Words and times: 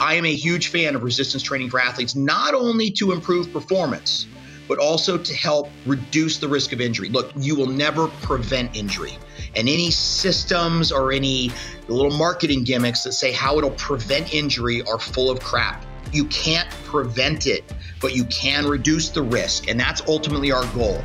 I 0.00 0.14
am 0.14 0.24
a 0.24 0.34
huge 0.34 0.68
fan 0.68 0.94
of 0.94 1.02
resistance 1.02 1.42
training 1.42 1.70
for 1.70 1.80
athletes, 1.80 2.14
not 2.14 2.54
only 2.54 2.88
to 2.92 3.10
improve 3.10 3.52
performance, 3.52 4.28
but 4.68 4.78
also 4.78 5.18
to 5.18 5.34
help 5.34 5.70
reduce 5.86 6.38
the 6.38 6.46
risk 6.46 6.72
of 6.72 6.80
injury. 6.80 7.08
Look, 7.08 7.32
you 7.36 7.56
will 7.56 7.66
never 7.66 8.06
prevent 8.22 8.76
injury. 8.76 9.18
And 9.56 9.68
any 9.68 9.90
systems 9.90 10.92
or 10.92 11.10
any 11.10 11.50
little 11.88 12.16
marketing 12.16 12.62
gimmicks 12.62 13.02
that 13.02 13.12
say 13.12 13.32
how 13.32 13.58
it'll 13.58 13.70
prevent 13.72 14.32
injury 14.32 14.82
are 14.82 15.00
full 15.00 15.30
of 15.30 15.40
crap. 15.40 15.84
You 16.12 16.26
can't 16.26 16.70
prevent 16.84 17.48
it, 17.48 17.64
but 18.00 18.14
you 18.14 18.24
can 18.26 18.66
reduce 18.66 19.08
the 19.08 19.22
risk. 19.22 19.68
And 19.68 19.80
that's 19.80 20.02
ultimately 20.06 20.52
our 20.52 20.66
goal. 20.74 21.02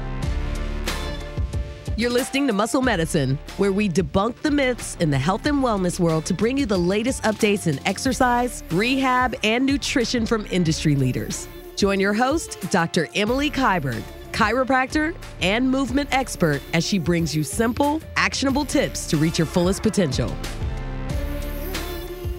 You're 1.95 2.09
listening 2.09 2.47
to 2.47 2.53
Muscle 2.53 2.81
Medicine, 2.81 3.37
where 3.57 3.71
we 3.71 3.87
debunk 3.87 4.41
the 4.41 4.49
myths 4.49 4.97
in 4.99 5.11
the 5.11 5.17
health 5.19 5.45
and 5.45 5.63
wellness 5.63 5.99
world 5.99 6.25
to 6.25 6.33
bring 6.33 6.57
you 6.57 6.65
the 6.65 6.75
latest 6.75 7.21
updates 7.21 7.67
in 7.67 7.79
exercise, 7.87 8.63
rehab, 8.71 9.35
and 9.43 9.63
nutrition 9.63 10.25
from 10.25 10.47
industry 10.49 10.95
leaders. 10.95 11.47
Join 11.75 11.99
your 11.99 12.15
host, 12.15 12.57
Dr. 12.71 13.09
Emily 13.13 13.51
Kiberd, 13.51 14.01
chiropractor 14.31 15.15
and 15.43 15.69
movement 15.69 16.09
expert, 16.11 16.63
as 16.73 16.83
she 16.83 16.97
brings 16.97 17.35
you 17.35 17.43
simple, 17.43 18.01
actionable 18.15 18.65
tips 18.65 19.05
to 19.11 19.17
reach 19.17 19.37
your 19.37 19.45
fullest 19.45 19.83
potential. 19.83 20.35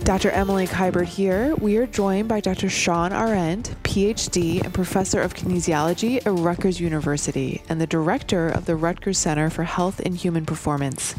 Dr. 0.05 0.31
Emily 0.33 0.67
Kiberd 0.67 1.07
here. 1.07 1.55
We 1.57 1.79
are 1.79 1.87
joined 1.87 2.29
by 2.29 2.41
Dr. 2.41 2.69
Shawn 2.69 3.13
Arent, 3.13 3.75
PhD 3.85 4.63
and 4.63 4.75
Professor 4.75 5.23
of 5.23 5.33
Kinesiology 5.33 6.19
at 6.19 6.30
Rutgers 6.30 6.79
University 6.79 7.63
and 7.71 7.80
the 7.80 7.87
Director 7.87 8.51
of 8.51 8.67
the 8.67 8.77
Rutgers 8.77 9.17
Center 9.17 9.49
for 9.49 9.63
Health 9.63 10.01
and 10.05 10.15
Human 10.15 10.45
Performance. 10.45 11.15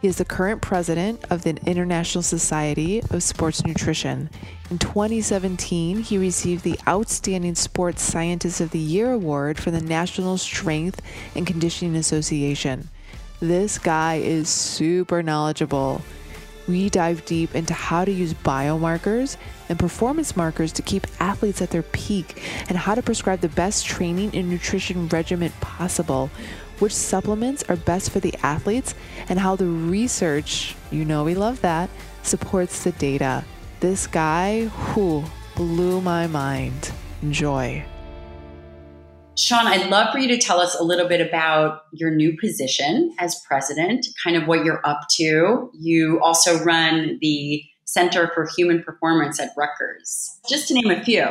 He 0.00 0.06
is 0.06 0.18
the 0.18 0.24
current 0.24 0.62
president 0.62 1.24
of 1.30 1.42
the 1.42 1.58
International 1.66 2.22
Society 2.22 3.02
of 3.10 3.24
Sports 3.24 3.66
Nutrition. 3.66 4.30
In 4.70 4.78
2017, 4.78 6.02
he 6.02 6.16
received 6.16 6.62
the 6.62 6.78
Outstanding 6.86 7.56
Sports 7.56 8.02
Scientist 8.02 8.60
of 8.60 8.70
the 8.70 8.78
Year 8.78 9.10
award 9.10 9.58
from 9.58 9.72
the 9.72 9.80
National 9.80 10.38
Strength 10.38 11.02
and 11.34 11.44
Conditioning 11.44 11.96
Association. 11.96 12.88
This 13.40 13.78
guy 13.78 14.16
is 14.16 14.48
super 14.48 15.24
knowledgeable 15.24 16.02
we 16.68 16.90
dive 16.90 17.24
deep 17.24 17.54
into 17.54 17.72
how 17.72 18.04
to 18.04 18.12
use 18.12 18.34
biomarkers 18.34 19.36
and 19.68 19.78
performance 19.78 20.36
markers 20.36 20.72
to 20.72 20.82
keep 20.82 21.06
athletes 21.18 21.62
at 21.62 21.70
their 21.70 21.82
peak 21.82 22.42
and 22.68 22.76
how 22.76 22.94
to 22.94 23.02
prescribe 23.02 23.40
the 23.40 23.48
best 23.48 23.86
training 23.86 24.30
and 24.34 24.48
nutrition 24.48 25.08
regimen 25.08 25.52
possible, 25.60 26.30
which 26.78 26.94
supplements 26.94 27.64
are 27.68 27.76
best 27.76 28.10
for 28.10 28.20
the 28.20 28.34
athletes, 28.42 28.94
and 29.28 29.38
how 29.38 29.56
the 29.56 29.66
research, 29.66 30.76
you 30.90 31.04
know, 31.04 31.24
we 31.24 31.34
love 31.34 31.60
that, 31.62 31.90
supports 32.22 32.84
the 32.84 32.92
data. 32.92 33.44
This 33.80 34.06
guy, 34.06 34.66
who 34.66 35.24
blew 35.56 36.00
my 36.00 36.26
mind. 36.26 36.92
Enjoy. 37.22 37.84
Shawn, 39.38 39.68
I'd 39.68 39.88
love 39.88 40.12
for 40.12 40.18
you 40.18 40.26
to 40.28 40.36
tell 40.36 40.60
us 40.60 40.74
a 40.74 40.82
little 40.82 41.06
bit 41.06 41.20
about 41.20 41.82
your 41.92 42.10
new 42.10 42.36
position 42.36 43.14
as 43.20 43.40
president, 43.46 44.08
kind 44.22 44.36
of 44.36 44.48
what 44.48 44.64
you're 44.64 44.84
up 44.84 45.02
to. 45.12 45.70
You 45.78 46.20
also 46.20 46.58
run 46.64 47.18
the 47.20 47.62
Center 47.84 48.32
for 48.34 48.48
Human 48.56 48.82
Performance 48.82 49.38
at 49.38 49.50
Rutgers, 49.56 50.40
just 50.48 50.66
to 50.68 50.74
name 50.74 50.90
a 50.90 51.02
few. 51.04 51.26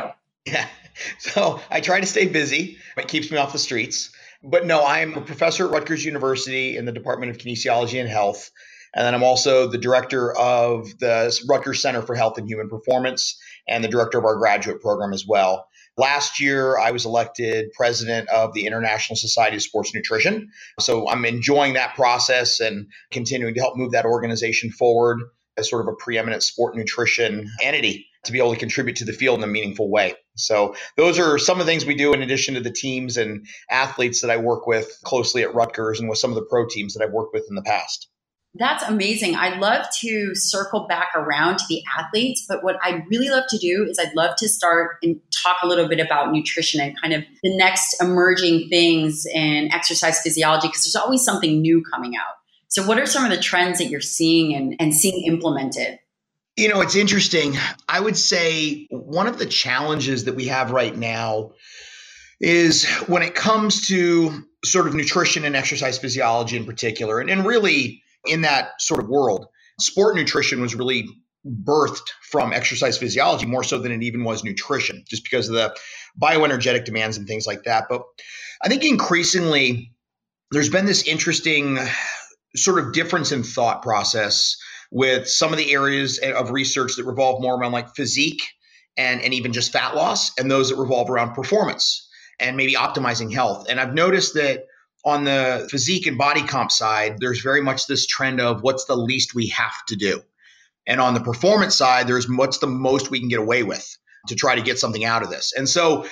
Yeah. 0.46 0.66
So 1.20 1.60
I 1.70 1.80
try 1.80 2.00
to 2.00 2.06
stay 2.06 2.26
busy. 2.26 2.76
It 2.96 3.06
keeps 3.06 3.30
me 3.30 3.36
off 3.36 3.52
the 3.52 3.58
streets. 3.60 4.10
But 4.42 4.66
no, 4.66 4.84
I'm 4.84 5.14
a 5.14 5.20
professor 5.20 5.66
at 5.66 5.70
Rutgers 5.70 6.04
University 6.04 6.76
in 6.76 6.86
the 6.86 6.92
Department 6.92 7.30
of 7.30 7.38
Kinesiology 7.38 8.00
and 8.00 8.08
Health. 8.08 8.50
And 8.96 9.06
then 9.06 9.14
I'm 9.14 9.22
also 9.22 9.68
the 9.68 9.78
director 9.78 10.36
of 10.36 10.98
the 10.98 11.40
Rutgers 11.48 11.80
Center 11.82 12.02
for 12.02 12.16
Health 12.16 12.36
and 12.36 12.48
Human 12.48 12.68
Performance 12.68 13.38
and 13.68 13.84
the 13.84 13.88
director 13.88 14.18
of 14.18 14.24
our 14.24 14.34
graduate 14.34 14.80
program 14.80 15.12
as 15.12 15.24
well. 15.24 15.67
Last 15.98 16.40
year, 16.40 16.78
I 16.78 16.92
was 16.92 17.04
elected 17.04 17.72
president 17.72 18.28
of 18.28 18.54
the 18.54 18.66
International 18.66 19.16
Society 19.16 19.56
of 19.56 19.62
Sports 19.62 19.92
Nutrition. 19.92 20.50
So 20.78 21.10
I'm 21.10 21.24
enjoying 21.24 21.74
that 21.74 21.96
process 21.96 22.60
and 22.60 22.86
continuing 23.10 23.54
to 23.54 23.60
help 23.60 23.76
move 23.76 23.90
that 23.92 24.04
organization 24.04 24.70
forward 24.70 25.18
as 25.56 25.68
sort 25.68 25.82
of 25.82 25.92
a 25.92 25.96
preeminent 25.96 26.44
sport 26.44 26.76
nutrition 26.76 27.50
entity 27.60 28.06
to 28.24 28.32
be 28.32 28.38
able 28.38 28.52
to 28.52 28.58
contribute 28.58 28.96
to 28.96 29.04
the 29.04 29.12
field 29.12 29.38
in 29.38 29.44
a 29.44 29.48
meaningful 29.48 29.90
way. 29.90 30.14
So 30.36 30.76
those 30.96 31.18
are 31.18 31.36
some 31.36 31.60
of 31.60 31.66
the 31.66 31.72
things 31.72 31.84
we 31.84 31.96
do 31.96 32.12
in 32.12 32.22
addition 32.22 32.54
to 32.54 32.60
the 32.60 32.70
teams 32.70 33.16
and 33.16 33.44
athletes 33.68 34.20
that 34.20 34.30
I 34.30 34.36
work 34.36 34.68
with 34.68 35.00
closely 35.04 35.42
at 35.42 35.54
Rutgers 35.54 35.98
and 35.98 36.08
with 36.08 36.18
some 36.18 36.30
of 36.30 36.36
the 36.36 36.46
pro 36.48 36.66
teams 36.68 36.94
that 36.94 37.02
I've 37.02 37.12
worked 37.12 37.34
with 37.34 37.46
in 37.48 37.56
the 37.56 37.62
past. 37.62 38.08
That's 38.54 38.82
amazing. 38.82 39.36
I'd 39.36 39.60
love 39.60 39.86
to 40.00 40.34
circle 40.34 40.86
back 40.88 41.08
around 41.14 41.58
to 41.58 41.64
the 41.68 41.82
athletes, 41.98 42.44
but 42.48 42.64
what 42.64 42.76
I'd 42.82 43.04
really 43.10 43.28
love 43.28 43.44
to 43.50 43.58
do 43.58 43.86
is 43.88 43.98
I'd 43.98 44.14
love 44.16 44.36
to 44.36 44.48
start 44.48 44.96
and 45.02 45.20
talk 45.30 45.58
a 45.62 45.66
little 45.66 45.86
bit 45.86 46.00
about 46.00 46.32
nutrition 46.32 46.80
and 46.80 46.98
kind 47.00 47.12
of 47.12 47.24
the 47.42 47.56
next 47.56 48.00
emerging 48.00 48.68
things 48.68 49.26
in 49.26 49.70
exercise 49.72 50.20
physiology, 50.20 50.68
because 50.68 50.82
there's 50.82 50.96
always 50.96 51.22
something 51.22 51.60
new 51.60 51.82
coming 51.92 52.16
out. 52.16 52.34
So, 52.68 52.86
what 52.86 52.98
are 52.98 53.06
some 53.06 53.24
of 53.24 53.30
the 53.30 53.38
trends 53.42 53.78
that 53.78 53.88
you're 53.88 54.00
seeing 54.00 54.54
and, 54.54 54.76
and 54.80 54.94
seeing 54.94 55.24
implemented? 55.26 55.98
You 56.56 56.68
know, 56.68 56.80
it's 56.80 56.96
interesting. 56.96 57.54
I 57.88 58.00
would 58.00 58.16
say 58.16 58.88
one 58.90 59.26
of 59.26 59.38
the 59.38 59.46
challenges 59.46 60.24
that 60.24 60.34
we 60.34 60.46
have 60.46 60.72
right 60.72 60.96
now 60.96 61.52
is 62.40 62.86
when 63.06 63.22
it 63.22 63.34
comes 63.34 63.88
to 63.88 64.44
sort 64.64 64.86
of 64.86 64.94
nutrition 64.94 65.44
and 65.44 65.54
exercise 65.54 65.98
physiology 65.98 66.56
in 66.56 66.64
particular, 66.64 67.20
and, 67.20 67.30
and 67.30 67.46
really 67.46 68.02
in 68.26 68.42
that 68.42 68.80
sort 68.80 69.00
of 69.00 69.08
world, 69.08 69.46
sport 69.80 70.16
nutrition 70.16 70.60
was 70.60 70.74
really 70.74 71.08
birthed 71.64 72.10
from 72.30 72.52
exercise 72.52 72.98
physiology 72.98 73.46
more 73.46 73.64
so 73.64 73.78
than 73.78 73.92
it 73.92 74.02
even 74.02 74.24
was 74.24 74.44
nutrition, 74.44 75.04
just 75.08 75.24
because 75.24 75.48
of 75.48 75.54
the 75.54 75.74
bioenergetic 76.20 76.84
demands 76.84 77.16
and 77.16 77.26
things 77.26 77.46
like 77.46 77.62
that. 77.64 77.84
But 77.88 78.02
I 78.62 78.68
think 78.68 78.84
increasingly 78.84 79.92
there's 80.50 80.68
been 80.68 80.86
this 80.86 81.06
interesting 81.06 81.78
sort 82.56 82.78
of 82.78 82.92
difference 82.92 83.32
in 83.32 83.42
thought 83.42 83.82
process 83.82 84.56
with 84.90 85.28
some 85.28 85.52
of 85.52 85.58
the 85.58 85.72
areas 85.72 86.18
of 86.18 86.50
research 86.50 86.96
that 86.96 87.04
revolve 87.04 87.42
more 87.42 87.56
around 87.56 87.72
like 87.72 87.94
physique 87.94 88.42
and, 88.96 89.20
and 89.20 89.32
even 89.32 89.52
just 89.52 89.72
fat 89.72 89.94
loss, 89.94 90.36
and 90.38 90.50
those 90.50 90.70
that 90.70 90.76
revolve 90.76 91.08
around 91.08 91.34
performance 91.34 92.08
and 92.40 92.56
maybe 92.56 92.74
optimizing 92.74 93.32
health. 93.32 93.66
And 93.68 93.78
I've 93.78 93.94
noticed 93.94 94.34
that 94.34 94.64
on 95.08 95.24
the 95.24 95.66
physique 95.70 96.06
and 96.06 96.18
body 96.18 96.42
comp 96.42 96.70
side, 96.70 97.16
there's 97.18 97.40
very 97.40 97.62
much 97.62 97.86
this 97.86 98.06
trend 98.06 98.40
of 98.40 98.62
what's 98.62 98.84
the 98.84 98.96
least 98.96 99.34
we 99.34 99.48
have 99.48 99.84
to 99.88 99.96
do. 99.96 100.22
And 100.86 101.00
on 101.00 101.14
the 101.14 101.20
performance 101.20 101.76
side, 101.76 102.06
there's 102.06 102.28
what's 102.28 102.58
the 102.58 102.66
most 102.66 103.10
we 103.10 103.20
can 103.20 103.28
get 103.28 103.38
away 103.38 103.62
with 103.62 103.96
to 104.28 104.34
try 104.34 104.54
to 104.54 104.62
get 104.62 104.78
something 104.78 105.04
out 105.04 105.22
of 105.22 105.30
this. 105.30 105.52
And 105.56 105.68
so, 105.68 106.06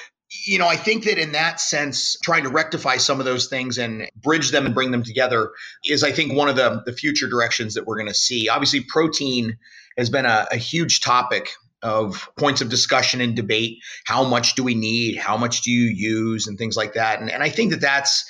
you 0.47 0.59
know, 0.59 0.67
I 0.67 0.77
think 0.77 1.05
that 1.05 1.19
in 1.19 1.33
that 1.33 1.61
sense, 1.61 2.19
trying 2.23 2.45
to 2.45 2.51
rectify 2.51 2.97
some 2.97 3.19
of 3.21 3.25
those 3.25 3.47
things 3.47 3.79
and 3.79 4.09
bridge 4.17 4.51
them 4.51 4.67
and 4.67 4.75
bring 4.75 4.91
them 4.91 5.03
together 5.03 5.53
is, 5.85 6.03
I 6.03 6.13
think, 6.13 6.35
one 6.35 6.49
of 6.49 6.57
the, 6.57 6.83
the 6.85 6.93
future 6.93 7.29
directions 7.29 7.75
that 7.75 7.87
we're 7.87 7.97
going 7.97 8.09
to 8.09 8.15
see. 8.15 8.49
Obviously, 8.49 8.81
protein 8.81 9.57
has 9.97 10.11
been 10.11 10.27
a, 10.27 10.47
a 10.51 10.57
huge 10.57 11.01
topic 11.01 11.51
of 11.83 12.29
points 12.37 12.61
of 12.61 12.69
discussion 12.69 13.21
and 13.21 13.37
debate. 13.37 13.79
How 14.05 14.25
much 14.25 14.57
do 14.57 14.65
we 14.65 14.75
need? 14.75 15.17
How 15.17 15.37
much 15.37 15.63
do 15.63 15.71
you 15.71 15.89
use? 15.89 16.49
And 16.49 16.59
things 16.59 16.77
like 16.77 16.95
that. 16.95 17.21
And, 17.21 17.31
and 17.31 17.43
I 17.43 17.49
think 17.49 17.71
that 17.71 17.81
that's 17.81 18.25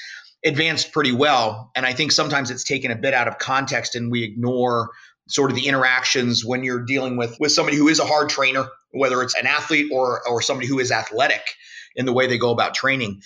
advanced 0.44 0.92
pretty 0.92 1.12
well. 1.12 1.70
And 1.74 1.84
I 1.84 1.92
think 1.92 2.12
sometimes 2.12 2.50
it's 2.50 2.64
taken 2.64 2.90
a 2.90 2.96
bit 2.96 3.14
out 3.14 3.28
of 3.28 3.38
context 3.38 3.94
and 3.94 4.10
we 4.10 4.22
ignore 4.22 4.90
sort 5.28 5.50
of 5.50 5.56
the 5.56 5.66
interactions 5.66 6.44
when 6.44 6.62
you're 6.62 6.84
dealing 6.84 7.16
with 7.16 7.36
with 7.40 7.52
somebody 7.52 7.76
who 7.76 7.88
is 7.88 7.98
a 7.98 8.04
hard 8.04 8.28
trainer, 8.28 8.66
whether 8.92 9.22
it's 9.22 9.34
an 9.34 9.46
athlete 9.46 9.90
or 9.92 10.26
or 10.28 10.40
somebody 10.40 10.68
who 10.68 10.78
is 10.78 10.92
athletic 10.92 11.42
in 11.96 12.06
the 12.06 12.12
way 12.12 12.26
they 12.26 12.38
go 12.38 12.50
about 12.50 12.74
training. 12.74 13.20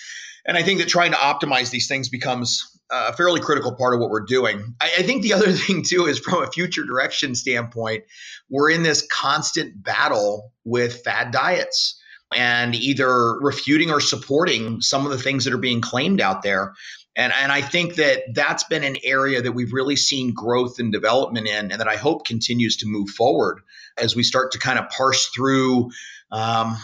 And 0.47 0.56
I 0.56 0.62
think 0.62 0.81
that 0.81 0.88
trying 0.88 1.10
to 1.10 1.19
optimize 1.19 1.70
these 1.70 1.87
things 1.87 2.09
becomes 2.09 2.81
a 2.91 3.12
fairly 3.12 3.41
critical 3.41 3.75
part 3.75 3.94
of 3.94 4.00
what 4.00 4.10
we're 4.10 4.25
doing. 4.25 4.75
I, 4.81 4.91
I 4.99 5.03
think 5.03 5.22
the 5.22 5.32
other 5.34 5.53
thing 5.53 5.82
too 5.82 6.06
is 6.06 6.19
from 6.19 6.43
a 6.43 6.50
future 6.50 6.84
direction 6.84 7.34
standpoint, 7.34 8.04
we're 8.49 8.70
in 8.70 8.82
this 8.82 9.06
constant 9.10 9.82
battle 9.82 10.52
with 10.64 11.02
fad 11.02 11.31
diets 11.31 12.00
and 12.34 12.75
either 12.75 13.38
refuting 13.40 13.90
or 13.90 14.00
supporting 14.00 14.81
some 14.81 15.05
of 15.05 15.11
the 15.11 15.19
things 15.19 15.44
that 15.44 15.52
are 15.52 15.58
being 15.58 15.81
claimed 15.81 16.20
out 16.20 16.43
there. 16.43 16.75
And, 17.16 17.32
and 17.32 17.50
I 17.50 17.60
think 17.60 17.96
that 17.96 18.34
that's 18.34 18.64
been 18.64 18.84
an 18.84 18.96
area 19.02 19.42
that 19.42 19.52
we've 19.52 19.72
really 19.72 19.96
seen 19.96 20.32
growth 20.32 20.78
and 20.78 20.92
development 20.92 21.48
in, 21.48 21.72
and 21.72 21.80
that 21.80 21.88
I 21.88 21.96
hope 21.96 22.24
continues 22.24 22.76
to 22.78 22.86
move 22.86 23.10
forward 23.10 23.60
as 23.98 24.14
we 24.14 24.22
start 24.22 24.52
to 24.52 24.58
kind 24.58 24.78
of 24.78 24.88
parse 24.90 25.26
through 25.26 25.90
um, 26.30 26.76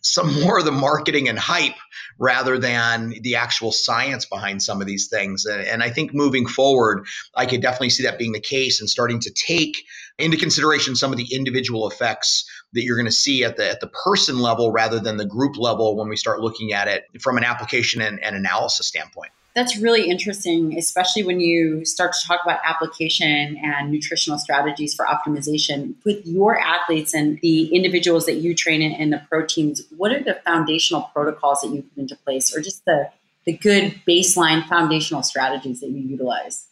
some 0.00 0.40
more 0.42 0.58
of 0.58 0.64
the 0.64 0.72
marketing 0.72 1.28
and 1.28 1.38
hype 1.38 1.76
rather 2.18 2.58
than 2.58 3.12
the 3.22 3.36
actual 3.36 3.72
science 3.72 4.24
behind 4.24 4.62
some 4.62 4.80
of 4.80 4.86
these 4.86 5.08
things. 5.08 5.44
And, 5.46 5.60
and 5.62 5.82
I 5.82 5.90
think 5.90 6.14
moving 6.14 6.46
forward, 6.46 7.06
I 7.34 7.46
could 7.46 7.60
definitely 7.60 7.90
see 7.90 8.04
that 8.04 8.18
being 8.18 8.32
the 8.32 8.40
case 8.40 8.80
and 8.80 8.88
starting 8.88 9.20
to 9.20 9.30
take 9.30 9.84
into 10.18 10.36
consideration 10.36 10.94
some 10.94 11.10
of 11.10 11.18
the 11.18 11.34
individual 11.34 11.90
effects 11.90 12.48
that 12.72 12.84
you're 12.84 12.96
going 12.96 13.06
to 13.06 13.12
see 13.12 13.44
at 13.44 13.56
the 13.56 13.68
at 13.68 13.80
the 13.80 13.88
person 13.88 14.38
level 14.38 14.70
rather 14.70 15.00
than 15.00 15.16
the 15.16 15.26
group 15.26 15.56
level 15.56 15.96
when 15.96 16.08
we 16.08 16.16
start 16.16 16.40
looking 16.40 16.72
at 16.72 16.86
it 16.86 17.04
from 17.20 17.36
an 17.36 17.44
application 17.44 18.00
and, 18.00 18.22
and 18.22 18.36
analysis 18.36 18.86
standpoint. 18.86 19.32
That's 19.54 19.76
really 19.76 20.10
interesting, 20.10 20.76
especially 20.76 21.22
when 21.22 21.38
you 21.38 21.84
start 21.84 22.12
to 22.12 22.26
talk 22.26 22.40
about 22.44 22.58
application 22.64 23.56
and 23.62 23.92
nutritional 23.92 24.36
strategies 24.36 24.94
for 24.94 25.06
optimization. 25.06 25.94
With 26.04 26.26
your 26.26 26.58
athletes 26.58 27.14
and 27.14 27.38
the 27.40 27.66
individuals 27.66 28.26
that 28.26 28.34
you 28.34 28.56
train 28.56 28.82
in, 28.82 28.92
in 28.92 29.10
the 29.10 29.22
proteins, 29.28 29.82
what 29.96 30.10
are 30.10 30.22
the 30.22 30.40
foundational 30.44 31.02
protocols 31.12 31.60
that 31.60 31.68
you 31.68 31.82
put 31.82 31.98
into 31.98 32.16
place, 32.16 32.54
or 32.54 32.60
just 32.60 32.84
the, 32.84 33.10
the 33.44 33.52
good 33.52 34.00
baseline 34.08 34.66
foundational 34.66 35.22
strategies 35.22 35.80
that 35.80 35.90
you 35.90 36.00
utilize? 36.00 36.66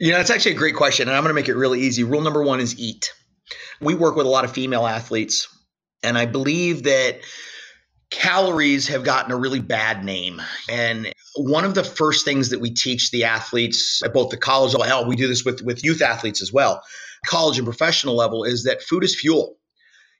You 0.00 0.10
know, 0.10 0.18
that's 0.18 0.30
actually 0.30 0.56
a 0.56 0.58
great 0.58 0.74
question, 0.74 1.06
and 1.06 1.16
I'm 1.16 1.22
going 1.22 1.30
to 1.30 1.40
make 1.40 1.48
it 1.48 1.54
really 1.54 1.82
easy. 1.82 2.02
Rule 2.02 2.20
number 2.20 2.42
one 2.42 2.58
is 2.58 2.76
eat. 2.80 3.12
We 3.80 3.94
work 3.94 4.16
with 4.16 4.26
a 4.26 4.28
lot 4.28 4.44
of 4.44 4.50
female 4.50 4.88
athletes, 4.88 5.46
and 6.02 6.18
I 6.18 6.26
believe 6.26 6.82
that 6.82 7.20
calories 8.14 8.88
have 8.88 9.02
gotten 9.02 9.32
a 9.32 9.36
really 9.36 9.60
bad 9.60 10.04
name. 10.04 10.40
And 10.70 11.12
one 11.36 11.64
of 11.64 11.74
the 11.74 11.82
first 11.82 12.24
things 12.24 12.50
that 12.50 12.60
we 12.60 12.70
teach 12.70 13.10
the 13.10 13.24
athletes 13.24 14.02
at 14.04 14.14
both 14.14 14.30
the 14.30 14.36
college 14.36 14.72
level, 14.72 14.86
hell, 14.86 15.06
we 15.06 15.16
do 15.16 15.26
this 15.26 15.44
with, 15.44 15.62
with 15.62 15.84
youth 15.84 16.00
athletes 16.00 16.40
as 16.40 16.52
well, 16.52 16.82
college 17.26 17.58
and 17.58 17.66
professional 17.66 18.14
level, 18.14 18.44
is 18.44 18.64
that 18.64 18.82
food 18.82 19.02
is 19.02 19.18
fuel. 19.18 19.56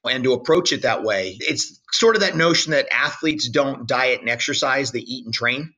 And 0.05 0.25
to 0.25 0.33
approach 0.35 0.73
it 0.73 0.83
that 0.83 1.03
way, 1.03 1.39
it's 1.41 1.81
sort 1.93 2.17
of 2.17 2.23
that 2.23 2.37
notion 2.37 2.73
that 2.73 2.93
athletes 2.93 3.49
don't 3.49 3.87
diet 3.87 4.21
and 4.21 4.29
exercise, 4.29 4.91
they 4.91 4.99
eat 4.99 5.25
and 5.25 5.33
train. 5.33 5.73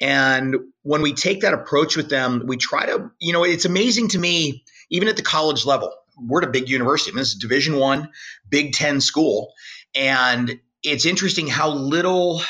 And 0.00 0.56
when 0.82 1.02
we 1.02 1.12
take 1.12 1.40
that 1.40 1.52
approach 1.54 1.96
with 1.96 2.08
them, 2.08 2.44
we 2.46 2.56
try 2.56 2.86
to, 2.86 3.10
you 3.18 3.32
know, 3.32 3.44
it's 3.44 3.64
amazing 3.64 4.08
to 4.10 4.18
me, 4.18 4.64
even 4.90 5.08
at 5.08 5.16
the 5.16 5.22
college 5.22 5.66
level, 5.66 5.92
we're 6.18 6.40
at 6.40 6.48
a 6.48 6.52
big 6.52 6.68
university. 6.68 7.10
I 7.10 7.12
mean, 7.12 7.18
this 7.18 7.32
is 7.32 7.38
Division 7.38 7.76
One, 7.76 8.08
Big 8.48 8.72
Ten 8.72 9.00
school, 9.00 9.52
and 9.94 10.58
it's 10.82 11.06
interesting 11.06 11.46
how 11.46 11.70
little 11.70 12.42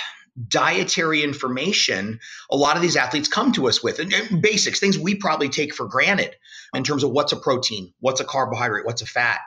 dietary 0.46 1.22
information 1.22 2.20
a 2.50 2.56
lot 2.56 2.76
of 2.76 2.82
these 2.82 2.96
athletes 2.96 3.28
come 3.28 3.52
to 3.52 3.68
us 3.68 3.82
with. 3.82 3.98
And 3.98 4.40
basics 4.40 4.78
things 4.78 4.98
we 4.98 5.16
probably 5.16 5.48
take 5.48 5.74
for 5.74 5.86
granted 5.86 6.36
in 6.74 6.84
terms 6.84 7.02
of 7.02 7.10
what's 7.10 7.32
a 7.32 7.36
protein 7.36 7.92
what's 8.00 8.20
a 8.20 8.24
carbohydrate 8.24 8.86
what's 8.86 9.02
a 9.02 9.06
fat. 9.06 9.40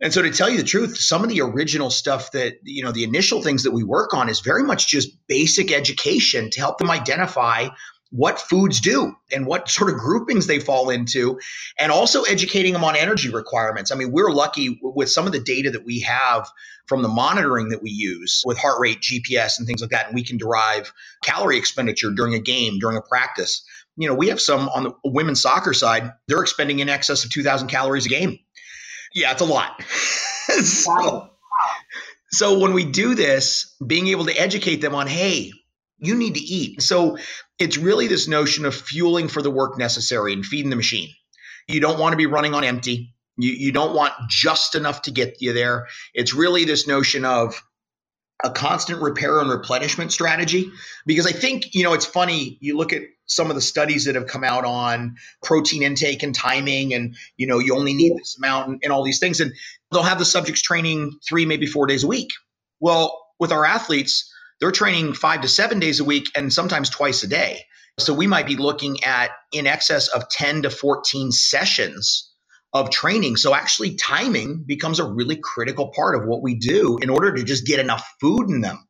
And 0.00 0.12
so 0.12 0.22
to 0.22 0.30
tell 0.30 0.48
you 0.48 0.58
the 0.58 0.64
truth 0.64 0.96
some 0.96 1.22
of 1.22 1.28
the 1.28 1.40
original 1.40 1.90
stuff 1.90 2.32
that 2.32 2.54
you 2.62 2.82
know 2.82 2.92
the 2.92 3.04
initial 3.04 3.42
things 3.42 3.62
that 3.62 3.72
we 3.72 3.84
work 3.84 4.14
on 4.14 4.28
is 4.28 4.40
very 4.40 4.62
much 4.62 4.88
just 4.88 5.10
basic 5.28 5.70
education 5.72 6.50
to 6.50 6.60
help 6.60 6.78
them 6.78 6.90
identify 6.90 7.68
what 8.10 8.40
foods 8.40 8.80
do 8.80 9.14
and 9.32 9.46
what 9.46 9.68
sort 9.68 9.90
of 9.90 9.98
groupings 9.98 10.46
they 10.46 10.58
fall 10.58 10.88
into, 10.90 11.38
and 11.78 11.92
also 11.92 12.22
educating 12.22 12.72
them 12.72 12.84
on 12.84 12.96
energy 12.96 13.28
requirements. 13.28 13.92
I 13.92 13.96
mean, 13.96 14.12
we're 14.12 14.30
lucky 14.30 14.78
with 14.82 15.10
some 15.10 15.26
of 15.26 15.32
the 15.32 15.40
data 15.40 15.70
that 15.70 15.84
we 15.84 16.00
have 16.00 16.48
from 16.86 17.02
the 17.02 17.08
monitoring 17.08 17.68
that 17.68 17.82
we 17.82 17.90
use 17.90 18.42
with 18.46 18.58
heart 18.58 18.80
rate, 18.80 19.00
GPS, 19.00 19.58
and 19.58 19.66
things 19.66 19.82
like 19.82 19.90
that, 19.90 20.06
and 20.06 20.14
we 20.14 20.24
can 20.24 20.38
derive 20.38 20.92
calorie 21.22 21.58
expenditure 21.58 22.10
during 22.10 22.34
a 22.34 22.38
game, 22.38 22.78
during 22.78 22.96
a 22.96 23.02
practice. 23.02 23.62
You 23.96 24.08
know, 24.08 24.14
we 24.14 24.28
have 24.28 24.40
some 24.40 24.68
on 24.70 24.84
the 24.84 24.92
women's 25.04 25.42
soccer 25.42 25.74
side, 25.74 26.12
they're 26.28 26.40
expending 26.40 26.78
in 26.78 26.88
excess 26.88 27.24
of 27.24 27.30
2,000 27.30 27.68
calories 27.68 28.06
a 28.06 28.08
game. 28.08 28.38
Yeah, 29.14 29.32
it's 29.32 29.42
a 29.42 29.44
lot. 29.44 29.82
so, 30.62 31.28
so 32.30 32.58
when 32.58 32.72
we 32.72 32.84
do 32.84 33.14
this, 33.14 33.74
being 33.84 34.08
able 34.08 34.26
to 34.26 34.40
educate 34.40 34.76
them 34.76 34.94
on, 34.94 35.06
hey, 35.06 35.52
you 35.98 36.14
need 36.14 36.34
to 36.34 36.40
eat. 36.40 36.80
So 36.82 37.18
it's 37.58 37.76
really 37.76 38.06
this 38.06 38.28
notion 38.28 38.64
of 38.64 38.74
fueling 38.74 39.28
for 39.28 39.42
the 39.42 39.50
work 39.50 39.78
necessary 39.78 40.32
and 40.32 40.44
feeding 40.44 40.70
the 40.70 40.76
machine. 40.76 41.10
You 41.66 41.80
don't 41.80 41.98
want 41.98 42.12
to 42.12 42.16
be 42.16 42.26
running 42.26 42.54
on 42.54 42.64
empty. 42.64 43.14
You, 43.36 43.52
you 43.52 43.72
don't 43.72 43.94
want 43.94 44.14
just 44.28 44.74
enough 44.74 45.02
to 45.02 45.10
get 45.10 45.36
you 45.40 45.52
there. 45.52 45.86
It's 46.14 46.34
really 46.34 46.64
this 46.64 46.86
notion 46.86 47.24
of 47.24 47.62
a 48.44 48.50
constant 48.50 49.02
repair 49.02 49.40
and 49.40 49.50
replenishment 49.50 50.12
strategy. 50.12 50.70
Because 51.06 51.26
I 51.26 51.32
think, 51.32 51.74
you 51.74 51.82
know, 51.82 51.92
it's 51.92 52.06
funny, 52.06 52.56
you 52.60 52.76
look 52.76 52.92
at 52.92 53.02
some 53.26 53.50
of 53.50 53.56
the 53.56 53.60
studies 53.60 54.04
that 54.04 54.14
have 54.14 54.28
come 54.28 54.44
out 54.44 54.64
on 54.64 55.16
protein 55.42 55.82
intake 55.82 56.22
and 56.22 56.34
timing, 56.34 56.94
and, 56.94 57.16
you 57.36 57.46
know, 57.46 57.58
you 57.58 57.76
only 57.76 57.94
need 57.94 58.16
this 58.16 58.38
amount 58.38 58.68
and, 58.68 58.80
and 58.84 58.92
all 58.92 59.04
these 59.04 59.18
things. 59.18 59.40
And 59.40 59.52
they'll 59.90 60.02
have 60.02 60.18
the 60.18 60.24
subjects 60.24 60.62
training 60.62 61.18
three, 61.28 61.44
maybe 61.44 61.66
four 61.66 61.86
days 61.86 62.04
a 62.04 62.06
week. 62.06 62.30
Well, 62.80 63.20
with 63.40 63.52
our 63.52 63.64
athletes, 63.64 64.32
they're 64.60 64.72
training 64.72 65.14
five 65.14 65.42
to 65.42 65.48
seven 65.48 65.78
days 65.78 66.00
a 66.00 66.04
week 66.04 66.30
and 66.34 66.52
sometimes 66.52 66.90
twice 66.90 67.22
a 67.22 67.28
day. 67.28 67.64
So 67.98 68.14
we 68.14 68.26
might 68.26 68.46
be 68.46 68.56
looking 68.56 69.02
at 69.04 69.30
in 69.52 69.66
excess 69.66 70.08
of 70.08 70.28
10 70.28 70.62
to 70.62 70.70
14 70.70 71.32
sessions 71.32 72.30
of 72.72 72.90
training. 72.90 73.36
So 73.36 73.54
actually, 73.54 73.96
timing 73.96 74.64
becomes 74.66 75.00
a 75.00 75.04
really 75.04 75.36
critical 75.36 75.92
part 75.94 76.14
of 76.14 76.26
what 76.26 76.42
we 76.42 76.54
do 76.54 76.98
in 77.02 77.10
order 77.10 77.34
to 77.34 77.42
just 77.42 77.66
get 77.66 77.80
enough 77.80 78.06
food 78.20 78.50
in 78.50 78.60
them 78.60 78.84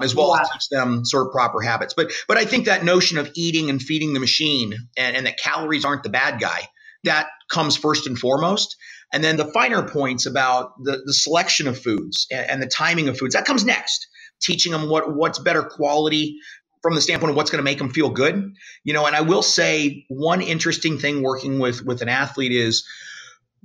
as 0.00 0.14
well 0.14 0.34
as 0.34 0.48
teach 0.50 0.68
them 0.70 1.04
sort 1.04 1.26
of 1.26 1.32
proper 1.32 1.60
habits. 1.60 1.94
But 1.94 2.12
but 2.26 2.36
I 2.36 2.44
think 2.44 2.66
that 2.66 2.84
notion 2.84 3.18
of 3.18 3.30
eating 3.36 3.70
and 3.70 3.80
feeding 3.80 4.12
the 4.12 4.20
machine 4.20 4.74
and, 4.96 5.16
and 5.16 5.26
that 5.26 5.38
calories 5.38 5.84
aren't 5.84 6.02
the 6.02 6.08
bad 6.08 6.40
guy, 6.40 6.68
that 7.04 7.28
comes 7.50 7.76
first 7.76 8.06
and 8.06 8.18
foremost. 8.18 8.76
And 9.12 9.22
then 9.22 9.36
the 9.36 9.44
finer 9.52 9.86
points 9.86 10.26
about 10.26 10.72
the, 10.82 11.02
the 11.04 11.14
selection 11.14 11.68
of 11.68 11.80
foods 11.80 12.26
and, 12.32 12.50
and 12.50 12.62
the 12.62 12.66
timing 12.66 13.08
of 13.08 13.18
foods, 13.18 13.34
that 13.34 13.44
comes 13.44 13.64
next 13.64 14.08
teaching 14.44 14.72
them 14.72 14.88
what 14.88 15.14
what's 15.14 15.38
better 15.38 15.62
quality 15.62 16.38
from 16.82 16.94
the 16.94 17.00
standpoint 17.00 17.30
of 17.30 17.36
what's 17.36 17.50
going 17.50 17.60
to 17.60 17.64
make 17.64 17.78
them 17.78 17.90
feel 17.90 18.10
good. 18.10 18.54
You 18.84 18.92
know, 18.92 19.06
and 19.06 19.16
I 19.16 19.22
will 19.22 19.42
say 19.42 20.04
one 20.08 20.42
interesting 20.42 20.98
thing 20.98 21.22
working 21.22 21.58
with 21.58 21.84
with 21.84 22.02
an 22.02 22.08
athlete 22.08 22.52
is 22.52 22.84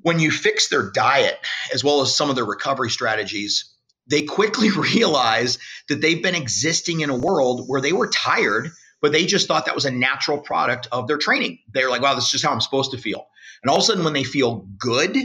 when 0.01 0.19
you 0.19 0.31
fix 0.31 0.69
their 0.69 0.91
diet 0.91 1.37
as 1.73 1.83
well 1.83 2.01
as 2.01 2.15
some 2.15 2.29
of 2.29 2.35
their 2.35 2.45
recovery 2.45 2.89
strategies, 2.89 3.73
they 4.07 4.21
quickly 4.23 4.69
realize 4.95 5.57
that 5.87 6.01
they've 6.01 6.23
been 6.23 6.35
existing 6.35 7.01
in 7.01 7.09
a 7.09 7.17
world 7.17 7.65
where 7.67 7.81
they 7.81 7.93
were 7.93 8.07
tired, 8.07 8.69
but 9.01 9.11
they 9.11 9.25
just 9.25 9.47
thought 9.47 9.65
that 9.65 9.75
was 9.75 9.85
a 9.85 9.91
natural 9.91 10.39
product 10.39 10.87
of 10.91 11.07
their 11.07 11.17
training. 11.17 11.59
They're 11.73 11.89
like, 11.89 12.01
wow, 12.01 12.15
this 12.15 12.25
is 12.25 12.31
just 12.31 12.45
how 12.45 12.51
I'm 12.51 12.61
supposed 12.61 12.91
to 12.91 12.97
feel. 12.97 13.27
And 13.61 13.69
all 13.69 13.77
of 13.77 13.83
a 13.83 13.85
sudden, 13.85 14.03
when 14.03 14.13
they 14.13 14.23
feel 14.23 14.67
good, 14.77 15.17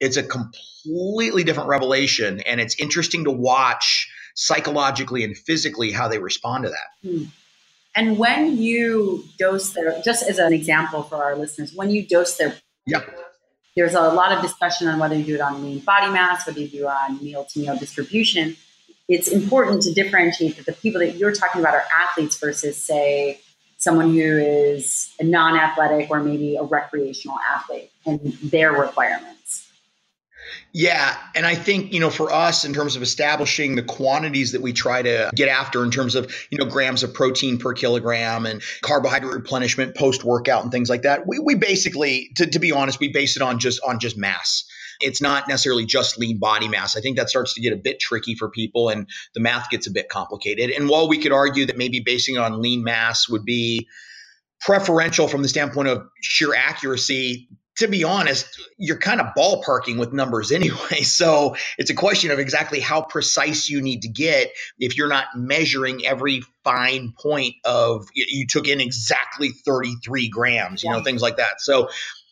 it's 0.00 0.16
a 0.16 0.22
completely 0.22 1.44
different 1.44 1.68
revelation. 1.68 2.40
And 2.40 2.60
it's 2.60 2.78
interesting 2.78 3.24
to 3.24 3.30
watch 3.30 4.07
psychologically 4.38 5.24
and 5.24 5.36
physically 5.36 5.90
how 5.90 6.06
they 6.06 6.20
respond 6.20 6.62
to 6.62 6.70
that. 6.70 7.08
Hmm. 7.08 7.24
And 7.96 8.18
when 8.18 8.56
you 8.56 9.24
dose 9.36 9.70
their, 9.70 10.00
just 10.04 10.22
as 10.22 10.38
an 10.38 10.52
example 10.52 11.02
for 11.02 11.16
our 11.16 11.34
listeners, 11.34 11.74
when 11.74 11.90
you 11.90 12.06
dose 12.06 12.36
their, 12.36 12.54
yeah. 12.86 13.00
there's 13.74 13.94
a 13.94 14.00
lot 14.00 14.30
of 14.30 14.40
discussion 14.40 14.86
on 14.86 15.00
whether 15.00 15.16
you 15.16 15.24
do 15.24 15.34
it 15.34 15.40
on 15.40 15.64
lean 15.64 15.80
body 15.80 16.12
mass, 16.12 16.46
whether 16.46 16.60
you 16.60 16.68
do 16.68 16.84
it 16.84 16.86
on 16.86 17.20
meal 17.20 17.46
to 17.46 17.58
meal 17.58 17.76
distribution. 17.76 18.56
It's 19.08 19.26
important 19.26 19.82
to 19.82 19.92
differentiate 19.92 20.56
that 20.56 20.66
the 20.66 20.72
people 20.72 21.00
that 21.00 21.16
you're 21.16 21.32
talking 21.32 21.60
about 21.60 21.74
are 21.74 21.84
athletes 21.92 22.38
versus, 22.38 22.76
say, 22.76 23.40
someone 23.78 24.12
who 24.12 24.20
is 24.38 25.12
a 25.18 25.24
non 25.24 25.56
athletic 25.58 26.10
or 26.10 26.20
maybe 26.20 26.54
a 26.54 26.62
recreational 26.62 27.38
athlete 27.52 27.90
and 28.06 28.20
their 28.34 28.70
requirements. 28.70 29.37
Yeah. 30.72 31.16
And 31.34 31.46
I 31.46 31.54
think, 31.54 31.92
you 31.92 32.00
know, 32.00 32.10
for 32.10 32.32
us, 32.32 32.64
in 32.64 32.74
terms 32.74 32.94
of 32.94 33.02
establishing 33.02 33.74
the 33.74 33.82
quantities 33.82 34.52
that 34.52 34.60
we 34.60 34.72
try 34.72 35.00
to 35.02 35.30
get 35.34 35.48
after 35.48 35.82
in 35.82 35.90
terms 35.90 36.14
of, 36.14 36.32
you 36.50 36.58
know, 36.58 36.66
grams 36.66 37.02
of 37.02 37.14
protein 37.14 37.58
per 37.58 37.72
kilogram 37.72 38.44
and 38.44 38.62
carbohydrate 38.82 39.32
replenishment 39.32 39.96
post 39.96 40.24
workout 40.24 40.62
and 40.62 40.70
things 40.70 40.90
like 40.90 41.02
that, 41.02 41.26
we, 41.26 41.38
we 41.38 41.54
basically, 41.54 42.30
to, 42.36 42.46
to 42.46 42.58
be 42.58 42.70
honest, 42.70 43.00
we 43.00 43.08
base 43.08 43.36
it 43.36 43.42
on 43.42 43.58
just 43.58 43.80
on 43.86 43.98
just 43.98 44.18
mass. 44.18 44.64
It's 45.00 45.22
not 45.22 45.48
necessarily 45.48 45.86
just 45.86 46.18
lean 46.18 46.38
body 46.38 46.68
mass. 46.68 46.96
I 46.96 47.00
think 47.00 47.16
that 47.16 47.30
starts 47.30 47.54
to 47.54 47.60
get 47.60 47.72
a 47.72 47.76
bit 47.76 48.00
tricky 48.00 48.34
for 48.34 48.50
people 48.50 48.88
and 48.88 49.08
the 49.34 49.40
math 49.40 49.70
gets 49.70 49.86
a 49.86 49.90
bit 49.90 50.08
complicated. 50.08 50.70
And 50.70 50.88
while 50.88 51.08
we 51.08 51.18
could 51.18 51.32
argue 51.32 51.66
that 51.66 51.78
maybe 51.78 52.00
basing 52.00 52.34
it 52.34 52.38
on 52.38 52.60
lean 52.60 52.82
mass 52.82 53.28
would 53.28 53.44
be 53.44 53.88
preferential 54.60 55.28
from 55.28 55.42
the 55.42 55.48
standpoint 55.48 55.88
of 55.88 56.02
sheer 56.20 56.52
accuracy, 56.54 57.48
to 57.78 57.88
be 57.88 58.04
honest, 58.04 58.46
you're 58.76 58.98
kind 58.98 59.20
of 59.20 59.28
ballparking 59.36 59.98
with 59.98 60.12
numbers 60.12 60.52
anyway. 60.52 61.02
So 61.02 61.56
it's 61.78 61.90
a 61.90 61.94
question 61.94 62.30
of 62.30 62.38
exactly 62.38 62.80
how 62.80 63.02
precise 63.02 63.68
you 63.68 63.80
need 63.80 64.02
to 64.02 64.08
get 64.08 64.50
if 64.78 64.96
you're 64.96 65.08
not 65.08 65.26
measuring 65.34 66.06
every 66.06 66.42
fine 66.64 67.12
point 67.18 67.54
of 67.64 68.06
you 68.14 68.46
took 68.46 68.68
in 68.68 68.80
exactly 68.80 69.50
33 69.50 70.28
grams, 70.28 70.82
you 70.82 70.90
know, 70.90 71.02
things 71.02 71.22
like 71.22 71.36
that. 71.36 71.60
So 71.60 71.88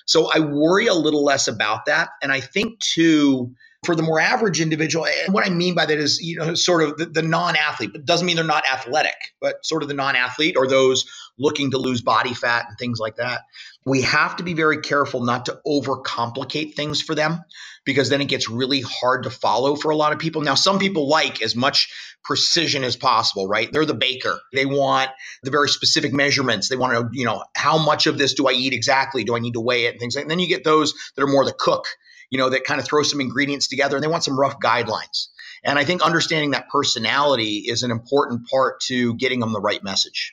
so 0.07 0.31
I 0.33 0.39
worry 0.39 0.87
a 0.87 0.95
little 0.95 1.25
less 1.25 1.49
about 1.49 1.87
that. 1.87 2.11
And 2.23 2.31
I 2.31 2.41
think 2.41 2.79
too, 2.79 3.55
for 3.87 3.95
the 3.95 4.03
more 4.03 4.21
average 4.21 4.61
individual, 4.61 5.07
and 5.07 5.33
what 5.33 5.47
I 5.47 5.51
mean 5.51 5.75
by 5.75 5.87
that 5.87 5.97
is, 5.97 6.21
you 6.21 6.37
know, 6.37 6.55
sort 6.55 6.83
of 6.83 6.99
the, 6.99 7.07
the 7.07 7.23
non-athlete, 7.23 7.93
but 7.93 8.05
doesn't 8.05 8.27
mean 8.27 8.37
they're 8.37 8.45
not 8.45 8.69
athletic, 8.71 9.15
but 9.41 9.65
sort 9.65 9.83
of 9.83 9.89
the 9.89 9.95
non-athlete 9.95 10.57
or 10.57 10.67
those 10.67 11.07
looking 11.39 11.71
to 11.71 11.79
lose 11.79 12.03
body 12.03 12.35
fat 12.35 12.67
and 12.69 12.77
things 12.79 12.99
like 12.99 13.17
that. 13.17 13.43
We 13.85 14.03
have 14.03 14.37
to 14.37 14.43
be 14.43 14.55
very 14.55 14.81
careful 14.81 15.23
not 15.23 15.47
to 15.47 15.61
overcomplicate 15.67 16.75
things 16.75 17.01
for 17.01 17.15
them 17.15 17.45
because 17.85 18.09
then 18.09 18.21
it 18.21 18.27
gets 18.27 18.49
really 18.49 18.81
hard 18.81 19.23
to 19.23 19.31
follow 19.31 19.77
for 19.77 19.91
a 19.91 19.97
lot 19.97 20.13
of 20.13 20.19
people. 20.19 20.43
Now, 20.43 20.57
some 20.57 20.79
people 20.79 21.09
like 21.09 21.41
as 21.41 21.55
much 21.55 21.89
precision 22.25 22.83
as 22.83 22.97
possible, 22.97 23.47
right? 23.47 23.73
They're 23.73 23.87
the 23.87 23.95
baker. 23.95 24.41
They 24.53 24.67
want 24.67 25.11
the 25.45 25.53
very 25.53 25.69
specific 25.69 26.13
measurements. 26.13 26.69
They 26.69 26.77
want 26.77 26.95
to 26.95 27.03
know, 27.03 27.09
you 27.13 27.25
know, 27.25 27.45
how 27.55 27.79
much 27.79 28.09
of 28.09 28.19
this 28.19 28.35
do 28.35 28.49
I 28.49 28.53
eat 28.53 28.73
exactly? 28.73 29.23
Do 29.23 29.37
I 29.37 29.39
need 29.39 29.55
to 29.55 29.61
weigh 29.61 29.85
it 29.85 29.93
and 29.93 30.01
things 30.01 30.17
like 30.17 30.23
that. 30.23 30.25
And 30.25 30.31
then 30.33 30.41
you 30.41 30.49
get 30.49 30.65
those 30.65 30.93
that 31.15 31.23
are 31.23 31.29
more 31.29 31.45
the 31.45 31.55
cook 31.57 31.87
you 32.31 32.39
know, 32.39 32.51
that 32.51 32.65
kind 32.65 32.81
of 32.81 32.87
throw 32.87 33.03
some 33.03 33.21
ingredients 33.21 33.69
together 33.69 33.97
and 33.97 34.05
they 34.05 34.09
want 34.09 34.25
some 34.25 34.39
rough 34.39 34.59
guidelines. 34.61 35.29
And 35.65 35.79
I 35.79 35.85
think 35.85 36.03
understanding 36.03 36.53
that 36.53 36.69
personality 36.69 37.65
is 37.67 37.83
an 37.83 37.91
important 37.91 38.49
part 38.49 38.81
to 38.83 39.15
getting 39.15 39.41
them 39.41 39.53
the 39.53 39.61
right 39.61 39.83
message. 39.83 40.33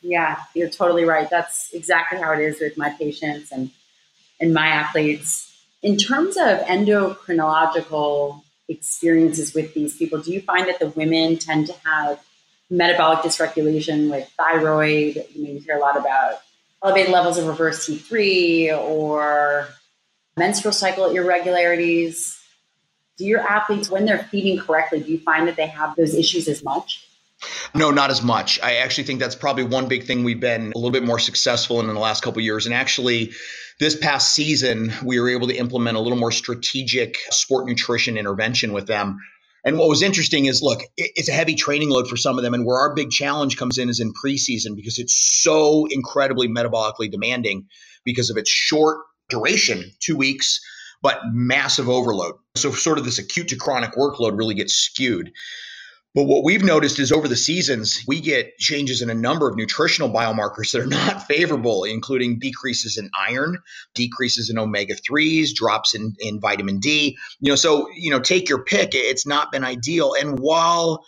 Yeah, 0.00 0.38
you're 0.54 0.68
totally 0.68 1.04
right. 1.04 1.30
That's 1.30 1.70
exactly 1.72 2.18
how 2.18 2.32
it 2.32 2.40
is 2.40 2.60
with 2.60 2.76
my 2.76 2.90
patients 2.90 3.52
and 3.52 3.70
and 4.40 4.52
my 4.52 4.66
athletes. 4.66 5.48
In 5.82 5.96
terms 5.96 6.36
of 6.36 6.58
endocrinological 6.60 8.42
experiences 8.68 9.54
with 9.54 9.72
these 9.74 9.96
people, 9.96 10.20
do 10.20 10.32
you 10.32 10.40
find 10.40 10.68
that 10.68 10.80
the 10.80 10.88
women 10.88 11.38
tend 11.38 11.68
to 11.68 11.74
have 11.84 12.20
metabolic 12.68 13.20
dysregulation 13.20 14.10
with 14.10 14.28
thyroid? 14.36 15.24
You 15.34 15.44
know, 15.44 15.50
you 15.52 15.60
hear 15.60 15.76
a 15.76 15.80
lot 15.80 15.96
about 15.96 16.40
elevated 16.82 17.12
levels 17.12 17.38
of 17.38 17.46
reverse 17.46 17.86
T3 17.86 18.76
or 18.76 19.68
menstrual 20.36 20.72
cycle 20.72 21.06
irregularities. 21.06 22.38
Do 23.18 23.26
your 23.26 23.40
athletes, 23.40 23.90
when 23.90 24.06
they're 24.06 24.24
feeding 24.30 24.58
correctly, 24.58 25.00
do 25.00 25.12
you 25.12 25.18
find 25.18 25.46
that 25.48 25.56
they 25.56 25.66
have 25.66 25.94
those 25.96 26.14
issues 26.14 26.48
as 26.48 26.64
much? 26.64 27.06
No, 27.74 27.90
not 27.90 28.10
as 28.10 28.22
much. 28.22 28.60
I 28.62 28.76
actually 28.76 29.04
think 29.04 29.20
that's 29.20 29.34
probably 29.34 29.64
one 29.64 29.88
big 29.88 30.04
thing 30.04 30.24
we've 30.24 30.40
been 30.40 30.72
a 30.74 30.78
little 30.78 30.90
bit 30.90 31.02
more 31.02 31.18
successful 31.18 31.80
in 31.80 31.88
in 31.88 31.94
the 31.94 32.00
last 32.00 32.22
couple 32.22 32.40
years. 32.40 32.66
And 32.66 32.74
actually, 32.74 33.32
this 33.80 33.96
past 33.96 34.34
season, 34.34 34.92
we 35.04 35.18
were 35.20 35.28
able 35.28 35.48
to 35.48 35.56
implement 35.56 35.96
a 35.96 36.00
little 36.00 36.18
more 36.18 36.32
strategic 36.32 37.16
sport 37.30 37.66
nutrition 37.66 38.16
intervention 38.16 38.72
with 38.72 38.86
them. 38.86 39.18
And 39.64 39.78
what 39.78 39.88
was 39.88 40.02
interesting 40.02 40.46
is, 40.46 40.62
look, 40.62 40.80
it's 40.96 41.28
a 41.28 41.32
heavy 41.32 41.54
training 41.54 41.90
load 41.90 42.08
for 42.08 42.16
some 42.16 42.36
of 42.36 42.44
them, 42.44 42.54
and 42.54 42.64
where 42.64 42.78
our 42.78 42.94
big 42.94 43.10
challenge 43.10 43.56
comes 43.56 43.78
in 43.78 43.88
is 43.88 44.00
in 44.00 44.12
preseason 44.12 44.74
because 44.74 44.98
it's 44.98 45.14
so 45.14 45.86
incredibly 45.88 46.48
metabolically 46.48 47.10
demanding 47.10 47.66
because 48.04 48.30
of 48.30 48.36
its 48.36 48.50
short 48.50 48.98
duration, 49.32 49.90
two 49.98 50.16
weeks, 50.16 50.60
but 51.02 51.18
massive 51.32 51.88
overload. 51.88 52.34
So, 52.54 52.70
sort 52.70 52.98
of 52.98 53.04
this 53.04 53.18
acute 53.18 53.48
to 53.48 53.56
chronic 53.56 53.92
workload 53.92 54.38
really 54.38 54.54
gets 54.54 54.74
skewed. 54.74 55.32
But 56.14 56.24
what 56.24 56.44
we've 56.44 56.62
noticed 56.62 56.98
is 56.98 57.10
over 57.10 57.26
the 57.26 57.36
seasons, 57.36 58.04
we 58.06 58.20
get 58.20 58.58
changes 58.58 59.00
in 59.00 59.08
a 59.08 59.14
number 59.14 59.48
of 59.48 59.56
nutritional 59.56 60.10
biomarkers 60.10 60.72
that 60.72 60.82
are 60.82 60.86
not 60.86 61.22
favorable, 61.26 61.84
including 61.84 62.38
decreases 62.38 62.98
in 62.98 63.08
iron, 63.18 63.56
decreases 63.94 64.50
in 64.50 64.58
omega 64.58 64.94
3s, 64.94 65.54
drops 65.54 65.94
in, 65.94 66.14
in 66.18 66.38
vitamin 66.38 66.80
D. 66.80 67.16
You 67.40 67.52
know, 67.52 67.56
so, 67.56 67.88
you 67.96 68.10
know, 68.10 68.20
take 68.20 68.50
your 68.50 68.62
pick. 68.62 68.90
It's 68.94 69.26
not 69.26 69.50
been 69.50 69.64
ideal. 69.64 70.12
And 70.20 70.38
while 70.38 71.02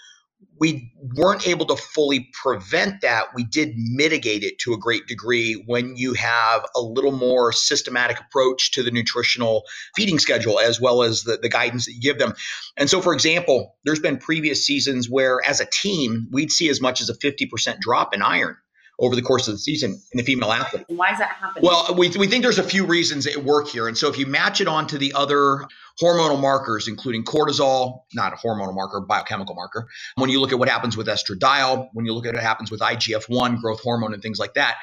we 0.59 0.93
weren't 1.17 1.47
able 1.47 1.67
to 1.67 1.77
fully 1.77 2.29
prevent 2.33 3.01
that. 3.03 3.35
We 3.35 3.45
did 3.45 3.75
mitigate 3.77 4.43
it 4.43 4.59
to 4.61 4.73
a 4.73 4.79
great 4.79 5.07
degree 5.07 5.63
when 5.67 5.97
you 5.97 6.15
have 6.15 6.65
a 6.75 6.81
little 6.81 7.13
more 7.13 7.53
systematic 7.53 8.21
approach 8.21 8.73
to 8.73 8.83
the 8.83 8.91
nutritional 8.91 9.65
feeding 9.95 10.19
schedule 10.19 10.59
as 10.59 10.81
well 10.81 11.03
as 11.03 11.23
the, 11.23 11.37
the 11.37 11.49
guidance 11.49 11.87
that 11.87 11.93
you 11.93 12.01
give 12.01 12.19
them. 12.19 12.35
And 12.77 12.89
so, 12.89 13.01
for 13.01 13.13
example, 13.13 13.77
there's 13.85 14.01
been 14.01 14.19
previous 14.19 14.65
seasons 14.65 15.09
where, 15.09 15.41
as 15.47 15.61
a 15.61 15.67
team, 15.67 16.29
we'd 16.31 16.53
see 16.53 16.69
as 16.69 16.81
much 16.81 17.01
as 17.01 17.09
a 17.09 17.15
50% 17.15 17.81
drop 17.81 18.15
in 18.15 18.23
iron 18.23 18.57
over 18.99 19.17
the 19.17 19.23
course 19.23 19.49
of 19.49 19.55
the 19.55 19.59
season 19.59 19.91
in 20.13 20.17
the 20.17 20.23
female 20.23 20.53
athlete. 20.53 20.85
Why 20.89 21.13
is 21.13 21.19
that 21.19 21.31
happening? 21.31 21.65
Well, 21.65 21.95
we, 21.97 22.11
we 22.11 22.27
think 22.29 22.43
there's 22.43 22.59
a 22.59 22.63
few 22.63 22.87
reasons 22.87 23.27
at 23.27 23.39
work 23.39 23.69
here. 23.69 23.89
And 23.89 23.99
so 23.99 24.09
if 24.09 24.19
you 24.19 24.27
match 24.27 24.61
it 24.61 24.69
on 24.69 24.87
to 24.89 24.99
the 24.99 25.15
other 25.15 25.67
hormonal 26.01 26.41
markers, 26.41 26.89
including 26.89 27.25
cortisol, 27.25 28.03
not 28.15 28.33
a 28.33 28.37
hormonal 28.37 28.75
marker, 28.75 29.01
biochemical 29.01 29.55
marker, 29.55 29.89
when 30.17 30.31
you 30.31 30.41
look 30.41 30.53
at 30.53 30.59
what 30.59 30.69
happens 30.69 30.97
with 30.97 31.07
estradiol, 31.07 31.89
when 31.93 32.07
you 32.07 32.13
look 32.13 32.27
at 32.27 32.35
what 32.35 32.43
happens 32.43 32.71
with 32.71 32.81
IGF 32.81 33.29
1, 33.29 33.61
growth 33.61 33.81
hormone, 33.83 34.15
and 34.15 34.23
things 34.23 34.39
like 34.39 34.55
that, 34.55 34.77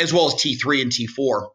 as 0.00 0.12
well 0.12 0.26
as 0.26 0.34
T3 0.34 0.82
and 0.82 0.92
T4, 0.92 1.48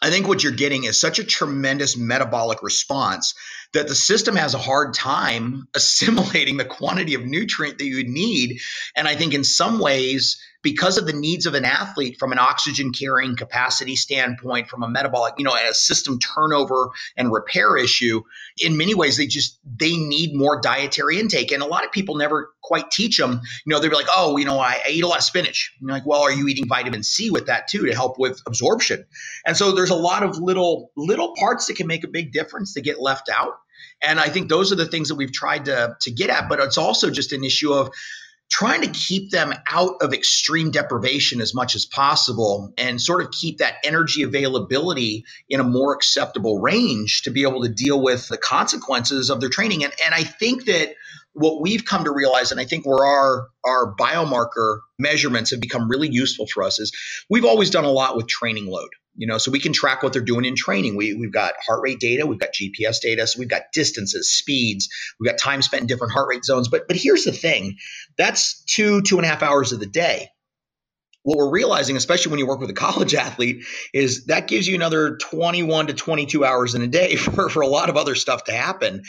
I 0.00 0.10
think 0.10 0.28
what 0.28 0.44
you're 0.44 0.52
getting 0.52 0.84
is 0.84 0.98
such 0.98 1.18
a 1.18 1.24
tremendous 1.24 1.96
metabolic 1.96 2.62
response 2.62 3.34
that 3.72 3.88
the 3.88 3.94
system 3.94 4.36
has 4.36 4.54
a 4.54 4.58
hard 4.58 4.94
time 4.94 5.66
assimilating 5.74 6.56
the 6.56 6.64
quantity 6.64 7.14
of 7.14 7.24
nutrient 7.24 7.78
that 7.78 7.86
you 7.86 8.04
need. 8.04 8.60
And 8.96 9.08
I 9.08 9.16
think 9.16 9.34
in 9.34 9.44
some 9.44 9.80
ways, 9.80 10.40
because 10.62 10.98
of 10.98 11.06
the 11.06 11.12
needs 11.12 11.46
of 11.46 11.54
an 11.54 11.64
athlete 11.64 12.16
from 12.18 12.32
an 12.32 12.38
oxygen 12.38 12.92
carrying 12.92 13.36
capacity 13.36 13.94
standpoint, 13.94 14.68
from 14.68 14.82
a 14.82 14.88
metabolic, 14.88 15.34
you 15.38 15.44
know, 15.44 15.54
a 15.54 15.72
system 15.72 16.18
turnover 16.18 16.90
and 17.16 17.32
repair 17.32 17.76
issue, 17.76 18.22
in 18.62 18.76
many 18.76 18.94
ways 18.94 19.16
they 19.16 19.26
just 19.26 19.58
they 19.64 19.96
need 19.96 20.34
more 20.34 20.60
dietary 20.60 21.20
intake. 21.20 21.52
And 21.52 21.62
a 21.62 21.66
lot 21.66 21.84
of 21.84 21.92
people 21.92 22.16
never 22.16 22.52
quite 22.62 22.90
teach 22.90 23.18
them. 23.18 23.40
You 23.64 23.74
know, 23.74 23.80
they're 23.80 23.90
like, 23.90 24.08
oh, 24.14 24.36
you 24.36 24.44
know, 24.44 24.58
I, 24.58 24.80
I 24.84 24.90
eat 24.90 25.04
a 25.04 25.06
lot 25.06 25.18
of 25.18 25.24
spinach. 25.24 25.72
And 25.78 25.88
you're 25.88 25.96
like, 25.96 26.06
well, 26.06 26.22
are 26.22 26.32
you 26.32 26.48
eating 26.48 26.66
vitamin 26.68 27.02
C 27.02 27.30
with 27.30 27.46
that 27.46 27.68
too 27.68 27.86
to 27.86 27.94
help 27.94 28.18
with 28.18 28.42
absorption? 28.46 29.04
And 29.46 29.56
so 29.56 29.72
there's 29.72 29.90
a 29.90 29.96
lot 29.96 30.22
of 30.22 30.38
little 30.38 30.90
little 30.96 31.34
parts 31.36 31.66
that 31.66 31.76
can 31.76 31.86
make 31.86 32.04
a 32.04 32.08
big 32.08 32.32
difference 32.32 32.74
that 32.74 32.82
get 32.82 33.00
left 33.00 33.28
out. 33.28 33.54
And 34.02 34.18
I 34.18 34.28
think 34.28 34.48
those 34.48 34.72
are 34.72 34.76
the 34.76 34.86
things 34.86 35.08
that 35.08 35.14
we've 35.14 35.32
tried 35.32 35.66
to 35.66 35.96
to 36.00 36.10
get 36.10 36.30
at. 36.30 36.48
But 36.48 36.58
it's 36.58 36.78
also 36.78 37.10
just 37.10 37.32
an 37.32 37.44
issue 37.44 37.72
of 37.72 37.90
trying 38.50 38.82
to 38.82 38.90
keep 38.90 39.30
them 39.30 39.52
out 39.70 39.96
of 40.00 40.14
extreme 40.14 40.70
deprivation 40.70 41.40
as 41.40 41.54
much 41.54 41.74
as 41.74 41.84
possible 41.84 42.72
and 42.78 43.00
sort 43.00 43.22
of 43.22 43.30
keep 43.30 43.58
that 43.58 43.74
energy 43.84 44.22
availability 44.22 45.24
in 45.48 45.60
a 45.60 45.64
more 45.64 45.94
acceptable 45.94 46.60
range 46.60 47.22
to 47.22 47.30
be 47.30 47.42
able 47.42 47.62
to 47.62 47.68
deal 47.68 48.00
with 48.00 48.28
the 48.28 48.38
consequences 48.38 49.30
of 49.30 49.40
their 49.40 49.50
training. 49.50 49.84
And, 49.84 49.92
and 50.04 50.14
I 50.14 50.24
think 50.24 50.64
that 50.64 50.94
what 51.34 51.60
we've 51.60 51.84
come 51.84 52.04
to 52.04 52.10
realize, 52.10 52.50
and 52.50 52.60
I 52.60 52.64
think 52.64 52.86
where 52.86 53.06
our, 53.06 53.48
our 53.64 53.94
biomarker 53.96 54.80
measurements 54.98 55.50
have 55.50 55.60
become 55.60 55.88
really 55.88 56.08
useful 56.10 56.46
for 56.46 56.62
us, 56.62 56.78
is 56.78 56.90
we've 57.28 57.44
always 57.44 57.70
done 57.70 57.84
a 57.84 57.90
lot 57.90 58.16
with 58.16 58.26
training 58.26 58.66
load 58.66 58.88
you 59.18 59.26
know 59.26 59.36
so 59.36 59.50
we 59.50 59.60
can 59.60 59.72
track 59.72 60.02
what 60.02 60.12
they're 60.12 60.22
doing 60.22 60.46
in 60.46 60.54
training. 60.56 60.96
We, 60.96 61.12
we've 61.14 61.32
got 61.32 61.54
heart 61.66 61.80
rate 61.82 62.00
data 62.00 62.24
we've 62.26 62.38
got 62.38 62.50
gps 62.54 63.00
data 63.00 63.26
so 63.26 63.38
we've 63.38 63.48
got 63.48 63.72
distances 63.74 64.32
speeds 64.32 64.88
we've 65.20 65.28
got 65.28 65.38
time 65.38 65.60
spent 65.60 65.82
in 65.82 65.86
different 65.86 66.12
heart 66.14 66.28
rate 66.30 66.44
zones. 66.44 66.68
But 66.68 66.88
but 66.88 66.96
here's 66.96 67.24
the 67.24 67.32
thing 67.32 67.76
that's 68.16 68.62
two 68.64 69.02
two 69.02 69.16
and 69.16 69.26
a 69.26 69.28
half 69.28 69.42
hours 69.42 69.72
of 69.72 69.80
the 69.80 69.86
day 69.86 70.30
what 71.22 71.36
we're 71.36 71.50
realizing, 71.50 71.96
especially 71.96 72.30
when 72.30 72.38
you 72.38 72.46
work 72.46 72.60
with 72.60 72.70
a 72.70 72.74
college 72.74 73.14
athlete, 73.26 73.64
is 73.92 74.26
that 74.26 74.48
gives 74.48 74.66
you 74.66 74.74
another 74.74 75.16
21 75.16 75.88
to 75.88 75.94
22 75.94 76.44
hours 76.44 76.74
in 76.74 76.82
a 76.82 76.86
day 76.86 77.16
for, 77.16 77.48
for 77.48 77.60
a 77.62 77.66
lot 77.66 77.88
of 77.88 77.96
other 77.96 78.14
stuff 78.14 78.44
to 78.44 78.52
happen. 78.52 79.02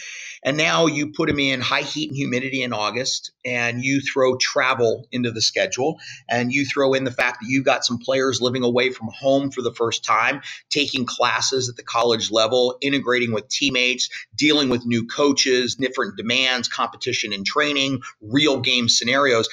And 0.44 0.56
now 0.56 0.86
you 0.86 1.12
put 1.12 1.28
them 1.28 1.40
in 1.40 1.60
high 1.60 1.82
heat 1.82 2.10
and 2.10 2.16
humidity 2.16 2.64
in 2.64 2.72
August, 2.72 3.32
and 3.46 3.84
you 3.84 4.00
throw 4.00 4.38
travel 4.38 5.06
into 5.12 5.32
the 5.32 5.42
schedule, 5.42 6.00
and 6.30 6.52
you 6.52 6.66
throw 6.66 6.94
in 6.94 7.04
the 7.04 7.12
fact 7.12 7.40
that 7.42 7.50
you've 7.50 7.66
got 7.66 7.84
some 7.84 7.98
players 7.98 8.42
living 8.42 8.64
away 8.64 8.92
from 8.92 9.10
home 9.14 9.52
for 9.52 9.62
the 9.62 9.74
first 9.74 10.06
time, 10.06 10.42
taking 10.70 11.06
classes 11.06 11.68
at 11.68 11.76
the 11.76 11.84
college 11.84 12.32
level, 12.32 12.78
integrating 12.82 13.34
with 13.34 13.50
teammates, 13.50 14.10
dealing 14.36 14.70
with 14.70 14.86
new 14.86 15.06
coaches, 15.06 15.76
different 15.76 16.16
demands, 16.16 16.70
competition 16.70 17.34
and 17.34 17.46
training, 17.46 18.00
real 18.22 18.62
game 18.62 18.88
scenarios 18.88 19.50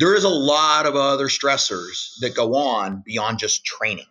there 0.00 0.14
is 0.14 0.24
a 0.24 0.28
lot 0.28 0.86
of 0.86 0.96
other 0.96 1.28
stressors 1.28 2.14
that 2.20 2.34
go 2.34 2.54
on 2.54 3.02
beyond 3.04 3.38
just 3.38 3.64
training. 3.64 4.06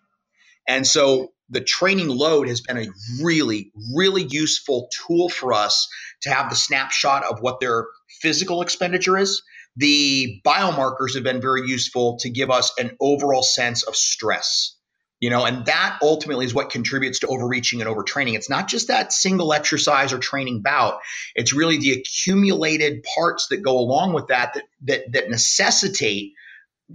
And 0.67 0.85
so 0.85 1.33
the 1.49 1.61
training 1.61 2.09
load 2.09 2.47
has 2.47 2.61
been 2.61 2.77
a 2.77 2.87
really, 3.23 3.71
really 3.95 4.23
useful 4.23 4.87
tool 5.07 5.29
for 5.29 5.51
us 5.51 5.89
to 6.21 6.29
have 6.29 6.51
the 6.51 6.55
snapshot 6.55 7.23
of 7.23 7.41
what 7.41 7.59
their 7.59 7.87
physical 8.21 8.61
expenditure 8.61 9.17
is. 9.17 9.41
The 9.77 10.39
biomarkers 10.45 11.15
have 11.15 11.23
been 11.23 11.41
very 11.41 11.67
useful 11.67 12.17
to 12.19 12.29
give 12.29 12.51
us 12.51 12.71
an 12.77 12.95
overall 13.01 13.43
sense 13.43 13.81
of 13.81 13.95
stress 13.95 14.75
you 15.19 15.29
know 15.29 15.45
and 15.45 15.65
that 15.65 15.99
ultimately 16.01 16.45
is 16.45 16.53
what 16.53 16.69
contributes 16.69 17.19
to 17.19 17.27
overreaching 17.27 17.81
and 17.81 17.89
overtraining. 17.89 18.35
It's 18.35 18.49
not 18.49 18.67
just 18.67 18.87
that 18.87 19.13
single 19.13 19.53
exercise 19.53 20.13
or 20.13 20.19
training 20.19 20.61
bout. 20.61 20.99
It's 21.35 21.53
really 21.53 21.77
the 21.77 21.93
accumulated 21.93 23.05
parts 23.15 23.47
that 23.49 23.57
go 23.57 23.77
along 23.79 24.13
with 24.13 24.27
that 24.27 24.53
that 24.53 24.63
that, 24.83 25.11
that 25.13 25.29
necessitate 25.29 26.33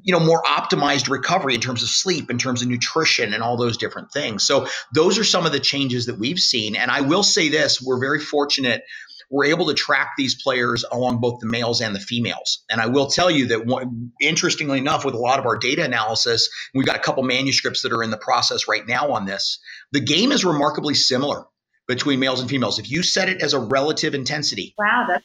you 0.03 0.13
know 0.13 0.21
more 0.21 0.43
optimized 0.43 1.09
recovery 1.09 1.55
in 1.55 1.61
terms 1.61 1.83
of 1.83 1.89
sleep 1.89 2.31
in 2.31 2.39
terms 2.39 2.63
of 2.63 2.69
nutrition 2.69 3.33
and 3.33 3.43
all 3.43 3.57
those 3.57 3.77
different 3.77 4.11
things. 4.11 4.45
So 4.45 4.67
those 4.95 5.19
are 5.19 5.25
some 5.25 5.47
of 5.47 5.53
the 5.53 5.61
changes 5.61 6.07
that 6.07 6.19
we've 6.19 6.39
seen. 6.39 6.77
And 6.77 6.91
i 6.91 7.01
will 7.03 7.23
say 7.23 7.49
this 7.49 7.81
we're 7.81 8.01
very 8.01 8.21
fortunate 8.21 8.83
we're 9.31 9.47
able 9.47 9.67
to 9.67 9.75
track 9.75 10.13
these 10.17 10.41
players 10.43 10.85
along 10.91 11.21
both 11.21 11.41
the 11.41 11.47
males 11.47 11.81
and 11.81 11.95
the 11.95 12.01
females. 12.01 12.65
And 12.71 12.81
I 12.81 12.87
will 12.87 13.07
tell 13.07 13.31
you 13.31 13.49
that, 13.49 13.67
one, 13.67 14.13
interestingly 14.21 14.79
enough, 14.79 15.05
with 15.05 15.15
a 15.15 15.19
lot 15.19 15.39
of 15.39 15.47
our 15.47 15.57
data 15.57 15.85
analysis, 15.85 16.49
we've 16.75 16.87
got 16.87 16.97
a 16.97 17.01
couple 17.01 17.23
manuscripts 17.23 17.83
that 17.83 17.93
are 17.93 18.03
in 18.03 18.11
the 18.11 18.17
process 18.17 18.69
right 18.69 18.87
now 18.87 19.13
on 19.13 19.25
this. 19.25 19.59
The 19.93 20.01
game 20.01 20.33
is 20.33 20.45
remarkably 20.45 20.95
similar 20.95 21.45
between 21.87 22.21
males 22.21 22.41
and 22.41 22.49
females. 22.49 22.79
If 22.79 22.91
you 22.91 23.03
set 23.03 23.29
it 23.29 23.43
as 23.43 23.53
a 23.53 23.59
relative 23.59 24.15
intensity, 24.15 24.75
wow, 24.79 25.07
that's 25.09 25.25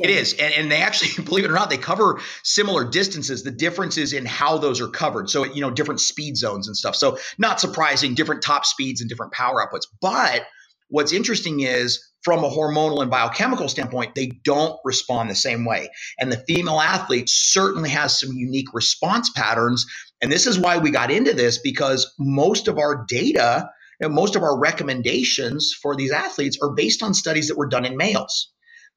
it 0.00 0.10
is. 0.10 0.32
And, 0.34 0.54
and 0.54 0.70
they 0.70 0.82
actually, 0.82 1.22
believe 1.24 1.44
it 1.44 1.50
or 1.50 1.54
not, 1.54 1.70
they 1.70 1.78
cover 1.78 2.20
similar 2.42 2.84
distances. 2.84 3.42
The 3.42 3.50
difference 3.50 3.96
is 3.98 4.12
in 4.12 4.24
how 4.24 4.58
those 4.58 4.80
are 4.80 4.88
covered. 4.88 5.30
So, 5.30 5.44
you 5.44 5.60
know, 5.60 5.70
different 5.70 6.00
speed 6.00 6.36
zones 6.36 6.66
and 6.66 6.76
stuff. 6.76 6.96
So, 6.96 7.18
not 7.38 7.60
surprising, 7.60 8.14
different 8.14 8.42
top 8.42 8.66
speeds 8.66 9.00
and 9.00 9.08
different 9.08 9.32
power 9.32 9.64
outputs. 9.64 9.86
But 10.00 10.42
what's 10.88 11.12
interesting 11.12 11.60
is 11.60 12.05
from 12.26 12.42
a 12.42 12.50
hormonal 12.50 13.02
and 13.02 13.10
biochemical 13.10 13.68
standpoint, 13.68 14.16
they 14.16 14.26
don't 14.26 14.76
respond 14.84 15.30
the 15.30 15.36
same 15.36 15.64
way. 15.64 15.88
And 16.18 16.32
the 16.32 16.42
female 16.48 16.80
athlete 16.80 17.28
certainly 17.28 17.90
has 17.90 18.18
some 18.18 18.32
unique 18.32 18.74
response 18.74 19.30
patterns. 19.30 19.86
And 20.20 20.32
this 20.32 20.48
is 20.48 20.58
why 20.58 20.78
we 20.78 20.90
got 20.90 21.12
into 21.12 21.34
this 21.34 21.58
because 21.58 22.12
most 22.18 22.66
of 22.66 22.78
our 22.78 23.04
data 23.06 23.70
and 24.00 24.12
most 24.12 24.34
of 24.34 24.42
our 24.42 24.58
recommendations 24.58 25.72
for 25.80 25.94
these 25.94 26.10
athletes 26.10 26.58
are 26.60 26.74
based 26.74 27.00
on 27.00 27.14
studies 27.14 27.46
that 27.46 27.56
were 27.56 27.68
done 27.68 27.84
in 27.84 27.96
males. 27.96 28.52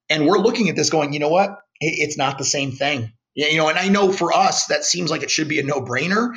And 0.10 0.26
we're 0.26 0.40
looking 0.40 0.70
at 0.70 0.76
this 0.76 0.90
going, 0.90 1.14
you 1.14 1.20
know 1.20 1.30
what? 1.30 1.52
It's 1.80 2.18
not 2.18 2.40
the 2.40 2.46
same 2.46 2.72
thing 2.72 3.14
You 3.36 3.58
know, 3.58 3.70
and 3.70 3.78
I 3.78 3.90
know 3.90 4.12
for 4.12 4.34
us 4.34 4.66
that 4.66 4.84
seems 4.84 5.12
like 5.12 5.22
it 5.22 5.30
should 5.30 5.48
be 5.48 5.60
a 5.60 5.64
no-brainer, 5.64 6.36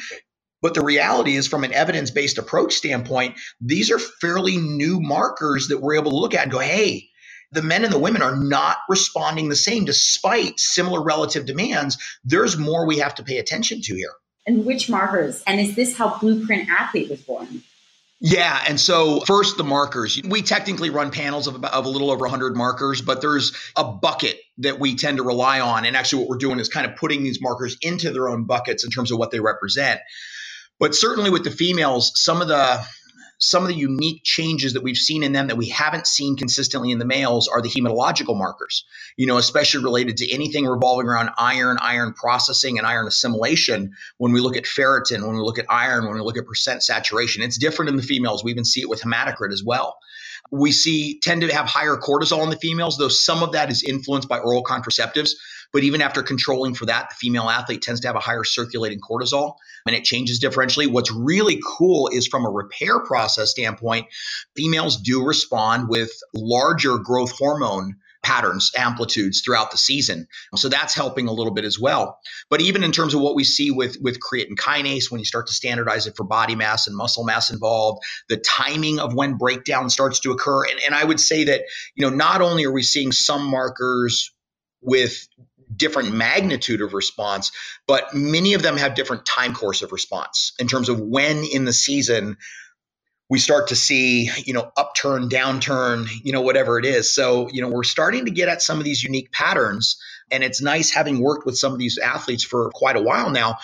but 0.62 0.74
the 0.74 0.82
reality 0.82 1.36
is, 1.36 1.46
from 1.46 1.64
an 1.64 1.72
evidence 1.74 2.10
based 2.10 2.38
approach 2.38 2.74
standpoint, 2.74 3.34
these 3.60 3.90
are 3.90 3.98
fairly 3.98 4.56
new 4.56 5.00
markers 5.00 5.68
that 5.68 5.82
we're 5.82 5.96
able 5.96 6.12
to 6.12 6.16
look 6.16 6.34
at 6.34 6.44
and 6.44 6.52
go, 6.52 6.60
hey, 6.60 7.08
the 7.50 7.62
men 7.62 7.84
and 7.84 7.92
the 7.92 7.98
women 7.98 8.22
are 8.22 8.36
not 8.36 8.78
responding 8.88 9.48
the 9.48 9.56
same 9.56 9.84
despite 9.84 10.58
similar 10.58 11.02
relative 11.02 11.44
demands. 11.44 11.98
There's 12.24 12.56
more 12.56 12.86
we 12.86 12.98
have 12.98 13.14
to 13.16 13.22
pay 13.22 13.38
attention 13.38 13.82
to 13.82 13.94
here. 13.94 14.12
And 14.46 14.64
which 14.64 14.88
markers? 14.88 15.42
And 15.46 15.60
is 15.60 15.76
this 15.76 15.96
how 15.96 16.18
Blueprint 16.18 16.68
Athlete 16.70 17.10
was 17.10 17.20
born? 17.20 17.62
Yeah, 18.24 18.62
and 18.68 18.78
so 18.78 19.18
first 19.20 19.56
the 19.56 19.64
markers. 19.64 20.20
We 20.24 20.42
technically 20.42 20.90
run 20.90 21.10
panels 21.10 21.48
of, 21.48 21.56
about, 21.56 21.72
of 21.72 21.86
a 21.86 21.88
little 21.88 22.08
over 22.08 22.20
100 22.20 22.56
markers, 22.56 23.02
but 23.02 23.20
there's 23.20 23.52
a 23.74 23.82
bucket 23.82 24.38
that 24.58 24.78
we 24.78 24.94
tend 24.94 25.16
to 25.16 25.24
rely 25.24 25.58
on. 25.58 25.84
And 25.84 25.96
actually, 25.96 26.20
what 26.20 26.28
we're 26.28 26.38
doing 26.38 26.60
is 26.60 26.68
kind 26.68 26.86
of 26.86 26.96
putting 26.96 27.24
these 27.24 27.42
markers 27.42 27.76
into 27.82 28.12
their 28.12 28.28
own 28.28 28.44
buckets 28.44 28.84
in 28.84 28.90
terms 28.92 29.10
of 29.10 29.18
what 29.18 29.32
they 29.32 29.40
represent. 29.40 30.00
But 30.82 30.96
certainly 30.96 31.30
with 31.30 31.44
the 31.44 31.50
females, 31.52 32.10
some 32.16 32.42
of 32.42 32.48
the 32.48 32.84
some 33.38 33.62
of 33.62 33.68
the 33.68 33.74
unique 33.76 34.22
changes 34.24 34.72
that 34.72 34.82
we've 34.82 34.96
seen 34.96 35.22
in 35.22 35.30
them 35.30 35.46
that 35.46 35.56
we 35.56 35.68
haven't 35.68 36.08
seen 36.08 36.36
consistently 36.36 36.90
in 36.90 36.98
the 36.98 37.04
males 37.04 37.46
are 37.46 37.62
the 37.62 37.68
hematological 37.68 38.36
markers, 38.36 38.84
you 39.16 39.28
know, 39.28 39.36
especially 39.36 39.84
related 39.84 40.16
to 40.16 40.32
anything 40.32 40.66
revolving 40.66 41.06
around 41.06 41.30
iron, 41.38 41.76
iron 41.80 42.12
processing, 42.14 42.78
and 42.78 42.86
iron 42.86 43.06
assimilation. 43.06 43.92
When 44.18 44.32
we 44.32 44.40
look 44.40 44.56
at 44.56 44.64
ferritin, 44.64 45.24
when 45.24 45.36
we 45.36 45.42
look 45.42 45.60
at 45.60 45.66
iron, 45.68 46.06
when 46.06 46.14
we 46.14 46.20
look 46.20 46.36
at 46.36 46.46
percent 46.46 46.82
saturation, 46.82 47.44
it's 47.44 47.58
different 47.58 47.88
in 47.88 47.96
the 47.96 48.02
females. 48.02 48.42
We 48.42 48.50
even 48.50 48.64
see 48.64 48.80
it 48.80 48.88
with 48.88 49.02
hematocrit 49.02 49.52
as 49.52 49.62
well. 49.62 49.96
We 50.52 50.70
see 50.70 51.18
tend 51.20 51.40
to 51.40 51.52
have 51.52 51.66
higher 51.66 51.96
cortisol 51.96 52.44
in 52.44 52.50
the 52.50 52.56
females, 52.56 52.98
though 52.98 53.08
some 53.08 53.42
of 53.42 53.52
that 53.52 53.70
is 53.70 53.82
influenced 53.82 54.28
by 54.28 54.38
oral 54.38 54.62
contraceptives. 54.62 55.32
But 55.72 55.82
even 55.84 56.02
after 56.02 56.22
controlling 56.22 56.74
for 56.74 56.86
that, 56.86 57.08
the 57.08 57.16
female 57.16 57.48
athlete 57.48 57.80
tends 57.80 58.00
to 58.00 58.06
have 58.06 58.16
a 58.16 58.20
higher 58.20 58.44
circulating 58.44 59.00
cortisol 59.00 59.54
and 59.86 59.96
it 59.96 60.04
changes 60.04 60.38
differentially. 60.38 60.86
What's 60.86 61.10
really 61.10 61.60
cool 61.66 62.08
is 62.12 62.26
from 62.26 62.44
a 62.44 62.50
repair 62.50 63.00
process 63.00 63.50
standpoint, 63.50 64.06
females 64.54 64.98
do 64.98 65.24
respond 65.24 65.88
with 65.88 66.10
larger 66.34 66.98
growth 66.98 67.32
hormone 67.32 67.96
patterns, 68.22 68.70
amplitudes 68.76 69.42
throughout 69.44 69.70
the 69.70 69.78
season. 69.78 70.26
So 70.54 70.68
that's 70.68 70.94
helping 70.94 71.28
a 71.28 71.32
little 71.32 71.52
bit 71.52 71.64
as 71.64 71.78
well. 71.78 72.18
But 72.50 72.60
even 72.60 72.84
in 72.84 72.92
terms 72.92 73.14
of 73.14 73.20
what 73.20 73.34
we 73.34 73.44
see 73.44 73.70
with, 73.70 73.96
with 74.00 74.20
creatine 74.20 74.56
kinase, 74.56 75.10
when 75.10 75.18
you 75.18 75.24
start 75.24 75.46
to 75.48 75.52
standardize 75.52 76.06
it 76.06 76.16
for 76.16 76.24
body 76.24 76.54
mass 76.54 76.86
and 76.86 76.96
muscle 76.96 77.24
mass 77.24 77.50
involved, 77.50 78.02
the 78.28 78.36
timing 78.36 79.00
of 79.00 79.14
when 79.14 79.36
breakdown 79.36 79.90
starts 79.90 80.20
to 80.20 80.30
occur. 80.30 80.64
And, 80.64 80.80
and 80.86 80.94
I 80.94 81.04
would 81.04 81.20
say 81.20 81.44
that, 81.44 81.62
you 81.94 82.08
know, 82.08 82.14
not 82.14 82.40
only 82.40 82.64
are 82.64 82.72
we 82.72 82.82
seeing 82.82 83.12
some 83.12 83.44
markers 83.44 84.32
with 84.80 85.26
different 85.74 86.12
magnitude 86.12 86.82
of 86.82 86.92
response, 86.92 87.50
but 87.86 88.14
many 88.14 88.54
of 88.54 88.62
them 88.62 88.76
have 88.76 88.94
different 88.94 89.24
time 89.24 89.54
course 89.54 89.82
of 89.82 89.90
response 89.90 90.52
in 90.58 90.68
terms 90.68 90.88
of 90.88 91.00
when 91.00 91.44
in 91.44 91.64
the 91.64 91.72
season 91.72 92.36
we 93.30 93.38
start 93.38 93.68
to 93.68 93.76
see, 93.76 94.30
you 94.44 94.52
know, 94.52 94.70
upturn, 95.02 95.28
downturn, 95.28 96.08
you 96.22 96.32
know, 96.32 96.42
whatever 96.42 96.78
it 96.78 96.84
is. 96.84 97.12
So, 97.12 97.48
you 97.50 97.62
know, 97.62 97.68
we're 97.68 97.82
starting 97.82 98.26
to 98.26 98.30
get 98.30 98.48
at 98.48 98.62
some 98.62 98.78
of 98.78 98.84
these 98.84 99.02
unique 99.02 99.32
patterns. 99.32 100.00
And 100.30 100.42
it's 100.42 100.62
nice 100.62 100.92
having 100.92 101.20
worked 101.20 101.44
with 101.44 101.58
some 101.58 101.72
of 101.72 101.78
these 101.78 101.98
athletes 101.98 102.44
for 102.44 102.70
quite 102.70 102.96
a 102.96 103.02
while 103.02 103.30
now 103.30 103.58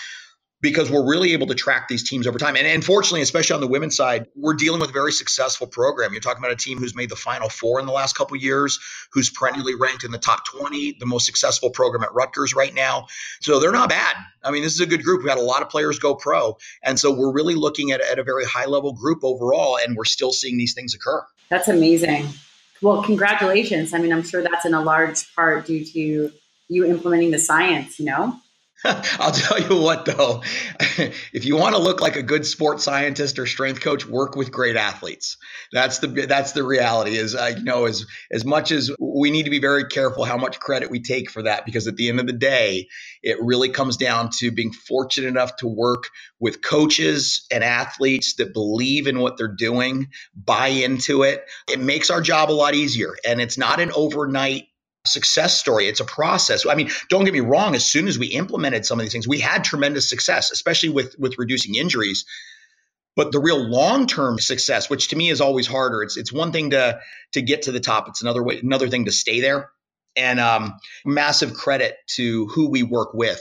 because 0.60 0.90
we're 0.90 1.08
really 1.08 1.32
able 1.32 1.46
to 1.46 1.54
track 1.54 1.86
these 1.86 2.08
teams 2.08 2.26
over 2.26 2.38
time. 2.38 2.56
And 2.56 2.66
unfortunately, 2.66 3.22
especially 3.22 3.54
on 3.54 3.60
the 3.60 3.68
women's 3.68 3.96
side, 3.96 4.26
we're 4.34 4.54
dealing 4.54 4.80
with 4.80 4.90
a 4.90 4.92
very 4.92 5.12
successful 5.12 5.68
program. 5.68 6.12
You're 6.12 6.20
talking 6.20 6.42
about 6.42 6.50
a 6.50 6.56
team 6.56 6.78
who's 6.78 6.96
made 6.96 7.10
the 7.10 7.16
final 7.16 7.48
four 7.48 7.78
in 7.78 7.86
the 7.86 7.92
last 7.92 8.16
couple 8.16 8.36
years, 8.36 8.78
who's 9.12 9.30
perennially 9.30 9.76
ranked 9.76 10.02
in 10.02 10.10
the 10.10 10.18
top 10.18 10.44
20, 10.46 10.96
the 10.98 11.06
most 11.06 11.26
successful 11.26 11.70
program 11.70 12.02
at 12.02 12.12
Rutgers 12.12 12.54
right 12.54 12.74
now. 12.74 13.06
So 13.40 13.60
they're 13.60 13.70
not 13.70 13.88
bad. 13.88 14.16
I 14.42 14.50
mean, 14.50 14.62
this 14.62 14.74
is 14.74 14.80
a 14.80 14.86
good 14.86 15.04
group. 15.04 15.22
We've 15.22 15.30
had 15.30 15.38
a 15.38 15.42
lot 15.42 15.62
of 15.62 15.68
players 15.68 16.00
go 16.00 16.16
pro. 16.16 16.56
And 16.82 16.98
so 16.98 17.12
we're 17.12 17.32
really 17.32 17.54
looking 17.54 17.92
at, 17.92 18.00
at 18.00 18.18
a 18.18 18.24
very 18.24 18.44
high 18.44 18.66
level 18.66 18.92
group 18.92 19.20
overall, 19.22 19.78
and 19.78 19.96
we're 19.96 20.04
still 20.04 20.32
seeing 20.32 20.58
these 20.58 20.74
things 20.74 20.92
occur. 20.94 21.24
That's 21.50 21.68
amazing. 21.68 22.28
Well, 22.82 23.02
congratulations. 23.04 23.94
I 23.94 23.98
mean, 23.98 24.12
I'm 24.12 24.22
sure 24.22 24.42
that's 24.42 24.64
in 24.64 24.74
a 24.74 24.82
large 24.82 25.32
part 25.34 25.66
due 25.66 25.84
to 25.84 26.32
you 26.68 26.84
implementing 26.84 27.30
the 27.30 27.38
science, 27.38 27.98
you 27.98 28.06
know? 28.06 28.38
I'll 28.84 29.32
tell 29.32 29.60
you 29.60 29.80
what, 29.80 30.04
though, 30.04 30.42
if 31.32 31.44
you 31.44 31.56
want 31.56 31.74
to 31.74 31.80
look 31.80 32.00
like 32.00 32.14
a 32.14 32.22
good 32.22 32.46
sports 32.46 32.84
scientist 32.84 33.40
or 33.40 33.46
strength 33.46 33.80
coach, 33.80 34.06
work 34.06 34.36
with 34.36 34.52
great 34.52 34.76
athletes. 34.76 35.36
That's 35.72 35.98
the 35.98 36.06
that's 36.06 36.52
the 36.52 36.62
reality. 36.62 37.16
Is 37.16 37.34
uh, 37.34 37.54
you 37.56 37.64
know, 37.64 37.86
as 37.86 38.06
as 38.30 38.44
much 38.44 38.70
as 38.70 38.92
we 39.00 39.32
need 39.32 39.44
to 39.44 39.50
be 39.50 39.58
very 39.58 39.86
careful 39.86 40.24
how 40.24 40.36
much 40.36 40.60
credit 40.60 40.90
we 40.90 41.00
take 41.00 41.28
for 41.28 41.42
that, 41.42 41.66
because 41.66 41.88
at 41.88 41.96
the 41.96 42.08
end 42.08 42.20
of 42.20 42.28
the 42.28 42.32
day, 42.32 42.86
it 43.20 43.38
really 43.40 43.68
comes 43.68 43.96
down 43.96 44.30
to 44.38 44.52
being 44.52 44.72
fortunate 44.72 45.26
enough 45.26 45.56
to 45.56 45.66
work 45.66 46.04
with 46.38 46.62
coaches 46.62 47.46
and 47.50 47.64
athletes 47.64 48.36
that 48.36 48.54
believe 48.54 49.08
in 49.08 49.18
what 49.18 49.36
they're 49.36 49.48
doing, 49.48 50.06
buy 50.36 50.68
into 50.68 51.24
it. 51.24 51.42
It 51.68 51.80
makes 51.80 52.10
our 52.10 52.20
job 52.20 52.48
a 52.48 52.52
lot 52.52 52.76
easier, 52.76 53.16
and 53.26 53.40
it's 53.40 53.58
not 53.58 53.80
an 53.80 53.90
overnight 53.92 54.68
success 55.08 55.58
story. 55.58 55.86
It's 55.88 56.00
a 56.00 56.04
process. 56.04 56.66
I 56.66 56.74
mean, 56.74 56.90
don't 57.08 57.24
get 57.24 57.34
me 57.34 57.40
wrong. 57.40 57.74
As 57.74 57.84
soon 57.84 58.08
as 58.08 58.18
we 58.18 58.26
implemented 58.28 58.86
some 58.86 58.98
of 58.98 59.04
these 59.04 59.12
things, 59.12 59.28
we 59.28 59.40
had 59.40 59.64
tremendous 59.64 60.08
success, 60.08 60.50
especially 60.50 60.90
with 60.90 61.18
with 61.18 61.38
reducing 61.38 61.74
injuries. 61.74 62.24
But 63.16 63.32
the 63.32 63.40
real 63.40 63.58
long 63.58 64.06
term 64.06 64.38
success, 64.38 64.88
which 64.88 65.08
to 65.08 65.16
me 65.16 65.28
is 65.28 65.40
always 65.40 65.66
harder, 65.66 66.02
it's 66.02 66.16
it's 66.16 66.32
one 66.32 66.52
thing 66.52 66.70
to 66.70 67.00
to 67.32 67.42
get 67.42 67.62
to 67.62 67.72
the 67.72 67.80
top. 67.80 68.08
It's 68.08 68.22
another 68.22 68.42
way 68.42 68.60
another 68.60 68.88
thing 68.88 69.06
to 69.06 69.12
stay 69.12 69.40
there. 69.40 69.70
And 70.18 70.40
um, 70.40 70.74
massive 71.06 71.54
credit 71.54 71.96
to 72.16 72.46
who 72.48 72.68
we 72.68 72.82
work 72.82 73.14
with 73.14 73.40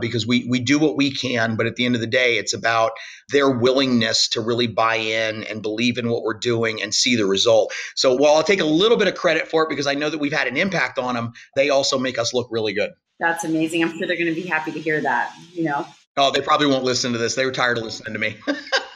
because 0.00 0.26
we 0.26 0.46
we 0.48 0.60
do 0.60 0.78
what 0.78 0.96
we 0.96 1.10
can, 1.10 1.56
but 1.56 1.66
at 1.66 1.76
the 1.76 1.84
end 1.84 1.94
of 1.94 2.00
the 2.00 2.06
day, 2.06 2.38
it's 2.38 2.54
about 2.54 2.92
their 3.30 3.50
willingness 3.50 4.28
to 4.28 4.40
really 4.40 4.66
buy 4.66 4.96
in 4.96 5.44
and 5.44 5.62
believe 5.62 5.98
in 5.98 6.08
what 6.08 6.22
we're 6.22 6.38
doing 6.38 6.82
and 6.82 6.94
see 6.94 7.16
the 7.16 7.26
result. 7.26 7.72
So 7.94 8.14
while 8.14 8.34
I'll 8.34 8.42
take 8.42 8.60
a 8.60 8.64
little 8.64 8.96
bit 8.96 9.08
of 9.08 9.14
credit 9.14 9.48
for 9.48 9.64
it 9.64 9.68
because 9.68 9.86
I 9.86 9.94
know 9.94 10.10
that 10.10 10.18
we've 10.18 10.32
had 10.32 10.46
an 10.46 10.56
impact 10.56 10.98
on 10.98 11.14
them, 11.14 11.32
they 11.56 11.70
also 11.70 11.98
make 11.98 12.18
us 12.18 12.32
look 12.32 12.48
really 12.50 12.72
good. 12.72 12.92
That's 13.18 13.44
amazing. 13.44 13.82
I'm 13.82 13.96
sure 13.96 14.06
they're 14.06 14.16
going 14.16 14.34
to 14.34 14.40
be 14.40 14.46
happy 14.46 14.72
to 14.72 14.80
hear 14.80 15.00
that. 15.00 15.34
You 15.52 15.64
know. 15.64 15.86
Oh, 16.16 16.30
they 16.30 16.40
probably 16.40 16.66
won't 16.66 16.84
listen 16.84 17.12
to 17.12 17.18
this. 17.18 17.34
They 17.34 17.46
were 17.46 17.52
tired 17.52 17.78
of 17.78 17.84
listening 17.84 18.12
to 18.14 18.18
me. 18.18 18.36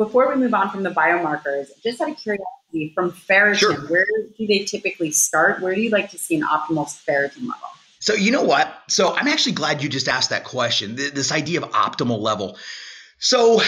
Before 0.00 0.30
we 0.30 0.36
move 0.36 0.54
on 0.54 0.70
from 0.70 0.82
the 0.82 0.88
biomarkers, 0.88 1.66
just 1.82 2.00
out 2.00 2.08
of 2.08 2.16
curiosity, 2.16 2.90
from 2.94 3.12
ferritin, 3.12 3.58
sure. 3.58 3.74
where 3.88 4.06
do 4.38 4.46
they 4.46 4.60
typically 4.60 5.10
start? 5.10 5.60
Where 5.60 5.74
do 5.74 5.82
you 5.82 5.90
like 5.90 6.10
to 6.12 6.18
see 6.18 6.34
an 6.36 6.40
optimal 6.40 6.86
ferritin 6.86 7.40
level? 7.40 7.68
So, 7.98 8.14
you 8.14 8.32
know 8.32 8.42
what? 8.42 8.80
So, 8.88 9.14
I'm 9.14 9.28
actually 9.28 9.52
glad 9.52 9.82
you 9.82 9.90
just 9.90 10.08
asked 10.08 10.30
that 10.30 10.44
question 10.44 10.96
this 10.96 11.30
idea 11.30 11.60
of 11.60 11.70
optimal 11.72 12.18
level. 12.18 12.56
So, 13.18 13.60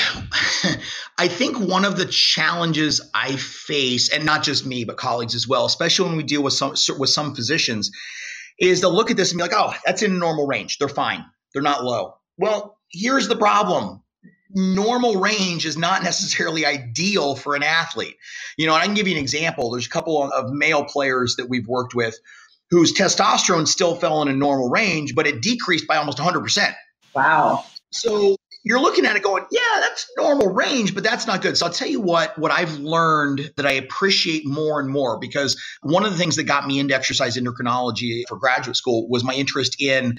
I 1.19 1.29
think 1.29 1.59
one 1.59 1.85
of 1.85 1.99
the 1.99 2.07
challenges 2.07 3.03
I 3.13 3.37
face, 3.37 4.09
and 4.09 4.25
not 4.25 4.43
just 4.43 4.65
me, 4.65 4.85
but 4.85 4.97
colleagues 4.97 5.35
as 5.35 5.47
well, 5.47 5.67
especially 5.67 6.09
when 6.09 6.17
we 6.17 6.23
deal 6.23 6.43
with 6.43 6.55
some 6.55 6.75
with 6.99 7.11
some 7.11 7.35
physicians, 7.35 7.91
is 8.59 8.81
they'll 8.81 8.97
look 8.97 9.11
at 9.11 9.19
this 9.19 9.33
and 9.33 9.37
be 9.39 9.43
like, 9.43 9.53
"Oh, 9.55 9.75
that's 9.85 10.01
in 10.01 10.19
normal 10.19 10.47
range. 10.47 10.79
They're 10.79 10.89
fine. 10.89 11.27
They're 11.53 11.61
not 11.61 11.85
low." 11.85 12.15
Well, 12.39 12.79
here's 12.91 13.29
the 13.29 13.37
problem: 13.37 14.03
normal 14.55 15.17
range 15.21 15.67
is 15.67 15.77
not 15.77 16.03
necessarily 16.03 16.67
ideal 16.67 17.35
for 17.35 17.55
an 17.55 17.63
athlete. 17.63 18.17
You 18.57 18.67
know, 18.67 18.75
I 18.75 18.85
can 18.85 18.95
give 18.95 19.09
you 19.09 19.15
an 19.15 19.21
example. 19.21 19.71
There's 19.71 19.87
a 19.87 19.91
couple 19.91 20.31
of 20.31 20.53
male 20.53 20.85
players 20.85 21.37
that 21.37 21.49
we've 21.49 21.67
worked 21.67 21.95
with 21.95 22.19
whose 22.71 22.95
testosterone 22.95 23.69
still 23.69 23.97
fell 23.97 24.23
in 24.23 24.29
a 24.29 24.33
normal 24.33 24.71
range, 24.71 25.15
but 25.15 25.27
it 25.27 25.43
decreased 25.43 25.87
by 25.87 25.97
almost 25.97 26.19
100%. 26.19 26.75
Wow. 27.15 27.65
So 27.91 28.37
you're 28.65 28.81
looking 28.81 29.05
at 29.05 29.17
it 29.17 29.23
going, 29.23 29.45
yeah, 29.51 29.61
that's 29.81 30.07
normal 30.17 30.49
range, 30.49 30.95
but 30.95 31.03
that's 31.03 31.27
not 31.27 31.43
good. 31.43 31.59
So 31.59 31.67
I'll 31.67 31.73
tell 31.73 31.89
you 31.89 32.01
what, 32.01 32.39
what 32.39 32.51
I've 32.51 32.79
learned 32.79 33.53
that 33.57 33.67
I 33.67 33.73
appreciate 33.73 34.47
more 34.47 34.81
and 34.81 34.89
more 34.89 35.19
because 35.19 35.61
one 35.83 36.05
of 36.05 36.13
the 36.13 36.19
things 36.19 36.37
that 36.37 36.45
got 36.45 36.67
me 36.67 36.79
into 36.79 36.95
exercise 36.95 37.37
endocrinology 37.37 38.23
for 38.29 38.39
graduate 38.39 38.77
school 38.77 39.09
was 39.09 39.25
my 39.25 39.35
interest 39.35 39.81
in 39.81 40.17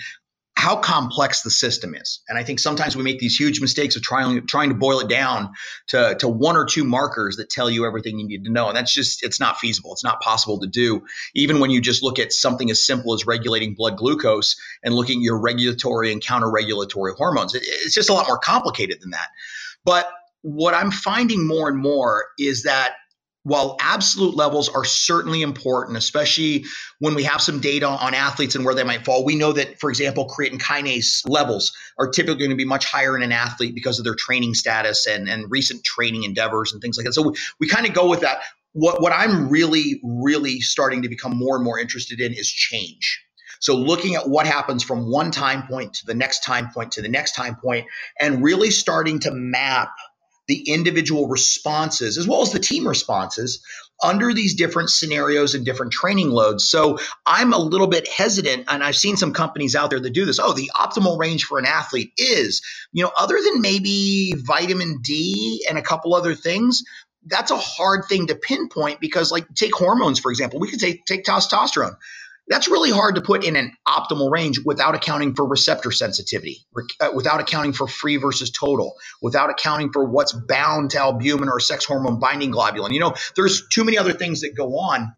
how 0.55 0.75
complex 0.75 1.41
the 1.41 1.49
system 1.49 1.95
is. 1.95 2.21
And 2.29 2.37
I 2.37 2.43
think 2.43 2.59
sometimes 2.59 2.95
we 2.95 3.03
make 3.03 3.19
these 3.19 3.35
huge 3.35 3.59
mistakes 3.59 3.95
of 3.95 4.03
trying 4.03 4.45
trying 4.45 4.69
to 4.69 4.75
boil 4.75 4.99
it 4.99 5.09
down 5.09 5.51
to, 5.87 6.15
to 6.19 6.27
one 6.27 6.55
or 6.55 6.65
two 6.65 6.83
markers 6.83 7.37
that 7.37 7.49
tell 7.49 7.69
you 7.69 7.85
everything 7.85 8.19
you 8.19 8.27
need 8.27 8.45
to 8.45 8.51
know. 8.51 8.67
And 8.67 8.77
that's 8.77 8.93
just 8.93 9.23
it's 9.23 9.39
not 9.39 9.57
feasible. 9.57 9.93
It's 9.93 10.03
not 10.03 10.21
possible 10.21 10.59
to 10.59 10.67
do. 10.67 11.01
Even 11.33 11.59
when 11.59 11.71
you 11.71 11.81
just 11.81 12.03
look 12.03 12.19
at 12.19 12.31
something 12.31 12.69
as 12.69 12.85
simple 12.85 13.13
as 13.13 13.25
regulating 13.25 13.73
blood 13.73 13.97
glucose 13.97 14.55
and 14.83 14.93
looking 14.93 15.19
at 15.19 15.23
your 15.23 15.39
regulatory 15.39 16.11
and 16.11 16.23
counter-regulatory 16.23 17.13
hormones. 17.17 17.55
It, 17.55 17.63
it's 17.65 17.95
just 17.95 18.09
a 18.09 18.13
lot 18.13 18.27
more 18.27 18.37
complicated 18.37 19.01
than 19.01 19.09
that. 19.11 19.29
But 19.83 20.07
what 20.43 20.73
I'm 20.73 20.91
finding 20.91 21.47
more 21.47 21.67
and 21.67 21.77
more 21.77 22.25
is 22.37 22.63
that 22.63 22.93
while 23.43 23.75
absolute 23.81 24.35
levels 24.35 24.69
are 24.69 24.85
certainly 24.85 25.41
important, 25.41 25.97
especially 25.97 26.65
when 26.99 27.13
we 27.13 27.23
have 27.23 27.41
some 27.41 27.59
data 27.59 27.87
on 27.87 28.13
athletes 28.13 28.55
and 28.55 28.63
where 28.63 28.73
they 28.73 28.83
might 28.83 29.03
fall, 29.03 29.25
we 29.25 29.35
know 29.35 29.51
that, 29.51 29.79
for 29.79 29.89
example, 29.89 30.27
creatine 30.27 30.59
kinase 30.59 31.27
levels 31.27 31.73
are 31.99 32.07
typically 32.07 32.39
going 32.39 32.49
to 32.51 32.55
be 32.55 32.65
much 32.65 32.85
higher 32.85 33.15
in 33.17 33.21
an 33.21 33.33
athlete 33.33 33.75
because 33.75 33.99
of 33.99 34.05
their 34.05 34.15
training 34.15 34.53
status 34.53 35.05
and, 35.05 35.27
and 35.27 35.51
recent 35.51 35.83
training 35.83 36.23
endeavors 36.23 36.71
and 36.71 36.81
things 36.81 36.97
like 36.97 37.05
that. 37.05 37.13
So 37.13 37.29
we, 37.29 37.33
we 37.59 37.67
kind 37.67 37.85
of 37.85 37.93
go 37.93 38.09
with 38.09 38.21
that. 38.21 38.39
What, 38.71 39.01
what 39.01 39.11
I'm 39.11 39.49
really, 39.49 39.99
really 40.03 40.61
starting 40.61 41.01
to 41.01 41.09
become 41.09 41.37
more 41.37 41.55
and 41.55 41.65
more 41.65 41.77
interested 41.77 42.21
in 42.21 42.33
is 42.33 42.49
change. 42.49 43.21
So 43.59 43.75
looking 43.75 44.15
at 44.15 44.27
what 44.27 44.45
happens 44.45 44.83
from 44.83 45.09
one 45.09 45.31
time 45.31 45.67
point 45.67 45.93
to 45.95 46.05
the 46.05 46.13
next 46.13 46.43
time 46.43 46.69
point 46.73 46.91
to 46.93 47.01
the 47.01 47.07
next 47.07 47.33
time 47.33 47.55
point 47.55 47.87
and 48.19 48.43
really 48.43 48.71
starting 48.71 49.19
to 49.19 49.31
map 49.31 49.91
the 50.47 50.63
individual 50.67 51.27
responses 51.27 52.17
as 52.17 52.27
well 52.27 52.41
as 52.41 52.51
the 52.51 52.59
team 52.59 52.87
responses 52.87 53.63
under 54.03 54.33
these 54.33 54.55
different 54.55 54.89
scenarios 54.89 55.55
and 55.55 55.65
different 55.65 55.93
training 55.93 56.29
loads. 56.29 56.65
So 56.65 56.99
I'm 57.25 57.53
a 57.53 57.57
little 57.57 57.87
bit 57.87 58.07
hesitant, 58.07 58.65
and 58.67 58.83
I've 58.83 58.97
seen 58.97 59.15
some 59.15 59.33
companies 59.33 59.75
out 59.75 59.89
there 59.91 59.99
that 59.99 60.09
do 60.13 60.25
this. 60.25 60.39
Oh, 60.39 60.53
the 60.53 60.71
optimal 60.75 61.17
range 61.17 61.45
for 61.45 61.57
an 61.57 61.65
athlete 61.65 62.11
is, 62.17 62.61
you 62.91 63.03
know, 63.03 63.11
other 63.17 63.37
than 63.41 63.61
maybe 63.61 64.33
vitamin 64.37 64.99
D 65.01 65.65
and 65.69 65.77
a 65.77 65.81
couple 65.81 66.15
other 66.15 66.35
things, 66.35 66.83
that's 67.25 67.51
a 67.51 67.57
hard 67.57 68.05
thing 68.09 68.27
to 68.27 68.35
pinpoint 68.35 68.99
because, 68.99 69.31
like, 69.31 69.47
take 69.55 69.73
hormones, 69.73 70.19
for 70.19 70.31
example. 70.31 70.59
We 70.59 70.69
could 70.69 70.81
take, 70.81 71.05
take 71.05 71.23
testosterone. 71.23 71.95
That's 72.47 72.67
really 72.67 72.91
hard 72.91 73.15
to 73.15 73.21
put 73.21 73.45
in 73.45 73.55
an 73.55 73.71
optimal 73.87 74.29
range 74.29 74.59
without 74.65 74.95
accounting 74.95 75.33
for 75.33 75.47
receptor 75.47 75.91
sensitivity, 75.91 76.65
uh, 76.99 77.09
without 77.15 77.39
accounting 77.39 77.71
for 77.73 77.87
free 77.87 78.17
versus 78.17 78.51
total, 78.51 78.95
without 79.21 79.49
accounting 79.49 79.91
for 79.93 80.03
what's 80.05 80.33
bound 80.33 80.91
to 80.91 80.99
albumin 80.99 81.47
or 81.47 81.59
sex 81.59 81.85
hormone 81.85 82.19
binding 82.19 82.51
globulin. 82.51 82.91
You 82.91 82.99
know, 82.99 83.13
there's 83.35 83.67
too 83.69 83.85
many 83.85 83.97
other 83.97 84.13
things 84.13 84.41
that 84.41 84.55
go 84.55 84.77
on 84.77 85.13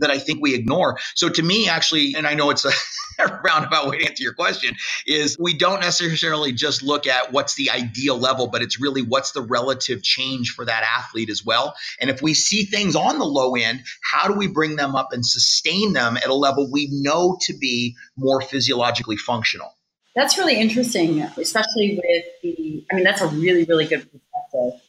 that 0.00 0.10
I 0.10 0.18
think 0.18 0.40
we 0.40 0.54
ignore. 0.54 0.98
So 1.14 1.28
to 1.28 1.42
me, 1.42 1.68
actually, 1.68 2.14
and 2.16 2.26
I 2.26 2.34
know 2.34 2.50
it's 2.50 2.64
a 2.64 2.72
roundabout 3.44 3.88
way 3.88 3.98
to 3.98 4.06
answer 4.06 4.22
your 4.22 4.34
question, 4.34 4.74
is 5.06 5.36
we 5.38 5.54
don't 5.54 5.80
necessarily 5.80 6.52
just 6.52 6.82
look 6.82 7.06
at 7.06 7.32
what's 7.32 7.54
the 7.54 7.70
ideal 7.70 8.18
level, 8.18 8.48
but 8.48 8.62
it's 8.62 8.80
really 8.80 9.02
what's 9.02 9.32
the 9.32 9.42
relative 9.42 10.02
change 10.02 10.50
for 10.50 10.64
that 10.64 10.82
athlete 10.82 11.30
as 11.30 11.44
well. 11.44 11.74
And 12.00 12.10
if 12.10 12.22
we 12.22 12.34
see 12.34 12.64
things 12.64 12.96
on 12.96 13.18
the 13.18 13.24
low 13.24 13.54
end, 13.54 13.82
how 14.02 14.28
do 14.28 14.34
we 14.34 14.48
bring 14.48 14.76
them 14.76 14.94
up 14.94 15.12
and 15.12 15.24
sustain 15.24 15.92
them 15.92 16.16
at 16.16 16.26
a 16.26 16.34
level 16.34 16.70
we 16.70 16.88
know 16.90 17.38
to 17.42 17.54
be 17.56 17.96
more 18.16 18.40
physiologically 18.40 19.16
functional? 19.16 19.74
That's 20.16 20.36
really 20.36 20.58
interesting, 20.58 21.20
especially 21.22 22.00
with 22.02 22.24
the, 22.42 22.84
I 22.90 22.96
mean, 22.96 23.04
that's 23.04 23.20
a 23.20 23.28
really, 23.28 23.64
really 23.64 23.86
good 23.86 24.00
perspective. 24.00 24.80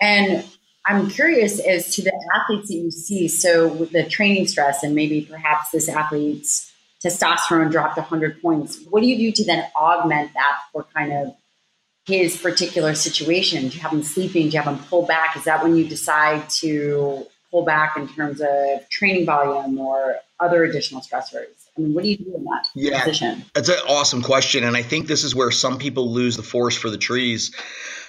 And 0.00 0.44
I'm 0.86 1.08
curious 1.08 1.60
as 1.60 1.94
to 1.94 2.02
the 2.02 2.12
athletes 2.34 2.68
that 2.68 2.74
you 2.74 2.90
see. 2.90 3.28
So 3.28 3.68
with 3.68 3.92
the 3.92 4.04
training 4.04 4.46
stress, 4.48 4.82
and 4.82 4.94
maybe 4.94 5.22
perhaps 5.22 5.70
this 5.70 5.88
athlete's 5.88 6.70
testosterone 7.02 7.70
dropped 7.70 7.96
100 7.96 8.40
points. 8.40 8.80
What 8.88 9.00
do 9.00 9.06
you 9.06 9.16
do 9.16 9.32
to 9.32 9.44
then 9.44 9.64
augment 9.78 10.32
that 10.34 10.58
for 10.72 10.84
kind 10.94 11.12
of 11.12 11.34
his 12.06 12.36
particular 12.36 12.94
situation? 12.94 13.68
Do 13.68 13.76
you 13.76 13.80
have 13.80 13.92
him 13.92 14.02
sleeping? 14.02 14.48
Do 14.48 14.56
you 14.56 14.62
have 14.62 14.72
him 14.72 14.82
pull 14.84 15.06
back? 15.06 15.36
Is 15.36 15.44
that 15.44 15.62
when 15.62 15.76
you 15.76 15.86
decide 15.86 16.48
to 16.60 17.26
pull 17.50 17.64
back 17.64 17.96
in 17.96 18.08
terms 18.08 18.40
of 18.40 18.88
training 18.90 19.26
volume 19.26 19.78
or 19.78 20.16
other 20.40 20.64
additional 20.64 21.00
stressors? 21.00 21.63
I 21.76 21.80
mean, 21.80 21.94
what 21.94 22.04
do 22.04 22.10
you 22.10 22.16
do 22.16 22.34
in 22.36 22.44
that 22.44 22.66
yeah, 22.74 23.04
position? 23.04 23.44
That's 23.54 23.68
an 23.68 23.78
awesome 23.88 24.22
question. 24.22 24.64
And 24.64 24.76
I 24.76 24.82
think 24.82 25.06
this 25.06 25.24
is 25.24 25.34
where 25.34 25.50
some 25.50 25.78
people 25.78 26.12
lose 26.12 26.36
the 26.36 26.42
forest 26.42 26.78
for 26.78 26.88
the 26.88 26.98
trees 26.98 27.54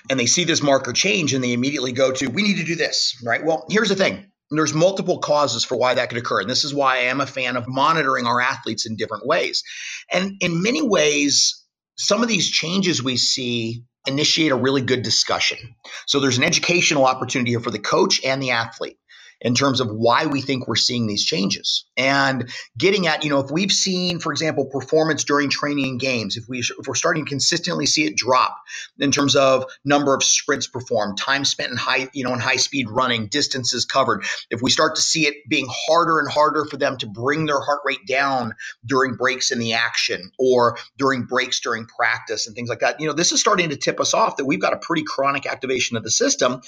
and 0.09 0.19
they 0.19 0.27
see 0.27 0.43
this 0.43 0.61
marker 0.61 0.93
change 0.93 1.33
and 1.33 1.43
they 1.43 1.53
immediately 1.53 1.91
go 1.91 2.11
to, 2.11 2.27
we 2.27 2.43
need 2.43 2.57
to 2.57 2.63
do 2.63 2.75
this, 2.75 3.19
right? 3.25 3.43
Well, 3.43 3.65
here's 3.69 3.89
the 3.89 3.95
thing 3.95 4.31
there's 4.51 4.73
multiple 4.73 5.17
causes 5.17 5.65
for 5.65 5.75
why 5.75 5.95
that 5.95 6.09
could 6.09 6.19
occur. 6.19 6.41
And 6.41 6.49
this 6.49 6.63
is 6.63 6.73
why 6.73 6.97
I 6.97 7.03
am 7.05 7.19
a 7.19 7.25
fan 7.25 7.57
of 7.57 7.67
monitoring 7.67 8.27
our 8.27 8.39
athletes 8.39 8.85
in 8.85 8.95
different 8.95 9.25
ways. 9.25 9.63
And 10.11 10.33
in 10.39 10.61
many 10.61 10.83
ways, 10.83 11.63
some 11.97 12.21
of 12.21 12.27
these 12.27 12.49
changes 12.49 13.01
we 13.01 13.17
see 13.17 13.83
initiate 14.05 14.51
a 14.51 14.55
really 14.55 14.81
good 14.81 15.01
discussion. 15.01 15.57
So 16.05 16.19
there's 16.19 16.37
an 16.37 16.43
educational 16.43 17.05
opportunity 17.05 17.51
here 17.51 17.59
for 17.59 17.71
the 17.71 17.79
coach 17.79 18.23
and 18.23 18.41
the 18.41 18.51
athlete 18.51 18.97
in 19.41 19.55
terms 19.55 19.79
of 19.79 19.89
why 19.89 20.25
we 20.25 20.41
think 20.41 20.67
we're 20.67 20.75
seeing 20.75 21.07
these 21.07 21.23
changes. 21.23 21.85
And 21.97 22.49
getting 22.77 23.07
at 23.07 23.23
you 23.23 23.29
know 23.29 23.39
if 23.39 23.51
we've 23.51 23.71
seen 23.71 24.19
for 24.19 24.31
example 24.31 24.65
performance 24.65 25.23
during 25.23 25.49
training 25.49 25.85
and 25.85 25.99
games 25.99 26.37
if 26.37 26.47
we 26.47 26.59
if 26.59 26.87
we're 26.87 26.95
starting 26.95 27.25
to 27.25 27.29
consistently 27.29 27.85
see 27.85 28.05
it 28.05 28.15
drop 28.15 28.57
in 28.99 29.11
terms 29.11 29.35
of 29.35 29.65
number 29.83 30.13
of 30.13 30.23
sprints 30.23 30.67
performed 30.67 31.17
time 31.17 31.45
spent 31.45 31.71
in 31.71 31.77
high 31.77 32.09
you 32.13 32.23
know 32.23 32.33
in 32.33 32.39
high 32.39 32.55
speed 32.55 32.89
running 32.89 33.27
distances 33.27 33.85
covered 33.85 34.23
if 34.49 34.61
we 34.61 34.69
start 34.69 34.95
to 34.95 35.01
see 35.01 35.25
it 35.27 35.35
being 35.47 35.67
harder 35.69 36.19
and 36.19 36.29
harder 36.29 36.65
for 36.65 36.77
them 36.77 36.97
to 36.97 37.07
bring 37.07 37.45
their 37.45 37.59
heart 37.59 37.81
rate 37.85 38.05
down 38.07 38.53
during 38.85 39.15
breaks 39.15 39.51
in 39.51 39.59
the 39.59 39.73
action 39.73 40.31
or 40.39 40.77
during 40.97 41.23
breaks 41.23 41.59
during 41.59 41.85
practice 41.85 42.47
and 42.47 42.55
things 42.55 42.69
like 42.69 42.79
that 42.79 42.99
you 42.99 43.07
know 43.07 43.13
this 43.13 43.31
is 43.31 43.39
starting 43.39 43.69
to 43.69 43.77
tip 43.77 43.99
us 43.99 44.13
off 44.13 44.37
that 44.37 44.45
we've 44.45 44.61
got 44.61 44.73
a 44.73 44.77
pretty 44.77 45.03
chronic 45.03 45.45
activation 45.45 45.97
of 45.97 46.03
the 46.03 46.11
system 46.11 46.61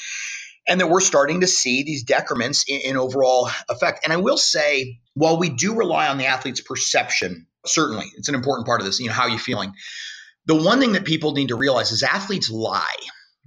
and 0.68 0.80
that 0.80 0.90
we're 0.90 1.02
starting 1.02 1.42
to 1.42 1.48
see 1.48 1.84
these 1.84 2.04
decrements 2.04 2.66
in, 2.68 2.82
in, 2.82 2.98
overall 2.98 3.50
effect. 3.70 4.02
And 4.04 4.12
I 4.12 4.18
will 4.18 4.38
say, 4.38 5.00
while 5.14 5.38
we 5.38 5.50
do 5.50 5.76
rely 5.76 6.08
on 6.08 6.18
the 6.18 6.26
athlete's 6.26 6.62
perception, 6.62 7.48
certainly 7.66 8.06
it's 8.18 8.30
an 8.30 8.36
important 8.36 8.68
part 8.68 8.82
of 8.82 8.86
this, 8.86 9.00
you 9.00 9.08
know, 9.08 9.14
how 9.14 9.24
are 9.24 9.30
you 9.30 9.40
feeling? 9.40 9.74
The 10.46 10.56
one 10.56 10.80
thing 10.80 10.94
that 10.94 11.06
people 11.06 11.34
need 11.34 11.50
to 11.50 11.56
realize 11.56 11.92
is 11.92 12.04
athletes 12.04 12.50
lie, 12.50 12.96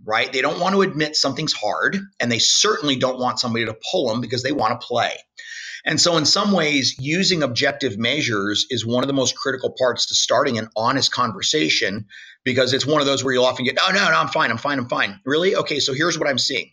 right? 0.04 0.32
They 0.32 0.42
don't 0.42 0.60
want 0.60 0.74
to 0.74 0.82
admit 0.82 1.16
something's 1.16 1.52
hard, 1.52 1.98
and 2.18 2.30
they 2.30 2.38
certainly 2.38 2.96
don't 2.96 3.18
want 3.18 3.38
somebody 3.38 3.66
to 3.66 3.76
pull 3.90 4.08
them 4.08 4.20
because 4.20 4.42
they 4.42 4.52
want 4.52 4.78
to 4.78 4.86
play. 4.86 5.16
And 5.86 5.98
so, 5.98 6.18
in 6.18 6.26
some 6.26 6.52
ways, 6.52 6.96
using 6.98 7.42
objective 7.42 7.96
measures 7.96 8.66
is 8.68 8.84
one 8.84 9.02
of 9.02 9.06
the 9.06 9.14
most 9.14 9.34
critical 9.34 9.74
parts 9.78 10.06
to 10.06 10.14
starting 10.14 10.58
an 10.58 10.68
honest 10.76 11.10
conversation 11.10 12.06
because 12.44 12.74
it's 12.74 12.84
one 12.84 13.00
of 13.00 13.06
those 13.06 13.24
where 13.24 13.32
you'll 13.32 13.46
often 13.46 13.64
get, 13.64 13.78
oh, 13.80 13.90
no, 13.90 14.10
no, 14.10 14.16
I'm 14.16 14.28
fine, 14.28 14.50
I'm 14.50 14.58
fine, 14.58 14.78
I'm 14.78 14.88
fine. 14.88 15.20
Really? 15.24 15.56
Okay, 15.56 15.80
so 15.80 15.94
here's 15.94 16.18
what 16.18 16.28
I'm 16.28 16.38
seeing 16.38 16.70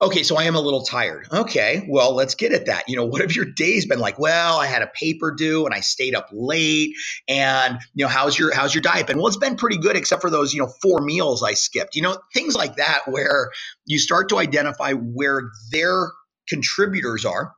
okay, 0.00 0.22
so 0.22 0.36
I 0.36 0.44
am 0.44 0.54
a 0.54 0.60
little 0.60 0.82
tired. 0.82 1.26
Okay, 1.32 1.86
well, 1.88 2.14
let's 2.14 2.34
get 2.34 2.52
at 2.52 2.66
that. 2.66 2.88
You 2.88 2.96
know, 2.96 3.04
what 3.06 3.20
have 3.20 3.34
your 3.34 3.44
days 3.44 3.86
been 3.86 3.98
like? 3.98 4.18
Well, 4.18 4.58
I 4.58 4.66
had 4.66 4.82
a 4.82 4.86
paper 4.86 5.32
due 5.32 5.66
and 5.66 5.74
I 5.74 5.80
stayed 5.80 6.14
up 6.14 6.28
late. 6.32 6.94
And 7.28 7.78
you 7.94 8.04
know, 8.04 8.08
how's 8.08 8.38
your 8.38 8.54
how's 8.54 8.74
your 8.74 8.82
diet 8.82 9.06
been? 9.06 9.18
Well, 9.18 9.28
it's 9.28 9.36
been 9.36 9.56
pretty 9.56 9.78
good, 9.78 9.96
except 9.96 10.22
for 10.22 10.30
those 10.30 10.52
you 10.54 10.60
know 10.60 10.68
four 10.82 11.00
meals 11.00 11.42
I 11.42 11.54
skipped. 11.54 11.96
You 11.96 12.02
know, 12.02 12.18
things 12.32 12.54
like 12.54 12.76
that, 12.76 13.02
where 13.06 13.50
you 13.86 13.98
start 13.98 14.28
to 14.30 14.38
identify 14.38 14.92
where 14.92 15.50
their 15.70 16.12
contributors 16.48 17.24
are. 17.24 17.54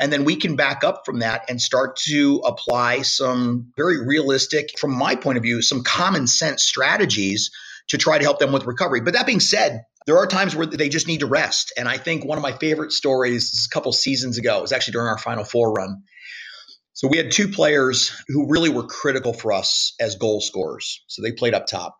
And 0.00 0.12
then 0.12 0.24
we 0.24 0.36
can 0.36 0.56
back 0.56 0.82
up 0.82 1.02
from 1.04 1.18
that 1.20 1.42
and 1.48 1.60
start 1.60 1.96
to 2.08 2.42
apply 2.44 3.02
some 3.02 3.72
very 3.76 4.04
realistic, 4.06 4.78
from 4.78 4.92
my 4.92 5.14
point 5.14 5.36
of 5.36 5.42
view, 5.42 5.60
some 5.60 5.82
common 5.82 6.26
sense 6.26 6.62
strategies 6.62 7.50
to 7.88 7.98
try 7.98 8.18
to 8.18 8.24
help 8.24 8.38
them 8.38 8.52
with 8.52 8.64
recovery. 8.64 9.00
But 9.02 9.12
that 9.14 9.26
being 9.26 9.40
said, 9.40 9.82
there 10.06 10.18
are 10.18 10.26
times 10.26 10.54
where 10.54 10.66
they 10.66 10.88
just 10.88 11.06
need 11.06 11.20
to 11.20 11.26
rest. 11.26 11.72
And 11.76 11.88
I 11.88 11.96
think 11.96 12.24
one 12.24 12.38
of 12.38 12.42
my 12.42 12.52
favorite 12.52 12.92
stories 12.92 13.52
is 13.52 13.68
a 13.70 13.74
couple 13.74 13.92
seasons 13.92 14.38
ago, 14.38 14.58
it 14.58 14.62
was 14.62 14.72
actually 14.72 14.92
during 14.92 15.08
our 15.08 15.18
Final 15.18 15.44
Four 15.44 15.72
run. 15.72 16.02
So 16.92 17.08
we 17.08 17.16
had 17.16 17.32
two 17.32 17.48
players 17.48 18.12
who 18.28 18.48
really 18.48 18.68
were 18.68 18.84
critical 18.84 19.32
for 19.32 19.52
us 19.52 19.94
as 20.00 20.14
goal 20.14 20.40
scorers. 20.40 21.02
So 21.08 21.22
they 21.22 21.32
played 21.32 21.54
up 21.54 21.66
top. 21.66 21.96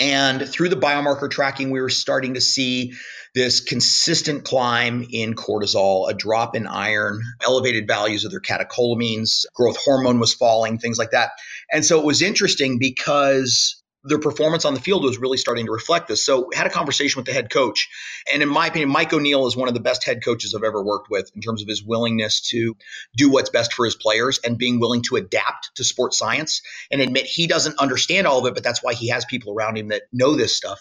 And 0.00 0.48
through 0.48 0.68
the 0.68 0.76
biomarker 0.76 1.28
tracking, 1.28 1.72
we 1.72 1.80
were 1.80 1.88
starting 1.88 2.34
to 2.34 2.40
see 2.40 2.92
this 3.34 3.60
consistent 3.60 4.44
climb 4.44 5.04
in 5.10 5.34
cortisol, 5.34 6.08
a 6.08 6.14
drop 6.14 6.54
in 6.54 6.68
iron, 6.68 7.20
elevated 7.44 7.88
values 7.88 8.24
of 8.24 8.30
their 8.30 8.40
catecholamines, 8.40 9.44
growth 9.54 9.76
hormone 9.84 10.20
was 10.20 10.32
falling, 10.32 10.78
things 10.78 10.98
like 10.98 11.10
that. 11.10 11.32
And 11.72 11.84
so 11.84 11.98
it 11.98 12.06
was 12.06 12.22
interesting 12.22 12.78
because 12.78 13.77
their 14.04 14.18
performance 14.18 14.64
on 14.64 14.74
the 14.74 14.80
field 14.80 15.04
was 15.04 15.18
really 15.18 15.36
starting 15.36 15.66
to 15.66 15.72
reflect 15.72 16.08
this. 16.08 16.24
So, 16.24 16.50
had 16.54 16.66
a 16.66 16.70
conversation 16.70 17.18
with 17.18 17.26
the 17.26 17.32
head 17.32 17.50
coach, 17.50 17.88
and 18.32 18.42
in 18.42 18.48
my 18.48 18.68
opinion, 18.68 18.90
Mike 18.90 19.12
O'Neill 19.12 19.46
is 19.46 19.56
one 19.56 19.68
of 19.68 19.74
the 19.74 19.80
best 19.80 20.04
head 20.04 20.24
coaches 20.24 20.54
I've 20.54 20.64
ever 20.64 20.82
worked 20.82 21.08
with 21.10 21.30
in 21.34 21.40
terms 21.40 21.62
of 21.62 21.68
his 21.68 21.82
willingness 21.82 22.40
to 22.50 22.76
do 23.16 23.30
what's 23.30 23.50
best 23.50 23.72
for 23.72 23.84
his 23.84 23.96
players 23.96 24.38
and 24.44 24.58
being 24.58 24.80
willing 24.80 25.02
to 25.02 25.16
adapt 25.16 25.70
to 25.76 25.84
sports 25.84 26.18
science 26.18 26.62
and 26.90 27.00
admit 27.00 27.26
he 27.26 27.46
doesn't 27.46 27.78
understand 27.78 28.26
all 28.26 28.38
of 28.38 28.46
it, 28.46 28.54
but 28.54 28.62
that's 28.62 28.82
why 28.82 28.94
he 28.94 29.08
has 29.08 29.24
people 29.24 29.52
around 29.52 29.76
him 29.76 29.88
that 29.88 30.02
know 30.12 30.36
this 30.36 30.56
stuff. 30.56 30.80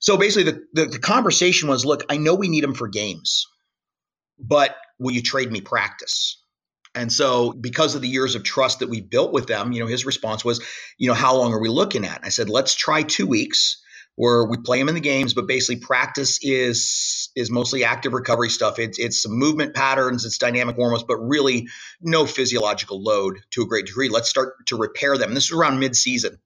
So 0.00 0.16
basically, 0.16 0.52
the, 0.52 0.64
the, 0.74 0.84
the 0.90 0.98
conversation 0.98 1.68
was, 1.68 1.84
look, 1.84 2.04
I 2.10 2.18
know 2.18 2.34
we 2.34 2.48
need 2.48 2.64
him 2.64 2.74
for 2.74 2.88
games, 2.88 3.46
but 4.38 4.76
will 4.98 5.12
you 5.12 5.22
trade 5.22 5.50
me 5.50 5.60
practice? 5.60 6.42
And 6.94 7.12
so, 7.12 7.52
because 7.52 7.94
of 7.94 8.02
the 8.02 8.08
years 8.08 8.34
of 8.34 8.44
trust 8.44 8.78
that 8.78 8.88
we 8.88 9.00
built 9.00 9.32
with 9.32 9.46
them, 9.46 9.72
you 9.72 9.80
know, 9.80 9.86
his 9.86 10.06
response 10.06 10.44
was, 10.44 10.62
you 10.96 11.08
know, 11.08 11.14
how 11.14 11.36
long 11.36 11.52
are 11.52 11.60
we 11.60 11.68
looking 11.68 12.04
at? 12.04 12.20
I 12.22 12.28
said, 12.28 12.48
let's 12.48 12.74
try 12.74 13.02
two 13.02 13.26
weeks 13.26 13.82
where 14.16 14.44
we 14.44 14.56
play 14.58 14.78
them 14.78 14.88
in 14.88 14.94
the 14.94 15.00
games, 15.00 15.34
but 15.34 15.46
basically 15.48 15.76
practice 15.76 16.38
is 16.42 17.30
is 17.34 17.50
mostly 17.50 17.82
active 17.82 18.12
recovery 18.12 18.48
stuff. 18.48 18.78
It's 18.78 18.98
it's 18.98 19.22
some 19.22 19.32
movement 19.32 19.74
patterns, 19.74 20.24
it's 20.24 20.38
dynamic 20.38 20.76
warm-ups, 20.78 21.04
but 21.06 21.16
really 21.16 21.66
no 22.00 22.26
physiological 22.26 23.02
load 23.02 23.40
to 23.50 23.62
a 23.62 23.66
great 23.66 23.86
degree. 23.86 24.08
Let's 24.08 24.28
start 24.28 24.66
to 24.66 24.76
repair 24.76 25.18
them. 25.18 25.34
This 25.34 25.44
is 25.44 25.52
around 25.52 25.80
mid-season. 25.80 26.38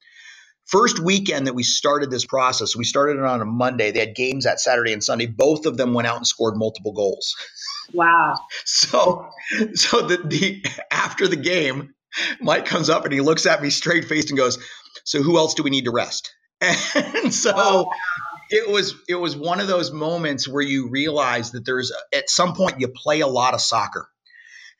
First 0.68 0.98
weekend 0.98 1.46
that 1.46 1.54
we 1.54 1.62
started 1.62 2.10
this 2.10 2.26
process, 2.26 2.76
we 2.76 2.84
started 2.84 3.18
it 3.18 3.24
on 3.24 3.40
a 3.40 3.46
Monday. 3.46 3.90
They 3.90 4.00
had 4.00 4.14
games 4.14 4.44
that 4.44 4.60
Saturday 4.60 4.92
and 4.92 5.02
Sunday. 5.02 5.24
Both 5.26 5.64
of 5.64 5.78
them 5.78 5.94
went 5.94 6.06
out 6.06 6.18
and 6.18 6.26
scored 6.26 6.56
multiple 6.56 6.92
goals. 6.92 7.34
Wow. 7.92 8.38
So 8.64 9.26
so 9.74 10.02
the, 10.02 10.18
the 10.18 10.64
after 10.90 11.26
the 11.26 11.36
game, 11.36 11.94
Mike 12.40 12.66
comes 12.66 12.90
up 12.90 13.04
and 13.04 13.14
he 13.14 13.22
looks 13.22 13.46
at 13.46 13.62
me 13.62 13.70
straight 13.70 14.04
faced 14.04 14.28
and 14.28 14.38
goes, 14.38 14.58
So 15.04 15.22
who 15.22 15.38
else 15.38 15.54
do 15.54 15.62
we 15.62 15.70
need 15.70 15.86
to 15.86 15.90
rest? 15.90 16.34
And 16.94 17.32
so 17.32 17.52
oh, 17.56 17.90
it 18.50 18.68
was 18.68 18.94
it 19.08 19.14
was 19.14 19.36
one 19.36 19.60
of 19.60 19.68
those 19.68 19.90
moments 19.90 20.46
where 20.46 20.62
you 20.62 20.90
realize 20.90 21.52
that 21.52 21.64
there's 21.64 21.92
at 22.14 22.28
some 22.28 22.54
point 22.54 22.80
you 22.80 22.88
play 22.88 23.20
a 23.20 23.26
lot 23.26 23.54
of 23.54 23.60
soccer 23.60 24.08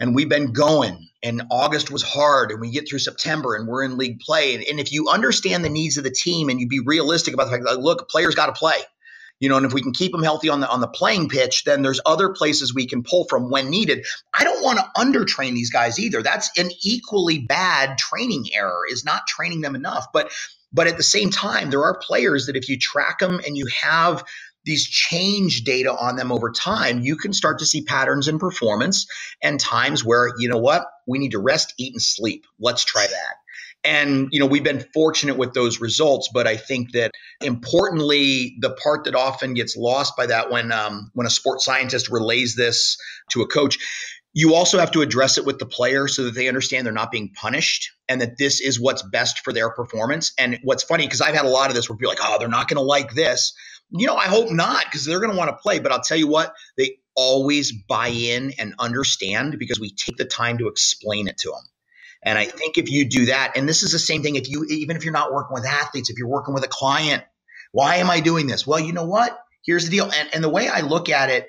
and 0.00 0.14
we've 0.14 0.28
been 0.28 0.52
going 0.52 1.08
and 1.22 1.42
August 1.50 1.90
was 1.90 2.02
hard 2.02 2.50
and 2.50 2.61
we 2.61 2.70
get 2.70 2.88
through 2.88 3.00
September 3.00 3.56
and 3.56 3.66
we're 3.66 3.82
in 3.82 3.98
league 3.98 4.20
play. 4.20 4.54
And, 4.54 4.64
and 4.64 4.78
if 4.78 4.92
you 4.92 5.08
understand 5.08 5.64
the 5.64 5.68
needs 5.68 5.96
of 5.98 6.04
the 6.04 6.11
team 6.11 6.48
and 6.48 6.61
you 6.61 6.68
be 6.68 6.80
realistic 6.80 7.34
about 7.34 7.44
the 7.44 7.50
fact 7.50 7.64
that, 7.64 7.80
look, 7.80 8.08
players 8.08 8.34
got 8.34 8.46
to 8.46 8.52
play, 8.52 8.78
you 9.40 9.48
know, 9.48 9.56
and 9.56 9.66
if 9.66 9.72
we 9.72 9.82
can 9.82 9.92
keep 9.92 10.12
them 10.12 10.22
healthy 10.22 10.48
on 10.48 10.61
the 10.61 10.68
on 10.68 10.80
the 10.80 10.88
playing 10.88 11.28
pitch, 11.28 11.64
then 11.64 11.82
there's 11.82 12.00
other 12.04 12.30
places 12.30 12.74
we 12.74 12.87
can 12.87 13.02
pull 13.02 13.24
from 13.28 13.50
when 13.50 13.70
needed. 13.70 14.04
I 14.34 14.44
don't 14.44 14.62
want 14.62 14.78
to 14.78 14.90
undertrain 14.96 15.52
these 15.54 15.70
guys 15.70 15.98
either. 15.98 16.22
That's 16.22 16.50
an 16.58 16.70
equally 16.82 17.38
bad 17.38 17.98
training 17.98 18.46
error 18.52 18.82
is 18.88 19.04
not 19.04 19.26
training 19.26 19.61
them 19.61 19.76
enough. 19.76 20.06
But 20.12 20.32
but 20.72 20.87
at 20.87 20.96
the 20.96 21.02
same 21.02 21.30
time, 21.30 21.70
there 21.70 21.84
are 21.84 21.98
players 21.98 22.46
that 22.46 22.56
if 22.56 22.68
you 22.68 22.78
track 22.78 23.20
them 23.20 23.40
and 23.46 23.56
you 23.56 23.66
have 23.80 24.24
these 24.68 24.87
change 24.87 25.64
data 25.64 25.90
on 25.90 26.16
them 26.16 26.31
over 26.31 26.50
time, 26.50 27.00
you 27.00 27.16
can 27.16 27.33
start 27.33 27.59
to 27.61 27.64
see 27.64 27.83
patterns 27.83 28.28
in 28.28 28.38
performance 28.38 29.07
and 29.42 29.59
times 29.59 30.04
where, 30.04 30.31
you 30.38 30.46
know 30.46 30.59
what, 30.59 30.85
we 31.07 31.18
need 31.18 31.31
to 31.31 31.38
rest, 31.38 31.72
eat, 31.78 31.94
and 31.94 32.02
sleep. 32.02 32.44
Let's 32.61 32.85
try 32.85 33.07
that. 33.07 33.35
And, 33.83 34.28
you 34.31 34.40
know, 34.40 34.46
we've 34.46 34.62
been 34.62 34.85
fortunate 34.92 35.38
with 35.38 35.54
those 35.54 35.81
results, 35.81 36.28
but 36.35 36.46
I 36.46 36.59
think 36.59 36.92
that 36.92 37.12
importantly, 37.40 38.57
the 38.61 38.70
part 38.70 39.04
that 39.04 39.14
often 39.14 39.54
gets 39.54 39.74
lost 39.74 40.16
by 40.18 40.26
that 40.26 40.50
when 40.50 40.70
um, 40.70 41.11
when 41.14 41.26
a 41.26 41.31
sports 41.31 41.64
scientist 41.64 42.11
relays 42.11 42.54
this 42.54 42.98
to 43.31 43.40
a 43.40 43.46
coach, 43.46 43.78
you 44.35 44.54
also 44.54 44.78
have 44.78 44.90
to 44.90 45.00
address 45.00 45.38
it 45.38 45.46
with 45.46 45.59
the 45.59 45.66
player 45.66 46.09
so 46.09 46.24
that 46.24 46.35
they 46.35 46.48
understand 46.48 46.85
they're 46.85 46.92
not 46.92 47.11
being 47.11 47.33
punished 47.35 47.90
and 48.09 48.20
that 48.20 48.37
this 48.37 48.61
is 48.61 48.78
what's 48.78 49.02
best 49.02 49.40
for 49.40 49.52
their 49.52 49.70
performance. 49.70 50.33
And 50.38 50.59
what's 50.62 50.83
funny, 50.83 51.07
because 51.07 51.20
I've 51.20 51.35
had 51.35 51.46
a 51.46 51.48
lot 51.48 51.70
of 51.70 51.74
this 51.74 51.88
where 51.88 51.96
people 51.96 52.12
are 52.12 52.14
like, 52.14 52.22
oh, 52.22 52.37
they're 52.38 52.48
not 52.48 52.68
going 52.68 52.76
to 52.76 52.83
like 52.83 53.14
this. 53.14 53.54
You 53.90 54.07
know, 54.09 54.16
I 54.16 54.27
hope 54.27 54.51
not 54.51 54.85
because 54.85 55.05
they're 55.05 55.20
going 55.20 55.33
to 55.33 55.38
want 55.38 55.51
to 55.51 55.57
play. 55.57 55.81
But 55.81 55.92
I'll 55.92 56.03
tell 56.03 56.18
you 56.18 56.29
what, 56.29 56.55
they 56.77 56.98
always 57.16 57.72
buy 57.72 58.09
in 58.09 58.53
and 58.59 58.74
understand 58.79 59.59
because 59.59 59.81
we 59.81 59.90
take 59.92 60.16
the 60.16 60.24
time 60.27 60.59
to 60.59 60.68
explain 60.68 61.29
it 61.29 61.38
to 61.38 61.51
them. 61.51 61.62
And 62.24 62.38
I 62.38 62.46
think 62.46 62.79
if 62.79 62.90
you 62.90 63.09
do 63.09 63.27
that, 63.27 63.57
and 63.57 63.68
this 63.68 63.83
is 63.85 63.92
the 63.92 64.01
same 64.01 64.22
thing 64.22 64.37
if 64.37 64.51
you, 64.51 64.66
even 64.70 64.96
if 64.96 65.05
you're 65.05 65.14
not 65.14 65.33
working 65.33 65.55
with 65.55 65.66
athletes, 65.66 66.11
if 66.11 66.18
you're 66.18 66.29
working 66.29 66.55
with 66.55 66.64
a 66.64 66.68
client, 66.68 67.24
why 67.72 67.96
am 67.96 68.11
I 68.11 68.20
doing 68.20 68.48
this? 68.48 68.66
Well, 68.66 68.81
you 68.81 68.92
know 68.92 69.07
what? 69.07 69.38
Here's 69.64 69.87
the 69.87 69.92
deal. 69.92 70.07
And, 70.12 70.31
and 70.35 70.44
the 70.44 70.51
way 70.51 70.68
I 70.68 70.83
look 70.83 71.11
at 71.11 71.31
it, 71.31 71.48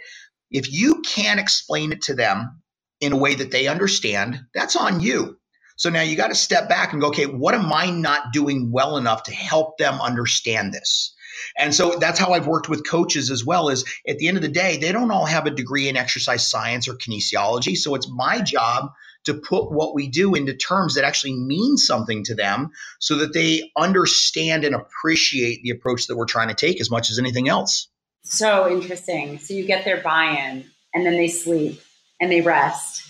if 0.51 0.71
you 0.71 1.01
can't 1.01 1.41
explain 1.41 1.93
it 1.93 2.03
to 2.03 2.15
them 2.15 2.61
in 3.01 3.13
a 3.13 3.17
way 3.17 3.35
that 3.35 3.51
they 3.51 3.67
understand, 3.67 4.39
that's 4.55 4.77
on 4.77 5.01
you. 5.01 5.37
So 5.77 5.89
now 5.89 6.03
you 6.03 6.17
got 6.17 6.29
to 6.29 6.35
step 6.35 6.69
back 6.69 6.93
and 6.93 7.01
go, 7.01 7.09
okay, 7.09 7.25
what 7.25 7.55
am 7.55 7.73
I 7.73 7.89
not 7.89 8.33
doing 8.33 8.71
well 8.71 8.97
enough 8.97 9.23
to 9.23 9.33
help 9.33 9.77
them 9.79 10.01
understand 10.01 10.73
this? 10.73 11.15
And 11.57 11.73
so 11.73 11.97
that's 11.99 12.19
how 12.19 12.33
I've 12.33 12.47
worked 12.47 12.69
with 12.69 12.87
coaches 12.87 13.31
as 13.31 13.45
well 13.45 13.69
is 13.69 13.85
at 14.07 14.17
the 14.17 14.27
end 14.27 14.37
of 14.37 14.43
the 14.43 14.49
day, 14.49 14.77
they 14.77 14.91
don't 14.91 15.11
all 15.11 15.25
have 15.25 15.45
a 15.45 15.51
degree 15.51 15.89
in 15.89 15.97
exercise 15.97 16.49
science 16.49 16.87
or 16.87 16.95
kinesiology. 16.95 17.75
So 17.75 17.95
it's 17.95 18.09
my 18.09 18.41
job 18.41 18.91
to 19.25 19.33
put 19.33 19.71
what 19.71 19.93
we 19.93 20.07
do 20.07 20.33
into 20.33 20.55
terms 20.55 20.95
that 20.95 21.03
actually 21.03 21.33
mean 21.33 21.77
something 21.77 22.23
to 22.23 22.35
them 22.35 22.71
so 22.99 23.17
that 23.17 23.33
they 23.33 23.69
understand 23.77 24.63
and 24.63 24.73
appreciate 24.73 25.61
the 25.63 25.71
approach 25.71 26.07
that 26.07 26.15
we're 26.15 26.25
trying 26.25 26.47
to 26.47 26.53
take 26.53 26.79
as 26.79 26.89
much 26.89 27.09
as 27.09 27.19
anything 27.19 27.49
else. 27.49 27.89
So 28.23 28.71
interesting. 28.71 29.39
So 29.39 29.53
you 29.53 29.65
get 29.65 29.85
their 29.85 30.01
buy-in 30.01 30.65
and 30.93 31.05
then 31.05 31.13
they 31.13 31.27
sleep 31.27 31.81
and 32.19 32.31
they 32.31 32.41
rest. 32.41 33.03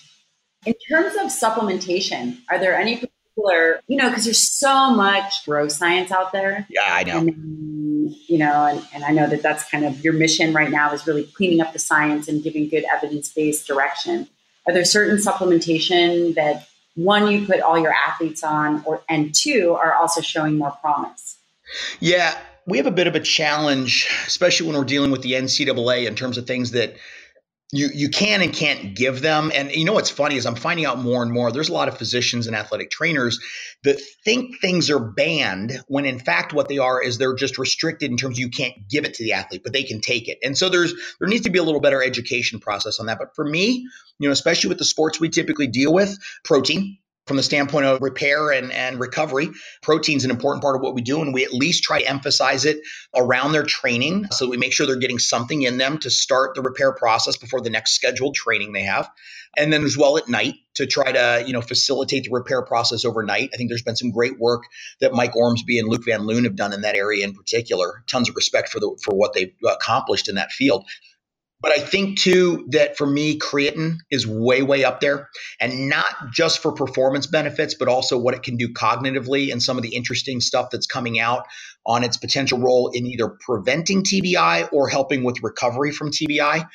In 0.66 0.74
terms 0.90 1.16
of 1.16 1.28
supplementation, 1.28 2.40
are 2.50 2.60
there 2.60 2.76
any 2.76 2.96
particular, 2.96 3.82
you 3.88 3.98
know, 3.98 4.10
because 4.10 4.26
there's 4.26 4.50
so 4.50 4.92
much 4.92 5.46
growth 5.46 5.72
science 5.72 6.12
out 6.12 6.32
there. 6.32 6.68
Yeah, 6.70 6.82
I 6.86 7.04
know. 7.04 7.20
And, 7.20 7.69
you 8.28 8.38
know, 8.38 8.66
and, 8.66 8.86
and 8.94 9.04
I 9.04 9.12
know 9.12 9.28
that 9.28 9.42
that's 9.42 9.70
kind 9.70 9.86
of 9.86 10.04
your 10.04 10.14
mission 10.14 10.54
right 10.54 10.70
now 10.70 10.92
is 10.94 11.06
really 11.08 11.24
cleaning 11.24 11.62
up 11.62 11.74
the 11.74 11.80
science 11.80 12.28
and 12.28 12.44
giving 12.44 12.70
good 12.70 12.86
evidence 12.94 13.30
based 13.30 13.68
direction. 13.68 14.28
Are 14.68 14.74
there 14.74 14.86
certain 14.86 15.18
supplementation 15.18 16.36
that 16.36 16.68
one 16.96 17.32
you 17.32 17.46
put 17.46 17.62
all 17.62 17.78
your 17.80 17.94
athletes 17.94 18.44
on, 18.44 18.84
or 18.86 19.02
and 19.10 19.34
two 19.34 19.78
are 19.80 19.94
also 19.94 20.22
showing 20.22 20.58
more 20.58 20.72
promise? 20.72 21.38
Yeah, 22.00 22.38
we 22.66 22.78
have 22.78 22.88
a 22.88 22.92
bit 22.92 23.08
of 23.08 23.16
a 23.16 23.20
challenge, 23.20 24.08
especially 24.28 24.68
when 24.68 24.78
we're 24.78 24.86
dealing 24.86 25.12
with 25.12 25.22
the 25.22 25.34
NCAA 25.34 26.06
in 26.08 26.16
terms 26.16 26.38
of 26.38 26.46
things 26.46 26.72
that 26.72 26.96
you 27.72 27.90
you 27.94 28.10
can 28.10 28.42
and 28.42 28.52
can't 28.52 28.96
give 28.96 29.22
them. 29.22 29.52
And 29.54 29.72
you 29.72 29.86
know 29.86 29.94
what's 29.94 30.10
funny 30.10 30.36
is 30.36 30.46
I'm 30.46 30.56
finding 30.56 30.86
out 30.86 31.00
more 31.00 31.22
and 31.22 31.32
more. 31.32 31.52
There's 31.52 31.70
a 31.70 31.74
lot 31.74 31.88
of 31.88 31.98
physicians 31.98 32.48
and 32.48 32.56
athletic 32.56 32.90
trainers 32.90 33.40
that 33.84 34.02
think 34.26 34.60
things 34.60 34.90
are 34.90 35.00
banned 35.00 35.80
when 35.88 36.06
in 36.06 36.20
fact 36.20 36.52
what 36.52 36.68
they 36.68 36.80
are 36.80 37.02
is 37.02 37.18
they're 37.18 37.36
just 37.36 37.58
restricted 37.60 38.10
in 38.10 38.18
terms 38.18 38.38
of 38.38 38.40
you 38.40 38.50
can't 38.50 38.74
give 38.90 39.06
it 39.06 39.14
to 39.16 39.24
the 39.24 39.34
athlete, 39.34 39.62
but 39.64 39.74
they 39.74 39.84
can 39.84 40.02
take 40.02 40.28
it. 40.28 40.40
And 40.44 40.58
so 40.58 40.70
there's 40.70 40.94
there 41.20 41.30
needs 41.30 41.44
to 41.44 41.52
be 41.52 41.60
a 41.60 41.64
little 41.64 41.82
better 41.82 42.02
education 42.02 42.60
process 42.60 43.00
on 43.00 43.06
that. 43.06 43.20
But 43.20 43.36
for 43.36 43.46
me, 43.46 43.88
you 44.18 44.28
know, 44.28 44.34
especially 44.34 44.70
with 44.70 44.80
the 44.80 44.86
sports 44.86 45.20
we 45.20 45.30
typically 45.30 45.68
deal 45.68 45.94
with, 45.94 46.18
protein, 46.44 46.98
from 47.30 47.38
the 47.38 47.44
standpoint 47.44 47.86
of 47.86 48.02
repair 48.02 48.50
and, 48.50 48.72
and 48.74 49.00
recovery. 49.00 49.50
Protein's 49.84 50.26
an 50.26 50.32
important 50.32 50.64
part 50.64 50.76
of 50.76 50.82
what 50.82 50.96
we 50.96 51.02
do, 51.02 51.22
and 51.22 51.32
we 51.32 51.46
at 51.46 51.54
least 51.54 51.84
try 51.84 52.02
to 52.02 52.10
emphasize 52.10 52.66
it 52.66 52.80
around 53.16 53.52
their 53.52 53.64
training 53.64 54.26
so 54.32 54.50
we 54.50 54.58
make 54.58 54.74
sure 54.74 54.88
they're 54.88 54.98
getting 54.98 55.20
something 55.20 55.62
in 55.62 55.78
them 55.78 56.00
to 56.00 56.10
start 56.10 56.56
the 56.56 56.62
repair 56.64 56.92
process 56.92 57.38
before 57.38 57.62
the 57.62 57.70
next 57.70 57.92
scheduled 57.92 58.34
training 58.34 58.74
they 58.74 58.82
have. 58.82 59.08
And 59.56 59.72
then 59.72 59.84
as 59.84 59.96
well 59.96 60.18
at 60.18 60.28
night 60.28 60.56
to 60.76 60.88
try 60.88 61.12
to, 61.12 61.44
you 61.46 61.54
know, 61.54 61.62
facilitate 61.62 62.24
the 62.24 62.32
repair 62.32 62.64
process 62.64 63.06
overnight. 63.06 63.52
I 63.54 63.58
think 63.58 63.70
there's 63.70 63.84
been 63.84 63.96
some 63.96 64.12
great 64.12 64.40
work 64.40 64.64
that 65.00 65.14
Mike 65.14 65.36
Ormsbee 65.36 65.78
and 65.78 65.88
Luc 65.88 66.06
Van 66.06 66.26
Loon 66.26 66.46
have 66.46 66.56
done 66.56 66.74
in 66.74 66.82
that 66.82 66.96
area 66.96 67.24
in 67.24 67.34
particular. 67.34 68.04
Tons 68.08 68.30
of 68.30 68.36
respect 68.36 68.70
for 68.70 68.80
the 68.80 68.98
for 69.04 69.16
what 69.16 69.34
they've 69.34 69.54
accomplished 69.68 70.30
in 70.30 70.36
that 70.36 70.52
field. 70.52 70.86
But 71.62 71.74
I 71.74 71.80
think 71.80 72.18
too 72.18 72.66
that 72.70 72.98
for 72.98 73.06
me, 73.06 73.38
creatine 73.38 73.98
is 74.10 74.26
way, 74.26 74.62
way 74.62 74.86
up 74.86 75.02
there. 75.02 75.30
And 75.60 75.90
not 75.90 76.32
just 76.32 76.60
for 76.60 76.72
performance 76.72 77.28
benefits, 77.28 77.74
but 77.74 77.90
also 77.90 78.18
what 78.18 78.34
it 78.34 78.44
can 78.44 78.56
do 78.56 78.70
cognitively 78.70 79.52
and 79.52 79.62
some 79.62 79.78
of 79.78 79.84
the 79.84 79.94
interesting 79.96 80.40
stuff 80.40 80.70
that's 80.72 80.88
coming 80.88 81.20
out 81.20 81.46
on 81.86 82.04
its 82.04 82.16
potential 82.16 82.60
role 82.60 82.90
in 82.94 83.06
either 83.06 83.36
preventing 83.46 84.04
TBI 84.04 84.70
or 84.72 84.88
helping 84.88 85.24
with 85.24 85.44
recovery 85.44 85.92
from 85.92 86.12
TBI. 86.12 86.68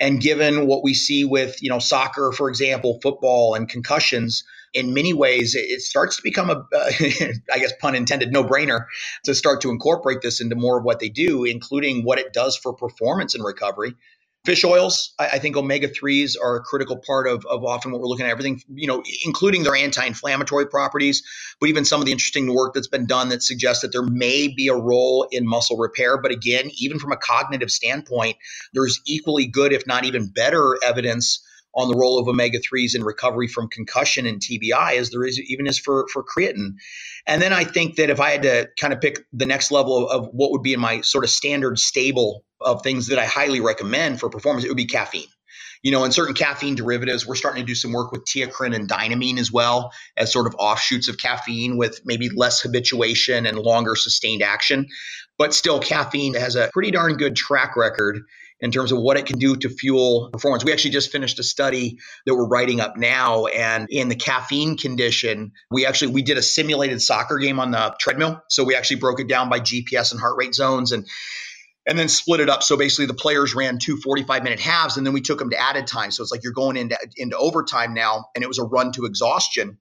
And 0.00 0.20
given 0.20 0.66
what 0.66 0.82
we 0.82 0.94
see 0.94 1.24
with, 1.24 1.62
you 1.62 1.70
know, 1.70 1.78
soccer, 1.78 2.32
for 2.32 2.48
example, 2.48 2.98
football 3.00 3.54
and 3.54 3.68
concussions, 3.68 4.42
in 4.74 4.94
many 4.94 5.12
ways, 5.12 5.54
it 5.54 5.82
starts 5.82 6.16
to 6.16 6.22
become 6.22 6.50
a, 6.50 6.66
uh, 6.74 6.90
I 7.52 7.58
guess, 7.58 7.72
pun 7.78 7.94
intended, 7.94 8.32
no 8.32 8.42
brainer 8.42 8.86
to 9.24 9.34
start 9.34 9.60
to 9.60 9.70
incorporate 9.70 10.22
this 10.22 10.40
into 10.40 10.56
more 10.56 10.78
of 10.78 10.84
what 10.84 10.98
they 10.98 11.10
do, 11.10 11.44
including 11.44 12.04
what 12.04 12.18
it 12.18 12.32
does 12.32 12.56
for 12.56 12.72
performance 12.72 13.34
and 13.34 13.44
recovery. 13.44 13.94
Fish 14.44 14.64
oils, 14.64 15.14
I, 15.20 15.28
I 15.34 15.38
think 15.38 15.56
omega 15.56 15.88
3s 15.88 16.34
are 16.42 16.56
a 16.56 16.60
critical 16.60 16.96
part 16.96 17.28
of, 17.28 17.46
of 17.46 17.64
often 17.64 17.92
what 17.92 18.00
we're 18.00 18.08
looking 18.08 18.26
at, 18.26 18.32
everything, 18.32 18.60
you 18.74 18.88
know, 18.88 19.02
including 19.24 19.62
their 19.62 19.76
anti 19.76 20.04
inflammatory 20.04 20.66
properties, 20.66 21.22
but 21.60 21.68
even 21.68 21.84
some 21.84 22.00
of 22.00 22.06
the 22.06 22.12
interesting 22.12 22.52
work 22.52 22.74
that's 22.74 22.88
been 22.88 23.06
done 23.06 23.28
that 23.28 23.42
suggests 23.42 23.82
that 23.82 23.92
there 23.92 24.02
may 24.02 24.48
be 24.48 24.66
a 24.66 24.74
role 24.74 25.28
in 25.30 25.46
muscle 25.46 25.76
repair. 25.76 26.20
But 26.20 26.32
again, 26.32 26.70
even 26.76 26.98
from 26.98 27.12
a 27.12 27.16
cognitive 27.16 27.70
standpoint, 27.70 28.36
there's 28.74 29.00
equally 29.06 29.46
good, 29.46 29.72
if 29.72 29.86
not 29.86 30.04
even 30.04 30.26
better, 30.26 30.76
evidence 30.84 31.40
on 31.74 31.88
the 31.88 31.96
role 31.96 32.18
of 32.18 32.28
omega 32.28 32.58
3s 32.58 32.94
in 32.94 33.02
recovery 33.02 33.48
from 33.48 33.68
concussion 33.68 34.26
and 34.26 34.40
TBI 34.40 34.96
as 34.96 35.10
there 35.10 35.24
is 35.24 35.40
even 35.40 35.66
is 35.66 35.78
for, 35.78 36.06
for 36.12 36.22
creatine. 36.22 36.74
And 37.26 37.40
then 37.40 37.52
I 37.52 37.64
think 37.64 37.96
that 37.96 38.10
if 38.10 38.20
I 38.20 38.30
had 38.30 38.42
to 38.42 38.68
kind 38.78 38.92
of 38.92 39.00
pick 39.00 39.24
the 39.32 39.46
next 39.46 39.70
level 39.70 40.08
of, 40.08 40.24
of 40.24 40.30
what 40.32 40.50
would 40.50 40.62
be 40.62 40.74
in 40.74 40.80
my 40.80 41.00
sort 41.00 41.24
of 41.24 41.30
standard 41.30 41.78
stable 41.78 42.44
of 42.64 42.82
things 42.82 43.08
that 43.08 43.18
I 43.18 43.24
highly 43.24 43.60
recommend 43.60 44.20
for 44.20 44.28
performance, 44.28 44.64
it 44.64 44.68
would 44.68 44.76
be 44.76 44.86
caffeine. 44.86 45.28
You 45.82 45.90
know, 45.90 46.04
in 46.04 46.12
certain 46.12 46.34
caffeine 46.34 46.76
derivatives, 46.76 47.26
we're 47.26 47.34
starting 47.34 47.62
to 47.62 47.66
do 47.66 47.74
some 47.74 47.92
work 47.92 48.12
with 48.12 48.24
TeaCrine 48.24 48.74
and 48.74 48.88
dynamine 48.88 49.38
as 49.38 49.50
well 49.50 49.92
as 50.16 50.32
sort 50.32 50.46
of 50.46 50.54
offshoots 50.58 51.08
of 51.08 51.18
caffeine 51.18 51.76
with 51.76 52.00
maybe 52.04 52.28
less 52.28 52.60
habituation 52.60 53.46
and 53.46 53.58
longer 53.58 53.96
sustained 53.96 54.42
action. 54.42 54.86
But 55.38 55.54
still, 55.54 55.80
caffeine 55.80 56.34
has 56.34 56.54
a 56.54 56.70
pretty 56.72 56.92
darn 56.92 57.16
good 57.16 57.34
track 57.34 57.76
record 57.76 58.20
in 58.62 58.70
terms 58.70 58.92
of 58.92 58.98
what 59.00 59.16
it 59.16 59.26
can 59.26 59.38
do 59.38 59.56
to 59.56 59.68
fuel 59.68 60.30
performance. 60.32 60.64
We 60.64 60.72
actually 60.72 60.92
just 60.92 61.10
finished 61.10 61.40
a 61.40 61.42
study 61.42 61.98
that 62.26 62.34
we're 62.34 62.46
writing 62.46 62.80
up 62.80 62.96
now 62.96 63.46
and 63.46 63.88
in 63.90 64.08
the 64.08 64.14
caffeine 64.14 64.76
condition, 64.76 65.50
we 65.68 65.84
actually 65.84 66.12
we 66.12 66.22
did 66.22 66.38
a 66.38 66.42
simulated 66.42 67.02
soccer 67.02 67.38
game 67.38 67.58
on 67.58 67.72
the 67.72 67.94
treadmill. 67.98 68.40
So 68.48 68.62
we 68.62 68.76
actually 68.76 69.00
broke 69.00 69.18
it 69.18 69.26
down 69.26 69.50
by 69.50 69.58
GPS 69.58 70.12
and 70.12 70.20
heart 70.20 70.36
rate 70.38 70.54
zones 70.54 70.92
and 70.92 71.06
and 71.86 71.98
then 71.98 72.08
split 72.08 72.40
it 72.40 72.48
up. 72.48 72.62
So 72.62 72.76
basically, 72.76 73.06
the 73.06 73.14
players 73.14 73.54
ran 73.54 73.78
two 73.78 73.96
45 73.96 74.42
minute 74.42 74.60
halves, 74.60 74.96
and 74.96 75.06
then 75.06 75.12
we 75.12 75.20
took 75.20 75.38
them 75.38 75.50
to 75.50 75.60
added 75.60 75.86
time. 75.86 76.10
So 76.10 76.22
it's 76.22 76.32
like 76.32 76.44
you're 76.44 76.52
going 76.52 76.76
into, 76.76 76.96
into 77.16 77.36
overtime 77.36 77.94
now, 77.94 78.26
and 78.34 78.44
it 78.44 78.48
was 78.48 78.58
a 78.58 78.64
run 78.64 78.92
to 78.92 79.04
exhaustion. 79.04 79.78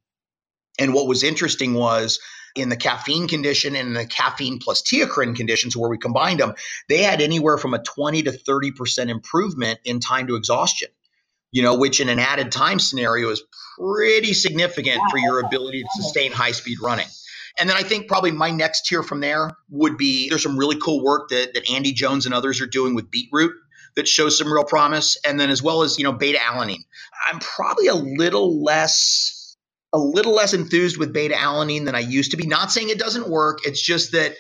And 0.80 0.94
what 0.94 1.08
was 1.08 1.24
interesting 1.24 1.74
was 1.74 2.20
in 2.56 2.70
the 2.70 2.76
caffeine 2.76 3.28
condition 3.28 3.76
and 3.76 3.96
the 3.96 4.06
caffeine 4.06 4.60
plus 4.60 4.82
TeaCrine 4.82 5.36
conditions 5.36 5.76
where 5.76 5.90
we 5.90 5.98
combined 5.98 6.40
them, 6.40 6.54
they 6.90 7.04
had 7.04 7.22
anywhere 7.22 7.58
from 7.58 7.74
a 7.74 7.82
20 7.82 8.24
to 8.24 8.32
30% 8.32 9.10
improvement 9.10 9.80
in 9.86 10.00
time 10.00 10.28
to 10.28 10.36
exhaustion, 10.36 10.90
you 11.52 11.62
know, 11.62 11.78
which 11.78 12.02
in 12.02 12.10
an 12.10 12.20
added 12.20 12.52
time 12.52 12.80
scenario 12.80 13.30
is 13.30 13.44
pretty 13.78 14.34
significant 14.34 15.00
for 15.10 15.18
your 15.18 15.40
ability 15.40 15.84
to 15.84 16.04
sustain 16.04 16.32
high 16.32 16.52
speed 16.52 16.80
running. 16.82 17.08
And 17.60 17.70
then 17.70 17.78
I 17.78 17.84
think 17.84 18.08
probably 18.08 18.32
my 18.32 18.52
next 18.52 18.86
tier 18.86 19.04
from 19.04 19.20
there 19.20 19.52
would 19.70 19.98
be 19.98 20.30
there's 20.30 20.44
some 20.44 20.58
really 20.58 20.78
cool 20.80 21.04
work 21.04 21.30
that, 21.30 21.54
that 21.54 21.70
Andy 21.70 21.92
Jones 21.92 22.26
and 22.26 22.34
others 22.34 22.62
are 22.62 22.68
doing 22.68 22.96
with 22.96 23.12
beetroot. 23.12 23.54
that 23.96 24.08
shows 24.08 24.38
some 24.38 24.52
real 24.52 24.64
promise, 24.64 25.18
and 25.28 25.40
then 25.40 25.50
as 25.50 25.62
well 25.62 25.84
as 25.84 25.98
you 25.98 26.04
know 26.04 26.14
beta 26.14 26.40
alanine. 26.40 26.86
I'm 27.30 27.40
probably 27.40 27.88
a 27.88 27.96
little 27.96 28.64
less 28.64 29.58
a 29.94 30.00
little 30.00 30.34
less 30.34 30.54
enthused 30.54 30.98
with 30.98 31.14
beta 31.14 31.36
alanine 31.36 31.86
than 31.86 31.96
I 31.96 32.00
used 32.00 32.32
to 32.32 32.38
be. 32.38 32.48
Not 32.48 32.72
saying 32.72 32.90
it 32.90 33.00
doesn't 33.00 33.30
work. 33.30 33.60
It's 33.66 33.82
just 33.82 34.14
that 34.14 34.36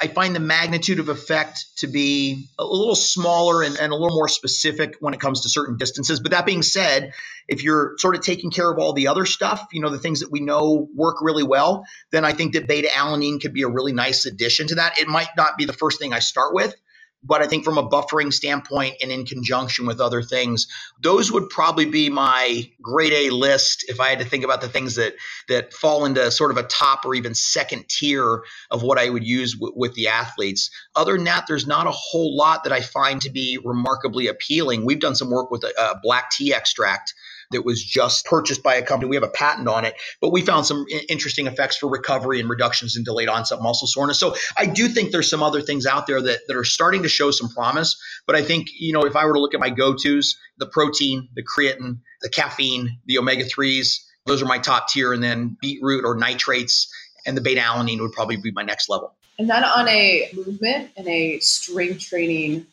I 0.00 0.08
find 0.08 0.34
the 0.34 0.40
magnitude 0.40 1.00
of 1.00 1.10
effect 1.10 1.66
to 1.78 1.86
be 1.86 2.48
a 2.58 2.64
little 2.64 2.94
smaller 2.94 3.62
and, 3.62 3.76
and, 3.76 3.92
a 3.92 3.94
little 3.94 4.16
more 4.16 4.28
specific 4.28 4.96
when 5.00 5.12
it 5.12 5.20
comes 5.20 5.42
to 5.42 5.50
certain 5.50 5.76
distances. 5.76 6.18
But 6.18 6.30
that 6.30 6.46
being 6.46 6.62
said, 6.62 7.12
if 7.46 7.62
you're 7.62 7.92
sort 7.98 8.14
of 8.14 8.22
taking 8.22 8.50
care 8.50 8.70
of 8.70 8.78
all 8.78 8.94
the 8.94 9.08
other 9.08 9.26
stuff, 9.26 9.66
you 9.72 9.82
know, 9.82 9.90
the 9.90 9.98
things 9.98 10.20
that 10.20 10.30
we 10.30 10.40
know 10.40 10.88
work 10.94 11.16
really 11.20 11.42
well, 11.42 11.84
then 12.10 12.24
I 12.24 12.32
think 12.32 12.54
that 12.54 12.66
beta 12.66 12.88
alanine 12.88 13.40
could 13.40 13.52
be 13.52 13.62
a 13.62 13.68
really 13.68 13.92
nice 13.92 14.24
addition 14.24 14.68
to 14.68 14.76
that. 14.76 14.98
It 14.98 15.08
might 15.08 15.28
not 15.36 15.58
be 15.58 15.66
the 15.66 15.74
first 15.74 15.98
thing 15.98 16.14
I 16.14 16.20
start 16.20 16.54
with, 16.54 16.74
but 17.22 17.42
I 17.42 17.46
think 17.46 17.64
from 17.64 17.78
a 17.78 17.88
buffering 17.88 18.32
standpoint 18.32 18.96
and 19.02 19.10
in 19.10 19.26
conjunction 19.26 19.86
with 19.86 20.00
other 20.00 20.22
things, 20.22 20.68
those 21.02 21.32
would 21.32 21.48
probably 21.50 21.86
be 21.86 22.08
my 22.08 22.70
grade 22.80 23.12
A 23.12 23.30
list 23.30 23.84
if 23.88 24.00
I 24.00 24.08
had 24.10 24.20
to 24.20 24.24
think 24.24 24.44
about 24.44 24.60
the 24.60 24.68
things 24.68 24.96
that 24.96 25.14
that 25.48 25.72
fall 25.72 26.04
into 26.04 26.30
sort 26.30 26.50
of 26.50 26.56
a 26.56 26.62
top 26.64 27.04
or 27.04 27.14
even 27.14 27.34
second 27.34 27.88
tier 27.88 28.42
of 28.70 28.82
what 28.82 28.98
I 28.98 29.08
would 29.10 29.24
use 29.24 29.54
w- 29.54 29.74
with 29.76 29.94
the 29.94 30.08
athletes. 30.08 30.70
Other 30.94 31.14
than 31.16 31.24
that, 31.24 31.46
there's 31.48 31.66
not 31.66 31.86
a 31.86 31.92
whole 31.92 32.36
lot 32.36 32.64
that 32.64 32.72
I 32.72 32.80
find 32.80 33.20
to 33.22 33.30
be 33.30 33.58
remarkably 33.64 34.28
appealing. 34.28 34.84
We've 34.84 35.00
done 35.00 35.16
some 35.16 35.30
work 35.30 35.50
with 35.50 35.64
a, 35.64 35.72
a 35.80 36.00
black 36.02 36.30
tea 36.30 36.54
extract 36.54 37.14
that 37.50 37.64
was 37.64 37.82
just 37.82 38.24
purchased 38.26 38.62
by 38.62 38.74
a 38.74 38.82
company. 38.82 39.08
We 39.08 39.16
have 39.16 39.22
a 39.22 39.28
patent 39.28 39.68
on 39.68 39.84
it, 39.84 39.94
but 40.20 40.32
we 40.32 40.42
found 40.42 40.66
some 40.66 40.84
interesting 41.08 41.46
effects 41.46 41.76
for 41.76 41.88
recovery 41.88 42.40
and 42.40 42.48
reductions 42.48 42.96
in 42.96 43.04
delayed 43.04 43.28
onset 43.28 43.60
muscle 43.60 43.86
soreness. 43.86 44.18
So 44.18 44.34
I 44.56 44.66
do 44.66 44.88
think 44.88 45.12
there's 45.12 45.30
some 45.30 45.42
other 45.42 45.60
things 45.60 45.86
out 45.86 46.06
there 46.06 46.20
that, 46.20 46.40
that 46.48 46.56
are 46.56 46.64
starting 46.64 47.02
to 47.02 47.08
show 47.08 47.30
some 47.30 47.48
promise. 47.48 47.96
But 48.26 48.36
I 48.36 48.42
think, 48.42 48.68
you 48.78 48.92
know, 48.92 49.02
if 49.02 49.16
I 49.16 49.24
were 49.26 49.34
to 49.34 49.40
look 49.40 49.54
at 49.54 49.60
my 49.60 49.70
go 49.70 49.94
tos, 49.94 50.36
the 50.58 50.66
protein, 50.66 51.28
the 51.34 51.42
creatine, 51.42 52.00
the 52.22 52.28
caffeine, 52.28 52.98
the 53.06 53.18
omega 53.18 53.44
3s, 53.44 54.00
those 54.26 54.42
are 54.42 54.46
my 54.46 54.58
top 54.58 54.88
tier. 54.88 55.12
And 55.12 55.22
then 55.22 55.56
beetroot 55.60 56.04
or 56.04 56.16
nitrates 56.16 56.88
and 57.26 57.36
the 57.36 57.40
beta 57.40 57.60
alanine 57.60 58.00
would 58.00 58.12
probably 58.12 58.36
be 58.36 58.52
my 58.52 58.62
next 58.62 58.88
level. 58.88 59.14
And 59.38 59.50
then 59.50 59.64
on 59.64 59.86
a 59.88 60.30
movement 60.32 60.92
and 60.96 61.06
a 61.06 61.40
strength 61.40 62.00
training 62.00 62.66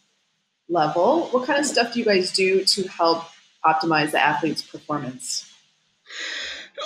level, 0.69 1.27
what 1.27 1.45
kind 1.45 1.59
of 1.59 1.65
stuff 1.65 1.93
do 1.93 1.99
you 1.99 2.05
guys 2.05 2.31
do 2.31 2.63
to 2.63 2.87
help 2.87 3.25
optimize 3.65 4.11
the 4.11 4.21
athlete's 4.21 4.61
performance? 4.61 5.49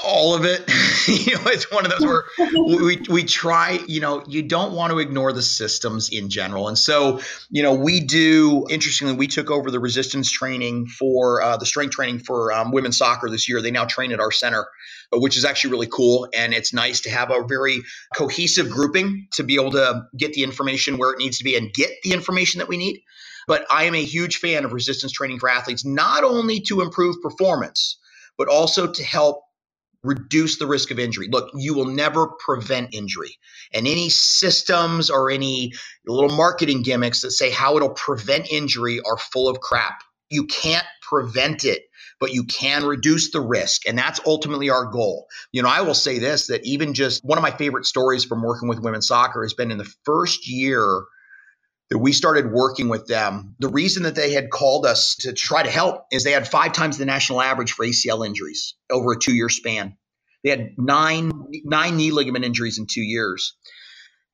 all 0.04 0.36
of 0.36 0.46
it. 0.46 0.70
You 1.08 1.36
know 1.36 1.44
it's 1.46 1.72
one 1.72 1.86
of 1.86 1.92
those 1.92 2.02
where 2.02 2.26
we, 2.68 3.02
we 3.10 3.24
try 3.24 3.80
you 3.88 4.02
know 4.02 4.26
you 4.28 4.44
don't 4.44 4.74
want 4.74 4.92
to 4.92 5.00
ignore 5.00 5.32
the 5.32 5.42
systems 5.42 6.10
in 6.10 6.30
general. 6.30 6.68
And 6.68 6.78
so 6.78 7.22
you 7.50 7.64
know 7.64 7.76
we 7.76 8.02
do 8.02 8.66
interestingly 8.70 9.16
we 9.16 9.28
took 9.28 9.50
over 9.50 9.72
the 9.72 9.80
resistance 9.80 10.30
training 10.30 10.88
for 10.88 11.42
uh, 11.42 11.56
the 11.56 11.66
strength 11.66 11.96
training 11.96 12.20
for 12.20 12.52
um, 12.52 12.72
women's 12.72 12.98
soccer 12.98 13.30
this 13.30 13.48
year. 13.48 13.62
They 13.62 13.72
now 13.72 13.86
train 13.86 14.12
at 14.12 14.20
our 14.20 14.32
center 14.32 14.68
uh, 15.14 15.20
which 15.20 15.38
is 15.38 15.46
actually 15.46 15.72
really 15.72 15.88
cool. 15.88 16.28
And 16.34 16.54
it's 16.54 16.74
nice 16.74 17.02
to 17.02 17.10
have 17.10 17.32
a 17.32 17.46
very 17.48 17.82
cohesive 18.16 18.70
grouping 18.70 19.28
to 19.34 19.44
be 19.44 19.56
able 19.56 19.72
to 19.72 20.08
get 20.18 20.34
the 20.34 20.44
information 20.44 20.98
where 20.98 21.14
it 21.14 21.20
needs 21.20 21.38
to 21.38 21.46
be 21.46 21.56
and 21.56 21.74
get 21.74 21.90
the 22.04 22.12
information 22.12 22.60
that 22.60 22.68
we 22.68 22.76
need 22.76 23.02
but 23.48 23.66
I 23.72 23.86
am 23.86 23.96
a 23.96 24.04
huge 24.04 24.38
fan 24.38 24.66
of 24.66 24.74
resistance 24.74 25.12
training 25.12 25.40
for 25.40 25.50
athletes, 25.50 25.86
not 25.86 26.24
only 26.24 26.60
to 26.62 26.82
improve 26.82 27.22
performance, 27.22 27.98
but 28.38 28.48
also 28.48 28.92
to 28.92 29.04
help 29.04 29.42
reduce 30.04 30.58
the 30.58 30.68
risk 30.68 30.92
of 30.92 31.00
injury. 31.00 31.28
Look, 31.32 31.50
you 31.56 31.74
will 31.74 31.86
never 31.86 32.28
prevent 32.46 32.94
injury. 32.94 33.38
And 33.74 33.88
any 33.88 34.10
systems 34.10 35.10
or 35.10 35.30
any 35.32 35.74
little 36.06 36.36
marketing 36.36 36.84
gimmicks 36.84 37.22
that 37.22 37.32
say 37.32 37.50
how 37.50 37.76
it'll 37.76 37.90
prevent 37.90 38.52
injury 38.52 39.02
are 39.06 39.18
full 39.18 39.50
of 39.50 39.60
crap. 39.60 40.02
You 40.30 40.46
can't 40.46 40.86
prevent 41.02 41.66
it, 41.66 41.84
but 42.20 42.34
you 42.34 42.44
can 42.44 42.86
reduce 42.86 43.32
the 43.32 43.42
risk. 43.42 43.88
And 43.88 43.98
that's 43.98 44.20
ultimately 44.26 44.70
our 44.70 44.86
goal. 44.86 45.28
You 45.52 45.64
know, 45.64 45.70
I 45.70 45.82
will 45.82 45.94
say 45.94 46.20
this 46.20 46.48
that 46.48 46.66
even 46.66 46.94
just 46.94 47.24
one 47.24 47.38
of 47.38 47.42
my 47.42 47.52
favorite 47.52 47.86
stories 47.86 48.24
from 48.24 48.44
working 48.44 48.70
with 48.70 48.80
women's 48.80 49.08
soccer 49.08 49.44
has 49.44 49.54
been 49.54 49.72
in 49.72 49.78
the 49.78 49.92
first 50.06 50.48
year 50.48 51.04
that 51.90 51.98
we 51.98 52.12
started 52.12 52.52
working 52.52 52.90
with 52.90 53.08
them. 53.08 53.56
The 53.60 53.70
reason 53.70 54.04
that 54.04 54.16
they 54.16 54.34
had 54.34 54.50
called 54.50 54.86
us 54.86 55.16
to 55.22 55.34
try 55.34 55.64
to 55.64 55.70
help 55.70 56.06
is 56.12 56.24
they 56.24 56.32
had 56.32 56.48
five 56.48 56.74
times 56.74 56.98
the 56.98 57.06
national 57.06 57.42
average 57.42 57.72
for 57.72 57.86
ACL 57.86 58.26
injuries 58.26 58.76
over 58.92 59.14
a 59.14 59.20
two 59.20 59.34
year 59.34 59.50
span. 59.50 59.96
They 60.44 60.50
had 60.50 60.72
nine, 60.78 61.32
nine 61.64 61.98
knee 61.98 62.12
ligament 62.12 62.46
injuries 62.46 62.78
in 62.78 62.88
two 62.88 63.02
years. 63.02 63.56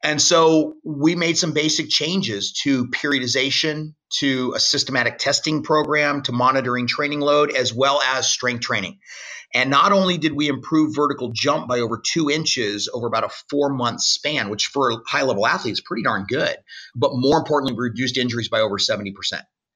And 0.04 0.22
so 0.22 0.76
we 0.84 1.16
made 1.16 1.38
some 1.38 1.54
basic 1.54 1.90
changes 1.90 2.52
to 2.64 2.88
periodization, 2.88 3.94
to 4.20 4.54
a 4.54 4.60
systematic 4.60 5.18
testing 5.18 5.64
program, 5.64 6.24
to 6.24 6.34
monitoring 6.34 6.88
training 6.88 7.22
load, 7.22 7.56
as 7.56 7.74
well 7.74 8.02
as 8.02 8.28
strength 8.28 8.62
training. 8.62 9.00
And 9.54 9.70
not 9.70 9.92
only 9.92 10.18
did 10.18 10.34
we 10.34 10.48
improve 10.48 10.96
vertical 10.96 11.30
jump 11.32 11.68
by 11.68 11.80
over 11.80 12.02
two 12.04 12.30
inches 12.30 12.90
over 12.92 13.06
about 13.06 13.24
a 13.24 13.30
four 13.50 13.70
month 13.70 14.02
span, 14.02 14.50
which 14.50 14.68
for 14.68 15.04
high 15.06 15.22
level 15.22 15.46
athletes 15.46 15.80
is 15.80 15.86
pretty 15.86 16.04
darn 16.04 16.26
good, 16.28 16.56
but 16.96 17.12
more 17.14 17.38
importantly, 17.38 17.74
we 17.74 17.84
reduced 17.84 18.18
injuries 18.18 18.50
by 18.50 18.62
over 18.62 18.78
70%. 18.78 19.14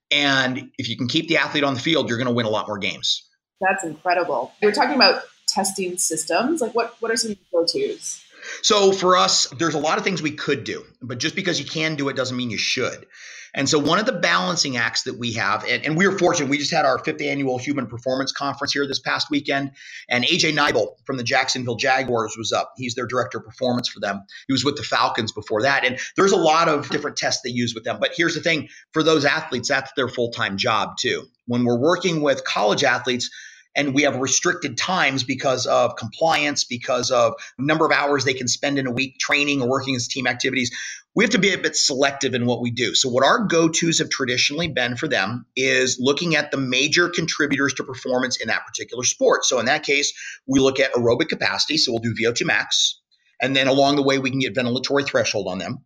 And 0.09 0.71
if 0.77 0.89
you 0.89 0.97
can 0.97 1.07
keep 1.07 1.27
the 1.27 1.37
athlete 1.37 1.63
on 1.63 1.73
the 1.73 1.79
field, 1.79 2.09
you're 2.09 2.17
going 2.17 2.27
to 2.27 2.33
win 2.33 2.45
a 2.45 2.49
lot 2.49 2.67
more 2.67 2.77
games. 2.77 3.23
That's 3.61 3.83
incredible. 3.83 4.53
We're 4.61 4.71
talking 4.71 4.95
about 4.95 5.23
testing 5.47 5.97
systems. 5.97 6.61
Like, 6.61 6.73
what, 6.73 6.95
what 6.99 7.11
are 7.11 7.17
some 7.17 7.35
go 7.51 7.65
tos? 7.65 8.23
So 8.61 8.91
for 8.91 9.17
us, 9.17 9.47
there's 9.57 9.75
a 9.75 9.79
lot 9.79 9.97
of 9.97 10.03
things 10.03 10.21
we 10.21 10.31
could 10.31 10.63
do, 10.63 10.85
but 11.01 11.17
just 11.17 11.35
because 11.35 11.59
you 11.59 11.65
can 11.65 11.95
do 11.95 12.09
it 12.09 12.15
doesn't 12.15 12.35
mean 12.35 12.49
you 12.49 12.57
should. 12.57 13.05
And 13.53 13.67
so 13.67 13.79
one 13.79 13.97
of 13.97 14.05
the 14.05 14.13
balancing 14.13 14.77
acts 14.77 15.03
that 15.03 15.17
we 15.17 15.33
have, 15.33 15.65
and, 15.65 15.83
and 15.83 15.97
we 15.97 16.07
were 16.07 16.17
fortunate, 16.17 16.49
we 16.49 16.57
just 16.59 16.71
had 16.71 16.85
our 16.85 16.99
fifth 16.99 17.21
annual 17.21 17.57
Human 17.57 17.87
Performance 17.87 18.31
Conference 18.31 18.73
here 18.73 18.87
this 18.87 18.99
past 18.99 19.31
weekend, 19.31 19.71
and 20.09 20.23
AJ 20.23 20.53
Neibel 20.53 20.89
from 21.05 21.17
the 21.17 21.23
Jacksonville 21.23 21.75
Jaguars 21.75 22.35
was 22.37 22.51
up. 22.51 22.73
He's 22.77 22.93
their 22.93 23.07
director 23.07 23.39
of 23.39 23.45
performance 23.45 23.89
for 23.89 23.99
them. 23.99 24.21
He 24.47 24.53
was 24.53 24.63
with 24.63 24.77
the 24.77 24.83
Falcons 24.83 25.31
before 25.31 25.63
that, 25.63 25.85
and 25.85 25.97
there's 26.15 26.33
a 26.33 26.37
lot 26.37 26.69
of 26.69 26.89
different 26.89 27.17
tests 27.17 27.41
they 27.41 27.49
use 27.49 27.73
with 27.73 27.83
them. 27.83 27.97
But 27.99 28.11
here's 28.15 28.35
the 28.35 28.41
thing: 28.41 28.69
for 28.91 29.01
those 29.01 29.25
athletes, 29.25 29.69
that's 29.69 29.91
their 29.93 30.07
full 30.07 30.31
time 30.31 30.57
job 30.57 30.97
too. 30.99 31.23
When 31.45 31.63
we're 31.63 31.79
working 31.79 32.21
with 32.21 32.43
college 32.43 32.83
athletes, 32.83 33.29
and 33.77 33.93
we 33.93 34.01
have 34.01 34.17
restricted 34.17 34.75
times 34.75 35.23
because 35.23 35.67
of 35.67 35.95
compliance, 35.95 36.65
because 36.65 37.11
of 37.11 37.35
number 37.59 37.85
of 37.85 37.91
hours 37.91 38.25
they 38.25 38.33
can 38.33 38.47
spend 38.47 38.79
in 38.79 38.87
a 38.87 38.91
week 38.91 39.19
training 39.19 39.61
or 39.61 39.69
working 39.69 39.95
as 39.95 40.07
team 40.07 40.25
activities. 40.25 40.75
We 41.15 41.23
have 41.23 41.31
to 41.31 41.39
be 41.39 41.53
a 41.53 41.57
bit 41.57 41.75
selective 41.75 42.33
in 42.33 42.45
what 42.45 42.61
we 42.61 42.71
do. 42.71 42.95
So, 42.95 43.07
what 43.09 43.23
our 43.23 43.45
go 43.45 43.69
tos 43.69 43.99
have 43.99 44.09
traditionally 44.09 44.67
been 44.67 44.97
for 44.97 45.07
them 45.07 45.45
is 45.55 45.97
looking 45.99 46.35
at 46.35 46.51
the 46.51 46.57
major 46.57 47.07
contributors 47.07 47.75
to 47.75 47.83
performance 47.83 48.37
in 48.41 48.49
that 48.49 48.65
particular 48.65 49.03
sport. 49.03 49.45
So, 49.45 49.59
in 49.59 49.67
that 49.67 49.83
case, 49.83 50.13
we 50.47 50.59
look 50.59 50.79
at 50.79 50.93
aerobic 50.93 51.29
capacity. 51.29 51.77
So, 51.77 51.91
we'll 51.91 52.01
do 52.01 52.13
VO2 52.13 52.45
max. 52.45 52.99
And 53.39 53.55
then 53.55 53.67
along 53.67 53.95
the 53.95 54.03
way, 54.03 54.17
we 54.17 54.31
can 54.31 54.39
get 54.39 54.55
ventilatory 54.55 55.07
threshold 55.07 55.47
on 55.47 55.59
them. 55.59 55.85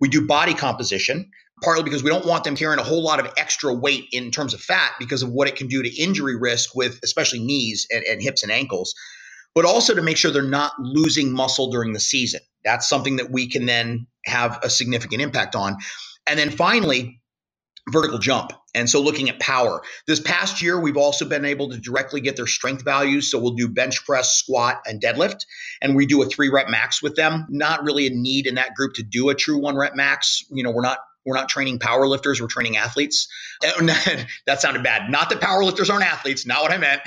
We 0.00 0.08
do 0.08 0.26
body 0.26 0.54
composition 0.54 1.30
partly 1.62 1.84
because 1.84 2.02
we 2.02 2.10
don't 2.10 2.26
want 2.26 2.44
them 2.44 2.56
carrying 2.56 2.78
a 2.78 2.84
whole 2.84 3.02
lot 3.02 3.20
of 3.20 3.32
extra 3.36 3.72
weight 3.72 4.06
in 4.12 4.30
terms 4.30 4.54
of 4.54 4.60
fat 4.60 4.92
because 4.98 5.22
of 5.22 5.30
what 5.30 5.48
it 5.48 5.56
can 5.56 5.68
do 5.68 5.82
to 5.82 6.02
injury 6.02 6.36
risk 6.36 6.74
with 6.74 6.98
especially 7.02 7.38
knees 7.38 7.86
and, 7.90 8.04
and 8.04 8.22
hips 8.22 8.42
and 8.42 8.52
ankles, 8.52 8.94
but 9.54 9.64
also 9.64 9.94
to 9.94 10.02
make 10.02 10.16
sure 10.16 10.30
they're 10.30 10.42
not 10.42 10.72
losing 10.78 11.32
muscle 11.32 11.70
during 11.70 11.92
the 11.92 12.00
season. 12.00 12.40
That's 12.64 12.88
something 12.88 13.16
that 13.16 13.30
we 13.30 13.48
can 13.48 13.66
then 13.66 14.06
have 14.24 14.58
a 14.62 14.70
significant 14.70 15.22
impact 15.22 15.54
on. 15.54 15.76
And 16.26 16.38
then 16.38 16.50
finally, 16.50 17.20
vertical 17.90 18.18
jump. 18.18 18.52
And 18.74 18.88
so 18.88 19.00
looking 19.00 19.28
at 19.28 19.38
power. 19.38 19.82
This 20.06 20.20
past 20.20 20.62
year, 20.62 20.80
we've 20.80 20.96
also 20.96 21.28
been 21.28 21.44
able 21.44 21.68
to 21.70 21.78
directly 21.78 22.20
get 22.20 22.36
their 22.36 22.46
strength 22.46 22.84
values. 22.84 23.30
So 23.30 23.38
we'll 23.38 23.54
do 23.54 23.68
bench 23.68 24.04
press, 24.06 24.34
squat, 24.34 24.80
and 24.86 25.02
deadlift. 25.02 25.44
And 25.82 25.94
we 25.94 26.06
do 26.06 26.22
a 26.22 26.26
three 26.26 26.48
rep 26.48 26.68
max 26.68 27.02
with 27.02 27.16
them. 27.16 27.46
Not 27.50 27.82
really 27.82 28.06
a 28.06 28.10
need 28.10 28.46
in 28.46 28.54
that 28.54 28.74
group 28.74 28.94
to 28.94 29.02
do 29.02 29.28
a 29.28 29.34
true 29.34 29.58
one 29.58 29.76
rep 29.76 29.94
max. 29.94 30.44
You 30.50 30.62
know, 30.62 30.70
we're 30.70 30.82
not 30.82 30.98
we're 31.24 31.36
not 31.36 31.48
training 31.48 31.78
power 31.78 32.06
lifters, 32.06 32.40
we're 32.40 32.48
training 32.48 32.76
athletes. 32.76 33.28
that 33.62 34.60
sounded 34.60 34.82
bad. 34.82 35.10
Not 35.10 35.30
that 35.30 35.40
power 35.40 35.64
lifters 35.64 35.90
aren't 35.90 36.04
athletes, 36.04 36.46
not 36.46 36.62
what 36.62 36.72
I 36.72 36.78
meant. 36.78 37.02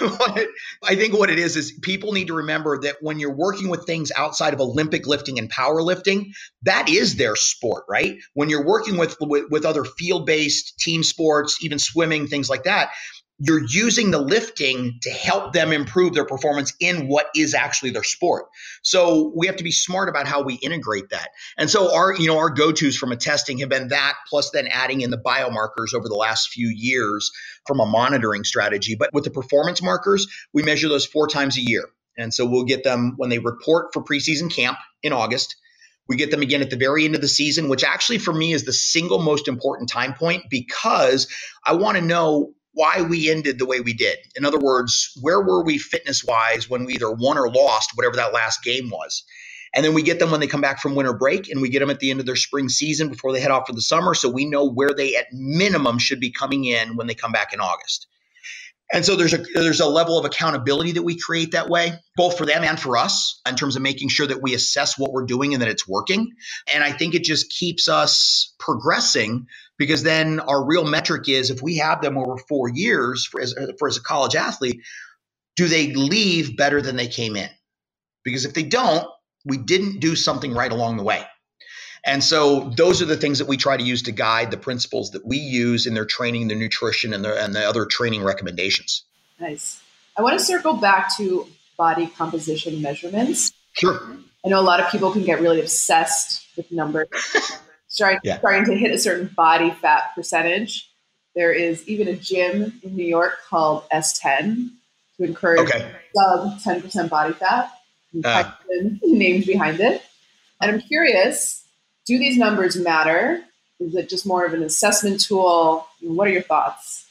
I 0.82 0.96
think 0.96 1.14
what 1.14 1.30
it 1.30 1.38
is 1.38 1.56
is 1.56 1.72
people 1.82 2.12
need 2.12 2.26
to 2.28 2.34
remember 2.34 2.78
that 2.82 2.96
when 3.00 3.18
you're 3.18 3.34
working 3.34 3.68
with 3.68 3.86
things 3.86 4.12
outside 4.16 4.54
of 4.54 4.60
Olympic 4.60 5.06
lifting 5.06 5.38
and 5.38 5.50
powerlifting, 5.50 6.32
that 6.62 6.88
is 6.88 7.16
their 7.16 7.36
sport, 7.36 7.84
right? 7.88 8.16
When 8.34 8.50
you're 8.50 8.66
working 8.66 8.96
with 8.96 9.16
with, 9.20 9.50
with 9.50 9.64
other 9.64 9.84
field-based 9.84 10.78
team 10.78 11.02
sports, 11.02 11.62
even 11.62 11.78
swimming, 11.78 12.26
things 12.26 12.50
like 12.50 12.64
that, 12.64 12.90
you're 13.38 13.64
using 13.68 14.12
the 14.12 14.20
lifting 14.20 14.98
to 15.02 15.10
help 15.10 15.52
them 15.52 15.72
improve 15.72 16.14
their 16.14 16.24
performance 16.24 16.72
in 16.78 17.08
what 17.08 17.26
is 17.34 17.52
actually 17.52 17.90
their 17.90 18.04
sport. 18.04 18.46
So 18.82 19.32
we 19.34 19.48
have 19.48 19.56
to 19.56 19.64
be 19.64 19.72
smart 19.72 20.08
about 20.08 20.28
how 20.28 20.42
we 20.42 20.54
integrate 20.54 21.10
that. 21.10 21.30
And 21.58 21.68
so 21.68 21.94
our, 21.94 22.14
you 22.14 22.28
know, 22.28 22.38
our 22.38 22.50
go-tos 22.50 22.96
from 22.96 23.10
a 23.10 23.16
testing 23.16 23.58
have 23.58 23.68
been 23.68 23.88
that 23.88 24.14
plus 24.28 24.50
then 24.50 24.68
adding 24.68 25.00
in 25.00 25.10
the 25.10 25.18
biomarkers 25.18 25.94
over 25.94 26.08
the 26.08 26.14
last 26.14 26.50
few 26.50 26.68
years 26.68 27.32
from 27.66 27.80
a 27.80 27.86
monitoring 27.86 28.44
strategy. 28.44 28.94
But 28.94 29.10
with 29.12 29.24
the 29.24 29.30
performance 29.30 29.82
markers, 29.82 30.26
we 30.52 30.62
measure 30.62 30.88
those 30.88 31.06
four 31.06 31.26
times 31.26 31.56
a 31.56 31.62
year. 31.62 31.88
And 32.16 32.32
so 32.32 32.46
we'll 32.46 32.64
get 32.64 32.84
them 32.84 33.14
when 33.16 33.30
they 33.30 33.40
report 33.40 33.92
for 33.92 34.04
preseason 34.04 34.54
camp 34.54 34.78
in 35.02 35.12
August. 35.12 35.56
We 36.06 36.16
get 36.16 36.30
them 36.30 36.42
again 36.42 36.60
at 36.60 36.70
the 36.70 36.76
very 36.76 37.04
end 37.04 37.16
of 37.16 37.20
the 37.20 37.28
season, 37.28 37.68
which 37.68 37.82
actually 37.82 38.18
for 38.18 38.32
me 38.32 38.52
is 38.52 38.64
the 38.64 38.72
single 38.72 39.18
most 39.18 39.48
important 39.48 39.88
time 39.88 40.14
point 40.14 40.44
because 40.50 41.26
I 41.64 41.74
want 41.74 41.96
to 41.96 42.04
know 42.04 42.52
why 42.74 43.02
we 43.02 43.30
ended 43.30 43.58
the 43.58 43.66
way 43.66 43.80
we 43.80 43.94
did. 43.94 44.18
In 44.36 44.44
other 44.44 44.58
words, 44.58 45.16
where 45.20 45.40
were 45.40 45.64
we 45.64 45.78
fitness 45.78 46.24
wise 46.24 46.68
when 46.68 46.84
we 46.84 46.94
either 46.94 47.10
won 47.10 47.38
or 47.38 47.50
lost, 47.50 47.92
whatever 47.94 48.16
that 48.16 48.34
last 48.34 48.62
game 48.62 48.90
was? 48.90 49.24
And 49.74 49.84
then 49.84 49.94
we 49.94 50.02
get 50.02 50.20
them 50.20 50.30
when 50.30 50.40
they 50.40 50.46
come 50.46 50.60
back 50.60 50.80
from 50.80 50.94
winter 50.94 51.12
break 51.12 51.50
and 51.50 51.60
we 51.60 51.68
get 51.68 51.80
them 51.80 51.90
at 51.90 51.98
the 51.98 52.10
end 52.10 52.20
of 52.20 52.26
their 52.26 52.36
spring 52.36 52.68
season 52.68 53.08
before 53.08 53.32
they 53.32 53.40
head 53.40 53.50
off 53.50 53.66
for 53.66 53.72
the 53.72 53.82
summer. 53.82 54.14
So 54.14 54.28
we 54.28 54.44
know 54.44 54.68
where 54.68 54.94
they 54.94 55.16
at 55.16 55.26
minimum 55.32 55.98
should 55.98 56.20
be 56.20 56.30
coming 56.30 56.64
in 56.64 56.96
when 56.96 57.08
they 57.08 57.14
come 57.14 57.32
back 57.32 57.52
in 57.52 57.60
August. 57.60 58.06
And 58.92 59.04
so 59.04 59.16
there's 59.16 59.32
a 59.32 59.38
there's 59.54 59.80
a 59.80 59.88
level 59.88 60.18
of 60.18 60.24
accountability 60.24 60.92
that 60.92 61.02
we 61.02 61.18
create 61.18 61.52
that 61.52 61.68
way, 61.68 61.94
both 62.16 62.36
for 62.38 62.46
them 62.46 62.62
and 62.62 62.78
for 62.78 62.96
us, 62.96 63.40
in 63.48 63.56
terms 63.56 63.76
of 63.76 63.82
making 63.82 64.10
sure 64.10 64.26
that 64.26 64.42
we 64.42 64.54
assess 64.54 64.98
what 64.98 65.12
we're 65.12 65.24
doing 65.24 65.52
and 65.52 65.62
that 65.62 65.68
it's 65.68 65.88
working. 65.88 66.32
And 66.72 66.84
I 66.84 66.92
think 66.92 67.14
it 67.14 67.24
just 67.24 67.50
keeps 67.50 67.88
us 67.88 68.54
progressing 68.58 69.46
because 69.78 70.02
then 70.02 70.40
our 70.40 70.64
real 70.64 70.84
metric 70.84 71.28
is 71.28 71.50
if 71.50 71.62
we 71.62 71.76
have 71.78 72.00
them 72.00 72.16
over 72.16 72.36
four 72.36 72.68
years 72.68 73.24
for 73.24 73.40
as, 73.40 73.54
for 73.78 73.88
as 73.88 73.96
a 73.96 74.02
college 74.02 74.36
athlete, 74.36 74.80
do 75.56 75.68
they 75.68 75.92
leave 75.94 76.56
better 76.56 76.80
than 76.80 76.96
they 76.96 77.08
came 77.08 77.36
in? 77.36 77.50
Because 78.24 78.44
if 78.44 78.54
they 78.54 78.62
don't, 78.62 79.06
we 79.44 79.56
didn't 79.56 80.00
do 80.00 80.16
something 80.16 80.52
right 80.52 80.72
along 80.72 80.96
the 80.96 81.02
way. 81.02 81.24
And 82.06 82.22
so 82.22 82.70
those 82.76 83.00
are 83.00 83.06
the 83.06 83.16
things 83.16 83.38
that 83.38 83.48
we 83.48 83.56
try 83.56 83.76
to 83.76 83.82
use 83.82 84.02
to 84.02 84.12
guide 84.12 84.50
the 84.50 84.56
principles 84.56 85.12
that 85.12 85.26
we 85.26 85.38
use 85.38 85.86
in 85.86 85.94
their 85.94 86.04
training, 86.04 86.48
their 86.48 86.56
nutrition, 86.56 87.14
and, 87.14 87.24
their, 87.24 87.38
and 87.38 87.54
the 87.54 87.66
other 87.66 87.86
training 87.86 88.22
recommendations. 88.22 89.04
Nice. 89.40 89.80
I 90.16 90.22
want 90.22 90.38
to 90.38 90.44
circle 90.44 90.74
back 90.74 91.16
to 91.16 91.46
body 91.76 92.06
composition 92.06 92.80
measurements. 92.82 93.52
Sure. 93.72 94.00
I 94.44 94.48
know 94.48 94.60
a 94.60 94.62
lot 94.62 94.80
of 94.80 94.90
people 94.90 95.12
can 95.12 95.24
get 95.24 95.40
really 95.40 95.60
obsessed 95.60 96.46
with 96.56 96.70
numbers, 96.70 97.08
starting, 97.94 98.18
yeah. 98.24 98.38
starting 98.38 98.64
to 98.66 98.76
hit 98.76 98.90
a 98.90 98.98
certain 98.98 99.28
body 99.36 99.70
fat 99.70 100.14
percentage. 100.14 100.90
There 101.36 101.52
is 101.52 101.86
even 101.88 102.08
a 102.08 102.14
gym 102.14 102.80
in 102.82 102.96
New 102.96 103.06
York 103.06 103.38
called 103.48 103.88
S10 103.90 104.70
to 105.16 105.24
encourage 105.24 105.60
okay. 105.60 105.92
sub 106.14 106.58
10% 106.60 107.08
body 107.08 107.32
fat. 107.34 107.70
Uh, 108.24 108.50
names 109.02 109.46
behind 109.46 109.80
it. 109.80 110.02
And 110.60 110.70
I'm 110.70 110.80
curious 110.80 111.64
do 112.06 112.18
these 112.18 112.36
numbers 112.36 112.76
matter? 112.76 113.42
Is 113.80 113.94
it 113.94 114.08
just 114.10 114.26
more 114.26 114.44
of 114.44 114.52
an 114.52 114.62
assessment 114.62 115.20
tool? 115.20 115.86
What 116.02 116.28
are 116.28 116.30
your 116.30 116.42
thoughts? 116.42 117.06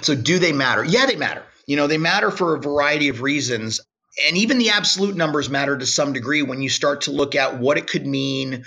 So, 0.00 0.14
do 0.14 0.38
they 0.38 0.52
matter? 0.52 0.82
Yeah, 0.82 1.06
they 1.06 1.16
matter. 1.16 1.42
You 1.66 1.76
know, 1.76 1.86
they 1.86 1.98
matter 1.98 2.30
for 2.30 2.54
a 2.54 2.58
variety 2.58 3.08
of 3.08 3.20
reasons. 3.20 3.80
And 4.26 4.36
even 4.36 4.58
the 4.58 4.70
absolute 4.70 5.14
numbers 5.14 5.50
matter 5.50 5.76
to 5.76 5.86
some 5.86 6.12
degree 6.14 6.42
when 6.42 6.62
you 6.62 6.70
start 6.70 7.02
to 7.02 7.10
look 7.10 7.34
at 7.34 7.58
what 7.58 7.76
it 7.78 7.86
could 7.86 8.06
mean 8.06 8.64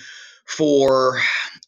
for 0.47 1.19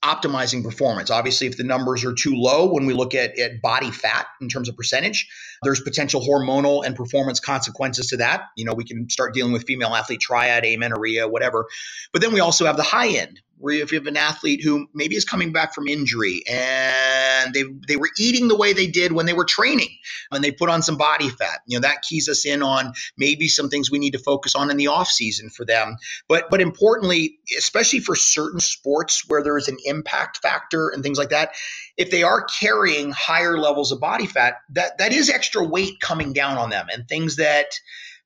optimizing 0.04 0.64
performance. 0.64 1.10
Obviously, 1.12 1.48
if 1.48 1.58
the 1.58 1.64
numbers 1.64 2.06
are 2.06 2.14
too 2.14 2.34
low 2.34 2.72
when 2.72 2.86
we 2.86 2.94
look 2.94 3.14
at, 3.14 3.38
at 3.38 3.62
body 3.62 3.92
fat 3.92 4.28
in 4.40 4.48
terms 4.48 4.70
of 4.70 4.78
percentage, 4.78 5.28
there's 5.64 5.82
potential 5.82 6.22
hormonal 6.22 6.86
and 6.86 6.96
performance 6.96 7.40
consequences 7.40 8.08
to 8.08 8.18
that. 8.18 8.44
You 8.56 8.64
know, 8.64 8.74
we 8.74 8.86
can 8.86 9.10
start 9.10 9.34
dealing 9.34 9.52
with 9.52 9.66
female 9.66 9.90
athlete 9.90 10.22
triad, 10.22 10.66
amenorrhea, 10.66 11.28
whatever. 11.28 11.68
But 12.14 12.22
then 12.22 12.34
we 12.34 12.40
also 12.40 12.66
have 12.66 12.78
the 12.78 12.84
high 12.84 13.10
end, 13.10 13.42
where 13.60 13.76
if 13.76 13.91
you 13.91 13.99
have 13.99 14.07
an 14.07 14.18
athlete 14.18 14.64
who 14.64 14.88
maybe 14.93 15.16
is 15.16 15.26
coming 15.26 15.51
back 15.51 15.74
from 15.74 15.88
injury 15.88 16.41
and 16.49 17.53
they 17.53 17.64
they 17.88 17.97
were 17.97 18.10
eating 18.18 18.47
the 18.47 18.55
way 18.55 18.74
they 18.74 18.88
did 18.88 19.12
when 19.12 19.26
they 19.26 19.34
were 19.34 19.45
training 19.45 19.89
and 20.32 20.43
they 20.43 20.51
put 20.51 20.70
on 20.70 20.82
some 20.82 20.97
body 20.97 21.30
fat 21.30 21.60
you 21.68 21.78
know 21.78 21.82
that 21.82 22.01
keys 22.01 22.28
us 22.28 22.45
in 22.45 22.64
on 22.64 22.93
maybe 23.18 23.47
some 23.47 23.70
things 23.70 23.91
we 23.91 23.99
need 23.99 24.14
to 24.14 24.20
focus 24.20 24.55
on 24.55 24.72
in 24.72 24.78
the 24.78 24.88
off 24.88 25.07
season 25.07 25.49
for 25.49 25.66
them. 25.66 25.97
But 26.28 26.49
but 26.49 26.62
importantly 26.62 27.39
especially 27.57 27.99
for 27.99 28.16
certain 28.16 28.60
sports 28.60 29.24
where 29.28 29.43
there 29.43 29.57
is 29.57 29.68
an 29.68 29.78
impact 29.86 30.38
factor 30.38 30.89
and 30.89 31.03
things 31.03 31.18
like 31.18 31.30
that 31.30 31.51
if 31.97 32.12
they 32.12 32.24
are 32.24 32.43
carrying 32.43 33.12
higher 33.12 33.57
levels 33.57 33.91
of 33.91 33.99
body 33.99 34.26
fat 34.26 34.55
that 34.72 34.97
that 34.97 35.14
is 35.14 35.30
extra 35.30 35.64
weight 35.64 35.99
coming 35.99 36.34
down 36.34 36.57
on 36.57 36.70
them 36.70 36.88
and 36.91 37.07
things 37.07 37.36
that 37.36 37.74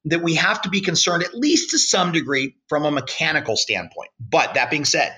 that 0.06 0.22
we 0.22 0.36
have 0.36 0.62
to 0.64 0.70
be 0.70 0.82
concerned, 0.82 1.24
at 1.24 1.34
least 1.34 1.72
to 1.72 1.80
some 1.80 2.12
degree, 2.12 2.56
from 2.68 2.84
a 2.84 2.92
mechanical 2.92 3.56
standpoint. 3.56 4.10
But 4.20 4.56
that 4.56 4.70
being 4.70 4.86
said, 4.86 5.16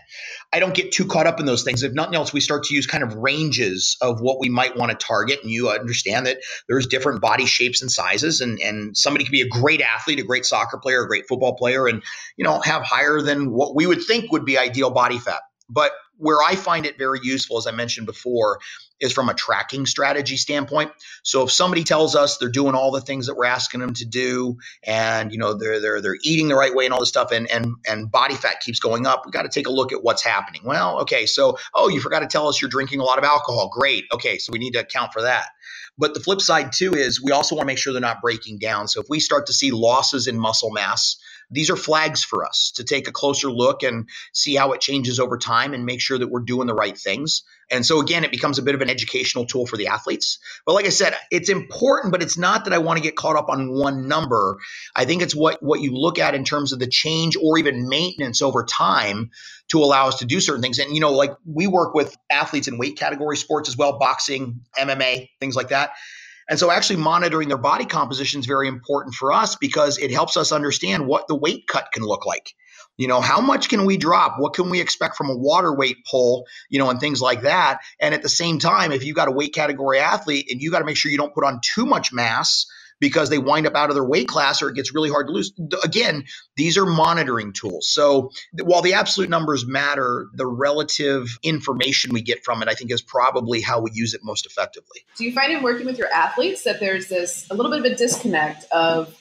I 0.54 0.60
don't 0.60 0.76
get 0.76 0.92
too 0.92 1.06
caught 1.06 1.26
up 1.26 1.40
in 1.40 1.46
those 1.46 1.64
things. 1.64 1.82
If 1.82 1.94
nothing 1.94 2.16
else, 2.16 2.32
we 2.32 2.40
start 2.40 2.66
to 2.66 2.76
use 2.76 2.86
kind 2.86 3.04
of 3.04 3.16
ranges 3.16 3.98
of 4.02 4.22
what 4.22 4.40
we 4.40 4.50
might 4.50 4.78
want 4.78 4.92
to 4.92 5.06
target. 5.06 5.40
And 5.42 5.52
you 5.52 5.70
understand 5.70 6.28
that 6.28 6.38
there's 6.68 6.86
different 6.88 7.20
body 7.20 7.46
shapes 7.46 7.82
and 7.82 7.92
sizes. 7.92 8.42
And, 8.42 8.60
and 8.60 8.96
somebody 8.96 9.26
could 9.26 9.32
be 9.32 9.42
a 9.42 9.50
great 9.50 9.82
athlete, 9.82 10.20
a 10.20 10.24
great 10.24 10.46
soccer 10.46 10.78
player, 10.78 11.04
a 11.04 11.08
great 11.08 11.28
football 11.28 11.56
player, 11.56 11.88
and 11.88 12.04
you 12.38 12.46
know, 12.46 12.60
have 12.60 12.84
higher 12.84 13.22
than 13.22 13.52
what 13.52 13.76
we 13.76 13.88
would 13.88 14.04
think 14.04 14.32
would 14.32 14.46
be 14.46 14.58
ideal 14.58 14.92
body 14.92 15.18
fat. 15.18 15.42
But 15.68 15.92
where 16.18 16.42
I 16.42 16.56
find 16.56 16.86
it 16.86 16.98
very 16.98 17.20
useful, 17.24 17.58
as 17.58 17.68
I 17.68 17.72
mentioned 17.72 18.06
before, 18.06 18.60
is 19.00 19.12
from 19.12 19.30
a 19.30 19.34
tracking 19.34 19.86
strategy 19.86 20.38
standpoint. 20.38 20.92
So 21.24 21.44
if 21.44 21.52
somebody 21.52 21.84
tells 21.84 22.16
us 22.16 22.38
they're 22.38 22.50
doing 22.50 22.76
all 22.76 22.92
the 22.92 23.02
things 23.02 23.28
that 23.28 23.36
we're 23.36 23.46
asking 23.46 23.82
them 23.82 23.94
to 23.96 24.06
do, 24.06 24.58
and 24.84 25.32
you 25.32 25.38
know 25.38 25.54
they're 25.54 25.80
they're 25.80 26.02
they're 26.02 26.18
eating 26.24 26.48
the 26.48 26.56
right 26.56 26.74
way 26.74 26.86
and 26.86 26.94
all 26.94 27.00
this 27.00 27.10
stuff, 27.10 27.32
and 27.32 27.50
and 27.52 27.76
and 27.88 28.12
body 28.12 28.36
fat 28.36 28.62
keeps 28.62 28.80
going 28.80 29.06
up, 29.06 29.24
we 29.26 29.32
got 29.32 29.44
to 29.44 29.50
take 29.50 29.68
a 29.68 29.72
look 29.72 29.92
at 29.92 30.04
what's 30.04 30.24
happening. 30.24 30.62
Well, 30.64 31.02
okay, 31.02 31.26
so 31.26 31.58
oh, 31.74 31.90
you 31.90 32.00
forgot 32.00 32.20
to 32.20 32.28
tell 32.28 32.48
us 32.48 32.62
you're 32.62 32.70
drinking 32.70 33.00
a 33.00 33.04
lot 33.04 33.18
of 33.18 33.24
alcohol. 33.24 33.70
Great. 33.74 34.06
Okay, 34.14 34.38
so 34.38 34.52
we 34.52 34.60
need 34.60 34.72
to 34.72 34.80
account 34.80 35.14
for 35.14 35.22
that. 35.24 35.48
But 35.98 36.14
the 36.14 36.20
flip 36.20 36.42
side 36.42 36.72
too 36.74 36.94
is 36.94 37.22
we 37.22 37.32
also 37.32 37.56
want 37.56 37.64
to 37.64 37.68
make 37.68 37.78
sure 37.78 37.94
they're 37.94 38.02
not 38.02 38.22
breaking 38.22 38.60
down. 38.60 38.88
So 38.88 39.02
if 39.02 39.08
we 39.10 39.20
start 39.20 39.48
to 39.48 39.54
see 39.54 39.72
losses 39.72 40.28
in 40.28 40.38
muscle 40.38 40.72
mass, 40.72 41.18
these 41.52 41.70
are 41.70 41.76
flags 41.76 42.24
for 42.24 42.46
us 42.46 42.72
to 42.76 42.84
take 42.84 43.08
a 43.08 43.12
closer 43.12 43.52
look 43.52 43.84
and 43.84 44.10
see 44.34 44.56
how 44.56 44.74
it 44.74 44.82
changes 44.82 45.20
over 45.20 45.38
time 45.38 45.74
and 45.74 45.86
make 45.86 46.02
sure 46.02 46.18
that 46.18 46.30
we're 46.30 46.42
doing 46.42 46.68
the 46.68 46.74
right 46.74 46.98
things. 46.98 47.44
And 47.72 47.86
so 47.86 48.00
again, 48.00 48.24
it 48.24 48.32
becomes 48.32 48.60
a 48.60 48.62
bit 48.62 48.76
of 48.76 48.82
an 48.82 48.90
educational 48.90 49.46
tool 49.46 49.66
for 49.66 49.78
the 49.78 49.88
athletes. 49.88 50.40
But 50.66 50.74
like 50.74 50.86
I 50.86 50.90
said, 50.90 51.16
it's 51.32 51.50
important, 51.50 52.12
but 52.12 52.22
it's 52.22 52.38
not 52.38 52.66
that 52.66 52.74
I 52.74 52.78
want 52.78 52.98
to 52.98 53.04
get 53.04 53.16
caught 53.16 53.36
up 53.36 53.50
on 53.50 53.72
one 53.72 54.08
number. 54.08 54.58
I 54.96 55.06
think 55.06 55.22
it's 55.22 55.36
what 55.36 55.62
what 55.62 55.82
you 55.82 55.92
look 55.94 56.20
at 56.20 56.36
in 56.36 56.44
terms 56.44 56.74
of 56.74 56.80
the 56.80 56.88
change 56.88 57.36
or 57.42 57.58
even 57.58 57.90
maintenance 57.90 58.42
over 58.42 58.64
time 58.64 59.32
to 59.70 59.80
allow 59.80 60.08
us 60.08 60.20
to 60.20 60.26
do 60.26 60.40
certain 60.40 60.62
things. 60.62 60.80
And 60.80 60.94
you 60.94 61.02
know, 61.02 61.14
like 61.14 61.32
we 61.46 61.68
work 61.68 61.94
with 61.94 62.16
athletes 62.30 62.68
in 62.68 62.78
weight 62.78 62.98
category 62.98 63.38
sports 63.38 63.70
as 63.70 63.78
well, 63.78 63.98
boxing, 63.98 64.62
MMA, 64.78 65.30
things 65.40 65.56
like 65.56 65.70
that. 65.70 65.92
And 66.48 66.60
so 66.60 66.70
actually 66.70 66.98
monitoring 66.98 67.48
their 67.48 67.58
body 67.58 67.86
composition 67.86 68.40
is 68.40 68.46
very 68.46 68.68
important 68.68 69.16
for 69.16 69.32
us 69.34 69.56
because 69.56 69.98
it 69.98 70.12
helps 70.12 70.38
us 70.38 70.52
understand 70.52 71.08
what 71.08 71.28
the 71.28 71.36
weight 71.36 71.66
cut 71.68 71.92
can 71.92 72.04
look 72.04 72.26
like. 72.26 72.54
You 72.98 73.08
know, 73.08 73.22
how 73.22 73.42
much 73.42 73.70
can 73.70 73.86
we 73.86 73.98
drop? 73.98 74.36
What 74.40 74.54
can 74.54 74.70
we 74.70 74.80
expect 74.80 75.16
from 75.16 75.30
a 75.30 75.36
water 75.36 75.76
weight 75.76 75.98
pull, 76.10 76.46
you 76.70 76.80
know, 76.80 76.90
and 76.90 77.00
things 77.00 77.22
like 77.22 77.42
that. 77.42 77.80
And 78.00 78.14
at 78.14 78.22
the 78.22 78.30
same 78.30 78.60
time, 78.60 78.92
if 78.92 79.04
you've 79.04 79.16
got 79.16 79.28
a 79.28 79.32
weight 79.32 79.54
category 79.54 80.00
athlete 80.00 80.48
and 80.50 80.62
you 80.62 80.72
got 80.72 80.80
to 80.80 80.86
make 80.86 80.98
sure 80.98 81.12
you 81.12 81.18
don't 81.18 81.34
put 81.34 81.44
on 81.44 81.60
too 81.62 81.86
much 81.86 82.14
mass 82.14 82.66
because 83.00 83.30
they 83.30 83.38
wind 83.38 83.68
up 83.68 83.76
out 83.76 83.90
of 83.90 83.96
their 83.96 84.06
weight 84.06 84.28
class 84.28 84.62
or 84.62 84.70
it 84.70 84.76
gets 84.76 84.94
really 84.94 85.10
hard 85.10 85.28
to 85.28 85.34
lose. 85.34 85.52
Again, 85.84 86.24
these 86.56 86.78
are 86.78 86.86
monitoring 86.86 87.52
tools. 87.54 87.90
So 87.90 88.32
while 88.64 88.82
the 88.82 88.94
absolute 88.94 89.30
numbers 89.30 89.66
matter, 89.68 90.28
the 90.34 90.48
relative 90.48 91.38
information 91.44 92.14
we 92.14 92.22
get 92.22 92.44
from 92.44 92.62
it, 92.62 92.70
I 92.70 92.74
think, 92.74 92.92
is 92.92 93.02
probably 93.02 93.62
how 93.62 93.82
we 93.82 93.92
use 93.94 94.14
it 94.14 94.22
most 94.24 94.46
effectively. 94.46 95.02
Do 95.18 95.26
you 95.26 95.34
find 95.34 95.52
in 95.52 95.62
working 95.62 95.86
with 95.86 95.98
your 95.98 96.12
athletes 96.12 96.64
that 96.64 96.80
there's 96.80 97.08
this 97.08 97.50
a 97.52 97.54
little 97.54 97.72
bit 97.72 97.80
of 97.80 97.86
a 97.86 97.96
disconnect 97.96 98.66
of 98.72 99.14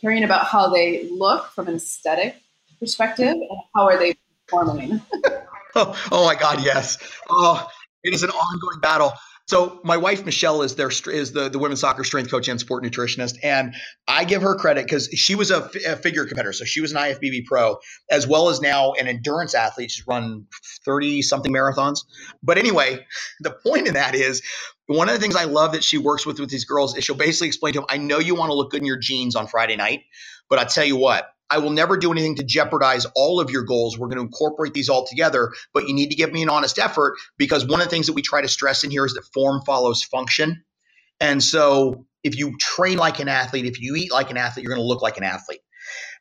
caring 0.00 0.24
about 0.24 0.46
how 0.46 0.68
they 0.68 1.08
look 1.10 1.50
from 1.52 1.68
an 1.68 1.76
aesthetic 1.76 2.36
perspective 2.84 3.28
and 3.28 3.48
how 3.74 3.86
are 3.86 3.98
they 3.98 4.14
performing? 4.46 5.00
oh, 5.74 6.08
oh 6.12 6.24
my 6.24 6.34
God, 6.34 6.64
yes. 6.64 6.98
Oh, 7.28 7.66
it 8.02 8.14
is 8.14 8.22
an 8.22 8.30
ongoing 8.30 8.80
battle. 8.80 9.12
So 9.46 9.80
my 9.84 9.98
wife 9.98 10.24
Michelle 10.24 10.62
is 10.62 10.74
their 10.76 10.88
is 10.88 11.32
the 11.32 11.50
the 11.50 11.58
women's 11.58 11.80
soccer 11.80 12.02
strength 12.02 12.30
coach 12.30 12.48
and 12.48 12.58
sport 12.58 12.82
nutritionist, 12.82 13.36
and 13.42 13.74
I 14.08 14.24
give 14.24 14.40
her 14.40 14.54
credit 14.54 14.84
because 14.86 15.08
she 15.08 15.34
was 15.34 15.50
a, 15.50 15.70
a, 15.86 15.96
figure 15.96 16.24
competitor, 16.24 16.54
so 16.54 16.64
she 16.64 16.80
was 16.80 16.92
an 16.92 16.98
IFBB 16.98 17.44
pro 17.44 17.76
as 18.10 18.26
well 18.26 18.48
as 18.48 18.62
now 18.62 18.92
an 18.92 19.06
endurance 19.06 19.54
athlete. 19.54 19.90
She's 19.90 20.06
run 20.06 20.46
thirty 20.86 21.20
something 21.20 21.52
marathons. 21.52 22.00
But 22.42 22.56
anyway, 22.56 23.04
the 23.40 23.50
point 23.50 23.86
in 23.86 23.94
that 23.94 24.14
is 24.14 24.40
one 24.86 25.08
of 25.10 25.14
the 25.14 25.20
things 25.20 25.36
I 25.36 25.44
love 25.44 25.72
that 25.72 25.84
she 25.84 25.98
works 25.98 26.24
with 26.24 26.40
with 26.40 26.48
these 26.48 26.64
girls 26.64 26.96
is 26.96 27.04
she'll 27.04 27.14
basically 27.14 27.48
explain 27.48 27.74
to 27.74 27.80
them, 27.80 27.86
I 27.90 27.98
know 27.98 28.18
you 28.18 28.34
want 28.34 28.48
to 28.48 28.54
look 28.54 28.70
good 28.70 28.80
in 28.80 28.86
your 28.86 28.98
jeans 28.98 29.36
on 29.36 29.46
Friday 29.46 29.76
night, 29.76 30.04
but 30.48 30.58
I 30.58 30.64
tell 30.64 30.84
you 30.84 30.96
what, 30.96 31.33
I 31.50 31.58
will 31.58 31.70
never 31.70 31.96
do 31.96 32.10
anything 32.10 32.36
to 32.36 32.44
jeopardize 32.44 33.06
all 33.14 33.40
of 33.40 33.50
your 33.50 33.64
goals. 33.64 33.98
We're 33.98 34.08
going 34.08 34.18
to 34.18 34.24
incorporate 34.24 34.74
these 34.74 34.88
all 34.88 35.06
together, 35.06 35.52
but 35.72 35.86
you 35.86 35.94
need 35.94 36.10
to 36.10 36.16
give 36.16 36.32
me 36.32 36.42
an 36.42 36.48
honest 36.48 36.78
effort 36.78 37.14
because 37.36 37.66
one 37.66 37.80
of 37.80 37.86
the 37.86 37.90
things 37.90 38.06
that 38.06 38.14
we 38.14 38.22
try 38.22 38.40
to 38.40 38.48
stress 38.48 38.84
in 38.84 38.90
here 38.90 39.04
is 39.04 39.14
that 39.14 39.24
form 39.32 39.62
follows 39.66 40.02
function. 40.02 40.64
And 41.20 41.42
so 41.42 42.06
if 42.22 42.38
you 42.38 42.56
train 42.58 42.98
like 42.98 43.20
an 43.20 43.28
athlete, 43.28 43.66
if 43.66 43.80
you 43.80 43.94
eat 43.94 44.10
like 44.10 44.30
an 44.30 44.36
athlete, 44.36 44.64
you're 44.64 44.74
going 44.74 44.84
to 44.84 44.88
look 44.88 45.02
like 45.02 45.18
an 45.18 45.24
athlete. 45.24 45.60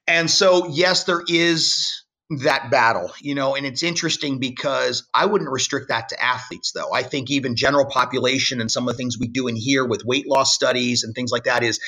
And 0.07 0.30
so, 0.30 0.67
yes, 0.67 1.05
there 1.05 1.21
is 1.28 2.03
that 2.41 2.71
battle, 2.71 3.11
you 3.21 3.36
know, 3.36 3.55
and 3.55 3.65
it's 3.65 3.84
interesting 3.84 4.39
because 4.39 5.07
I 5.13 5.26
wouldn't 5.26 5.49
restrict 5.49 5.89
that 5.89 6.09
to 6.09 6.21
athletes, 6.24 6.71
though. 6.74 6.91
I 6.93 7.03
think 7.03 7.30
even 7.30 7.55
general 7.55 7.86
population 7.86 8.59
and 8.59 8.69
some 8.69 8.88
of 8.88 8.93
the 8.93 8.97
things 8.97 9.17
we 9.19 9.28
do 9.28 9.47
in 9.47 9.55
here 9.55 9.86
with 9.86 10.03
weight 10.05 10.28
loss 10.28 10.53
studies 10.53 11.03
and 11.03 11.13
things 11.13 11.32
like 11.32 11.43
that 11.45 11.63
is 11.63 11.80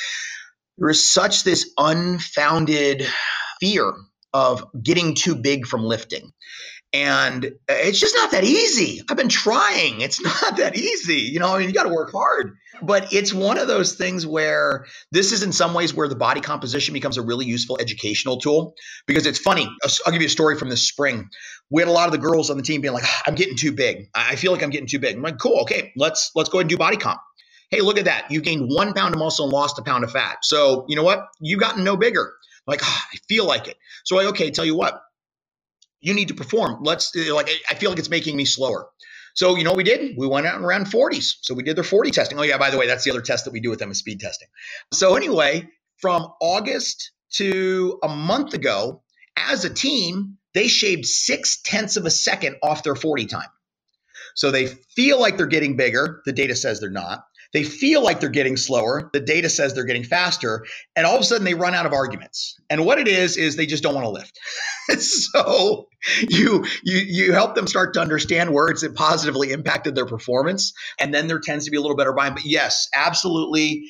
there 0.77 0.89
is 0.89 1.13
such 1.13 1.43
this 1.43 1.71
unfounded 1.77 3.05
fear 3.59 3.93
of 4.33 4.65
getting 4.81 5.15
too 5.15 5.35
big 5.35 5.65
from 5.65 5.83
lifting. 5.83 6.31
And 6.91 7.51
it's 7.67 7.99
just 7.99 8.15
not 8.15 8.31
that 8.31 8.45
easy. 8.45 9.01
I've 9.09 9.17
been 9.17 9.27
trying. 9.29 9.99
It's 9.99 10.21
not 10.43 10.57
that 10.57 10.77
easy. 10.77 11.21
You 11.21 11.39
know, 11.39 11.53
I 11.53 11.59
mean, 11.59 11.67
you 11.67 11.73
got 11.73 11.83
to 11.83 11.93
work 11.93 12.11
hard. 12.11 12.55
But 12.81 13.13
it's 13.13 13.33
one 13.33 13.57
of 13.57 13.67
those 13.67 13.95
things 13.95 14.25
where 14.25 14.85
this 15.11 15.31
is 15.31 15.43
in 15.43 15.51
some 15.51 15.73
ways 15.73 15.93
where 15.93 16.07
the 16.07 16.15
body 16.15 16.41
composition 16.41 16.93
becomes 16.93 17.17
a 17.17 17.21
really 17.21 17.45
useful 17.45 17.77
educational 17.79 18.37
tool 18.37 18.75
because 19.07 19.25
it's 19.25 19.39
funny. 19.39 19.69
I'll 20.05 20.11
give 20.11 20.21
you 20.21 20.27
a 20.27 20.29
story 20.29 20.57
from 20.57 20.69
this 20.69 20.87
spring. 20.87 21.29
We 21.69 21.81
had 21.81 21.87
a 21.87 21.93
lot 21.93 22.07
of 22.07 22.11
the 22.11 22.17
girls 22.17 22.49
on 22.49 22.57
the 22.57 22.63
team 22.63 22.81
being 22.81 22.93
like, 22.93 23.05
ah, 23.05 23.23
I'm 23.27 23.35
getting 23.35 23.57
too 23.57 23.71
big. 23.71 24.07
I 24.13 24.35
feel 24.35 24.51
like 24.51 24.63
I'm 24.63 24.69
getting 24.69 24.87
too 24.87 24.99
big. 24.99 25.15
I'm 25.15 25.21
like, 25.21 25.37
cool. 25.37 25.61
Okay, 25.61 25.91
let's 25.95 26.31
let's 26.35 26.49
go 26.49 26.59
ahead 26.59 26.63
and 26.63 26.69
do 26.69 26.77
body 26.77 26.97
comp. 26.97 27.19
Hey, 27.69 27.81
look 27.81 27.97
at 27.97 28.05
that. 28.05 28.31
You 28.31 28.41
gained 28.41 28.69
one 28.69 28.93
pound 28.93 29.15
of 29.15 29.19
muscle 29.19 29.45
and 29.45 29.53
lost 29.53 29.79
a 29.79 29.81
pound 29.81 30.03
of 30.03 30.11
fat. 30.11 30.37
So 30.43 30.85
you 30.87 30.95
know 30.95 31.03
what? 31.03 31.27
You've 31.39 31.59
gotten 31.59 31.83
no 31.83 31.97
bigger. 31.97 32.33
Like, 32.67 32.81
oh, 32.83 33.01
I 33.13 33.17
feel 33.27 33.45
like 33.45 33.67
it. 33.67 33.77
So 34.05 34.15
like, 34.15 34.27
okay, 34.27 34.51
tell 34.51 34.65
you 34.65 34.75
what, 34.75 35.01
you 36.01 36.13
need 36.13 36.29
to 36.29 36.33
perform. 36.33 36.83
Let's 36.83 37.15
eh, 37.15 37.31
like, 37.33 37.49
I 37.69 37.75
feel 37.75 37.89
like 37.89 37.99
it's 37.99 38.09
making 38.09 38.35
me 38.35 38.45
slower. 38.45 38.87
So, 39.35 39.57
you 39.57 39.65
know 39.65 39.71
what 39.71 39.77
we 39.77 39.83
did? 39.83 40.15
We 40.17 40.27
went 40.27 40.47
out 40.47 40.55
and 40.55 40.65
ran 40.65 40.85
40s. 40.85 41.35
So 41.41 41.53
we 41.53 41.63
did 41.63 41.75
their 41.75 41.83
40 41.83 42.11
testing. 42.11 42.39
Oh, 42.39 42.43
yeah, 42.43 42.57
by 42.57 42.69
the 42.69 42.77
way, 42.77 42.87
that's 42.87 43.03
the 43.03 43.11
other 43.11 43.21
test 43.21 43.45
that 43.45 43.51
we 43.51 43.59
do 43.59 43.69
with 43.69 43.79
them 43.79 43.91
is 43.91 43.99
speed 43.99 44.21
testing. 44.21 44.47
So, 44.93 45.15
anyway, 45.15 45.67
from 45.97 46.31
August 46.41 47.11
to 47.33 47.99
a 48.01 48.07
month 48.07 48.53
ago, 48.53 49.03
as 49.35 49.65
a 49.65 49.69
team, 49.69 50.37
they 50.53 50.69
shaved 50.69 51.05
six 51.05 51.61
tenths 51.61 51.97
of 51.97 52.05
a 52.05 52.09
second 52.11 52.55
off 52.63 52.83
their 52.83 52.95
40 52.95 53.25
time. 53.25 53.49
So 54.35 54.51
they 54.51 54.67
feel 54.67 55.19
like 55.19 55.35
they're 55.37 55.47
getting 55.47 55.75
bigger. 55.75 56.21
The 56.25 56.31
data 56.31 56.55
says 56.55 56.79
they're 56.79 56.89
not. 56.89 57.25
They 57.55 57.63
feel 57.63 58.03
like 58.03 58.19
they're 58.19 58.27
getting 58.27 58.57
slower. 58.57 59.09
The 59.13 59.21
data 59.21 59.47
says 59.47 59.73
they're 59.73 59.85
getting 59.85 60.03
faster. 60.03 60.65
And 60.93 61.05
all 61.05 61.15
of 61.15 61.21
a 61.21 61.23
sudden 61.23 61.45
they 61.45 61.53
run 61.53 61.73
out 61.73 61.85
of 61.85 61.93
arguments. 61.93 62.59
And 62.69 62.85
what 62.85 62.99
it 62.99 63.07
is, 63.07 63.37
is 63.37 63.55
they 63.55 63.65
just 63.65 63.81
don't 63.81 63.95
want 63.95 64.03
to 64.03 64.09
lift. 64.09 64.37
so 65.01 65.87
you, 66.27 66.65
you, 66.83 66.97
you 66.97 67.31
help 67.31 67.55
them 67.55 67.65
start 67.65 67.93
to 67.93 68.01
understand 68.01 68.53
where 68.53 68.67
it's 68.67 68.85
positively 68.95 69.53
impacted 69.53 69.95
their 69.95 70.05
performance. 70.05 70.73
And 70.99 71.13
then 71.13 71.27
there 71.27 71.39
tends 71.39 71.63
to 71.63 71.71
be 71.71 71.77
a 71.77 71.81
little 71.81 71.95
better 71.95 72.11
buy 72.11 72.29
But 72.29 72.43
yes, 72.43 72.89
absolutely. 72.93 73.85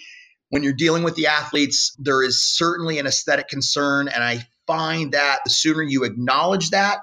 When 0.50 0.62
you're 0.62 0.74
dealing 0.74 1.02
with 1.02 1.16
the 1.16 1.26
athletes, 1.26 1.96
there 1.98 2.22
is 2.22 2.44
certainly 2.44 3.00
an 3.00 3.08
aesthetic 3.08 3.48
concern. 3.48 4.10
And 4.10 4.24
I 4.24 4.48
find 4.68 5.14
that 5.14 5.40
the 5.44 5.50
sooner 5.50 5.82
you 5.82 6.04
acknowledge 6.04 6.70
that, 6.70 7.00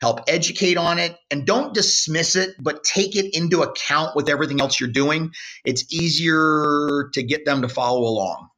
help 0.00 0.20
educate 0.28 0.76
on 0.76 0.98
it, 0.98 1.16
and 1.30 1.46
don't 1.46 1.72
dismiss 1.74 2.36
it, 2.36 2.50
but 2.58 2.84
take 2.84 3.16
it 3.16 3.36
into 3.36 3.62
account 3.62 4.14
with 4.14 4.28
everything 4.28 4.60
else 4.60 4.78
you're 4.78 4.90
doing. 4.90 5.32
It's 5.64 5.92
easier 5.92 7.10
to 7.14 7.22
get 7.22 7.44
them 7.44 7.62
to 7.62 7.68
follow 7.68 8.00
along. 8.00 8.50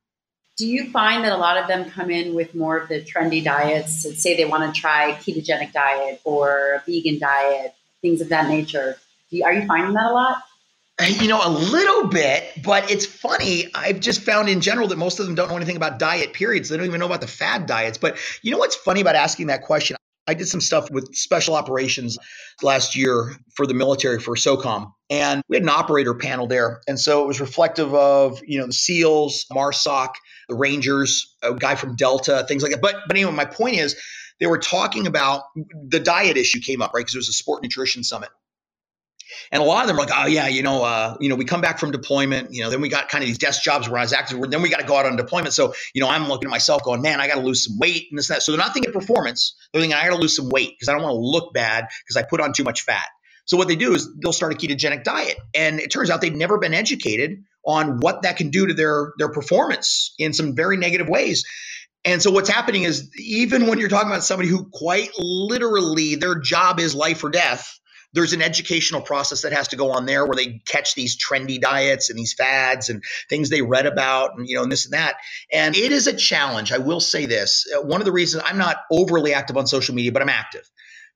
Do 0.56 0.66
you 0.66 0.90
find 0.90 1.24
that 1.24 1.32
a 1.32 1.36
lot 1.36 1.56
of 1.56 1.68
them 1.68 1.88
come 1.88 2.10
in 2.10 2.34
with 2.34 2.54
more 2.54 2.76
of 2.76 2.88
the 2.88 3.00
trendy 3.00 3.44
diets? 3.44 4.04
and 4.04 4.16
say 4.16 4.36
they 4.36 4.44
want 4.44 4.74
to 4.74 4.80
try 4.80 5.12
ketogenic 5.12 5.72
diet 5.72 6.20
or 6.24 6.74
a 6.74 6.82
vegan 6.84 7.20
diet, 7.20 7.74
things 8.02 8.20
of 8.20 8.28
that 8.30 8.48
nature. 8.48 8.96
You, 9.30 9.44
are 9.44 9.52
you 9.52 9.66
finding 9.66 9.94
that 9.94 10.10
a 10.10 10.12
lot? 10.12 10.42
Eh, 10.98 11.14
you 11.20 11.28
know, 11.28 11.40
a 11.44 11.48
little 11.48 12.08
bit, 12.08 12.42
but 12.64 12.90
it's 12.90 13.06
funny. 13.06 13.68
I've 13.72 14.00
just 14.00 14.22
found 14.22 14.48
in 14.48 14.60
general 14.60 14.88
that 14.88 14.96
most 14.96 15.20
of 15.20 15.26
them 15.26 15.36
don't 15.36 15.48
know 15.48 15.56
anything 15.56 15.76
about 15.76 16.00
diet, 16.00 16.32
periods 16.32 16.68
they 16.68 16.76
don't 16.76 16.86
even 16.86 16.98
know 16.98 17.06
about 17.06 17.20
the 17.20 17.28
fad 17.28 17.66
diets. 17.66 17.98
But 17.98 18.18
you 18.42 18.50
know 18.50 18.58
what's 18.58 18.74
funny 18.74 19.00
about 19.00 19.14
asking 19.14 19.46
that 19.46 19.62
question? 19.62 19.96
I 20.28 20.34
did 20.34 20.46
some 20.46 20.60
stuff 20.60 20.90
with 20.90 21.14
special 21.14 21.54
operations 21.54 22.18
last 22.62 22.94
year 22.94 23.34
for 23.56 23.66
the 23.66 23.74
military 23.74 24.20
for 24.20 24.36
SOCOM. 24.36 24.92
And 25.10 25.42
we 25.48 25.56
had 25.56 25.62
an 25.62 25.70
operator 25.70 26.14
panel 26.14 26.46
there. 26.46 26.82
And 26.86 27.00
so 27.00 27.24
it 27.24 27.26
was 27.26 27.40
reflective 27.40 27.94
of, 27.94 28.40
you 28.46 28.58
know, 28.58 28.66
the 28.66 28.74
SEALs, 28.74 29.46
MARSOC, 29.50 30.10
the 30.50 30.54
Rangers, 30.54 31.34
a 31.42 31.54
guy 31.54 31.74
from 31.76 31.96
Delta, 31.96 32.44
things 32.46 32.62
like 32.62 32.72
that. 32.72 32.82
But 32.82 32.96
but 33.06 33.16
anyway, 33.16 33.32
my 33.32 33.46
point 33.46 33.76
is 33.76 33.96
they 34.38 34.46
were 34.46 34.58
talking 34.58 35.06
about 35.06 35.44
the 35.88 35.98
diet 35.98 36.36
issue 36.36 36.60
came 36.60 36.82
up, 36.82 36.92
right? 36.94 37.00
Because 37.00 37.14
it 37.14 37.18
was 37.18 37.28
a 37.30 37.32
sport 37.32 37.62
nutrition 37.62 38.04
summit. 38.04 38.28
And 39.52 39.62
a 39.62 39.66
lot 39.66 39.82
of 39.82 39.88
them 39.88 39.96
are 39.96 40.00
like, 40.00 40.12
oh 40.14 40.26
yeah, 40.26 40.46
you 40.48 40.62
know, 40.62 40.82
uh, 40.84 41.16
you 41.20 41.28
know, 41.28 41.34
we 41.34 41.44
come 41.44 41.60
back 41.60 41.78
from 41.78 41.90
deployment, 41.90 42.52
you 42.52 42.62
know, 42.62 42.70
then 42.70 42.80
we 42.80 42.88
got 42.88 43.08
kind 43.08 43.22
of 43.22 43.28
these 43.28 43.38
desk 43.38 43.62
jobs 43.62 43.88
where 43.88 43.98
I 43.98 44.02
was 44.02 44.12
active, 44.12 44.40
then 44.50 44.62
we 44.62 44.68
got 44.68 44.80
to 44.80 44.86
go 44.86 44.96
out 44.96 45.06
on 45.06 45.16
deployment. 45.16 45.54
So, 45.54 45.74
you 45.94 46.00
know, 46.00 46.08
I'm 46.08 46.28
looking 46.28 46.48
at 46.48 46.50
myself 46.50 46.82
going, 46.82 47.02
man, 47.02 47.20
I 47.20 47.28
got 47.28 47.34
to 47.34 47.40
lose 47.40 47.64
some 47.64 47.78
weight 47.78 48.06
and 48.10 48.18
this 48.18 48.30
and 48.30 48.36
that. 48.36 48.42
So 48.42 48.52
they're 48.52 48.58
not 48.58 48.74
thinking 48.74 48.92
performance. 48.92 49.54
They're 49.72 49.80
thinking 49.82 49.98
I 49.98 50.08
got 50.08 50.16
to 50.16 50.20
lose 50.20 50.36
some 50.36 50.48
weight 50.48 50.70
because 50.70 50.88
I 50.88 50.92
don't 50.92 51.02
want 51.02 51.12
to 51.12 51.18
look 51.18 51.52
bad 51.52 51.86
because 52.06 52.16
I 52.16 52.26
put 52.28 52.40
on 52.40 52.52
too 52.52 52.64
much 52.64 52.82
fat. 52.82 53.08
So 53.44 53.56
what 53.56 53.66
they 53.66 53.76
do 53.76 53.94
is 53.94 54.08
they'll 54.22 54.34
start 54.34 54.52
a 54.52 54.56
ketogenic 54.56 55.04
diet. 55.04 55.38
And 55.54 55.80
it 55.80 55.90
turns 55.90 56.10
out 56.10 56.20
they've 56.20 56.34
never 56.34 56.58
been 56.58 56.74
educated 56.74 57.44
on 57.64 57.98
what 57.98 58.22
that 58.22 58.36
can 58.36 58.50
do 58.50 58.66
to 58.66 58.74
their 58.74 59.12
their 59.18 59.30
performance 59.30 60.14
in 60.18 60.32
some 60.32 60.54
very 60.54 60.76
negative 60.76 61.08
ways. 61.08 61.44
And 62.04 62.22
so 62.22 62.30
what's 62.30 62.48
happening 62.48 62.84
is 62.84 63.10
even 63.18 63.66
when 63.66 63.78
you're 63.78 63.88
talking 63.88 64.08
about 64.10 64.22
somebody 64.22 64.48
who 64.48 64.66
quite 64.72 65.10
literally 65.18 66.14
their 66.14 66.36
job 66.36 66.78
is 66.78 66.94
life 66.94 67.24
or 67.24 67.30
death, 67.30 67.78
there's 68.12 68.32
an 68.32 68.42
educational 68.42 69.00
process 69.02 69.42
that 69.42 69.52
has 69.52 69.68
to 69.68 69.76
go 69.76 69.92
on 69.92 70.06
there 70.06 70.26
where 70.26 70.36
they 70.36 70.60
catch 70.66 70.94
these 70.94 71.16
trendy 71.16 71.60
diets 71.60 72.10
and 72.10 72.18
these 72.18 72.34
fads 72.34 72.88
and 72.88 73.02
things 73.28 73.50
they 73.50 73.62
read 73.62 73.86
about 73.86 74.36
and 74.36 74.48
you 74.48 74.56
know 74.56 74.62
and 74.62 74.72
this 74.72 74.86
and 74.86 74.94
that. 74.94 75.16
And 75.52 75.76
it 75.76 75.92
is 75.92 76.06
a 76.06 76.14
challenge 76.14 76.72
i 76.72 76.78
will 76.78 77.00
say 77.00 77.26
this. 77.26 77.66
Uh, 77.76 77.82
one 77.82 78.00
of 78.00 78.04
the 78.04 78.12
reasons 78.12 78.44
i'm 78.46 78.58
not 78.58 78.78
overly 78.90 79.34
active 79.34 79.56
on 79.56 79.66
social 79.66 79.94
media 79.94 80.12
but 80.12 80.22
i'm 80.22 80.28
active. 80.28 80.68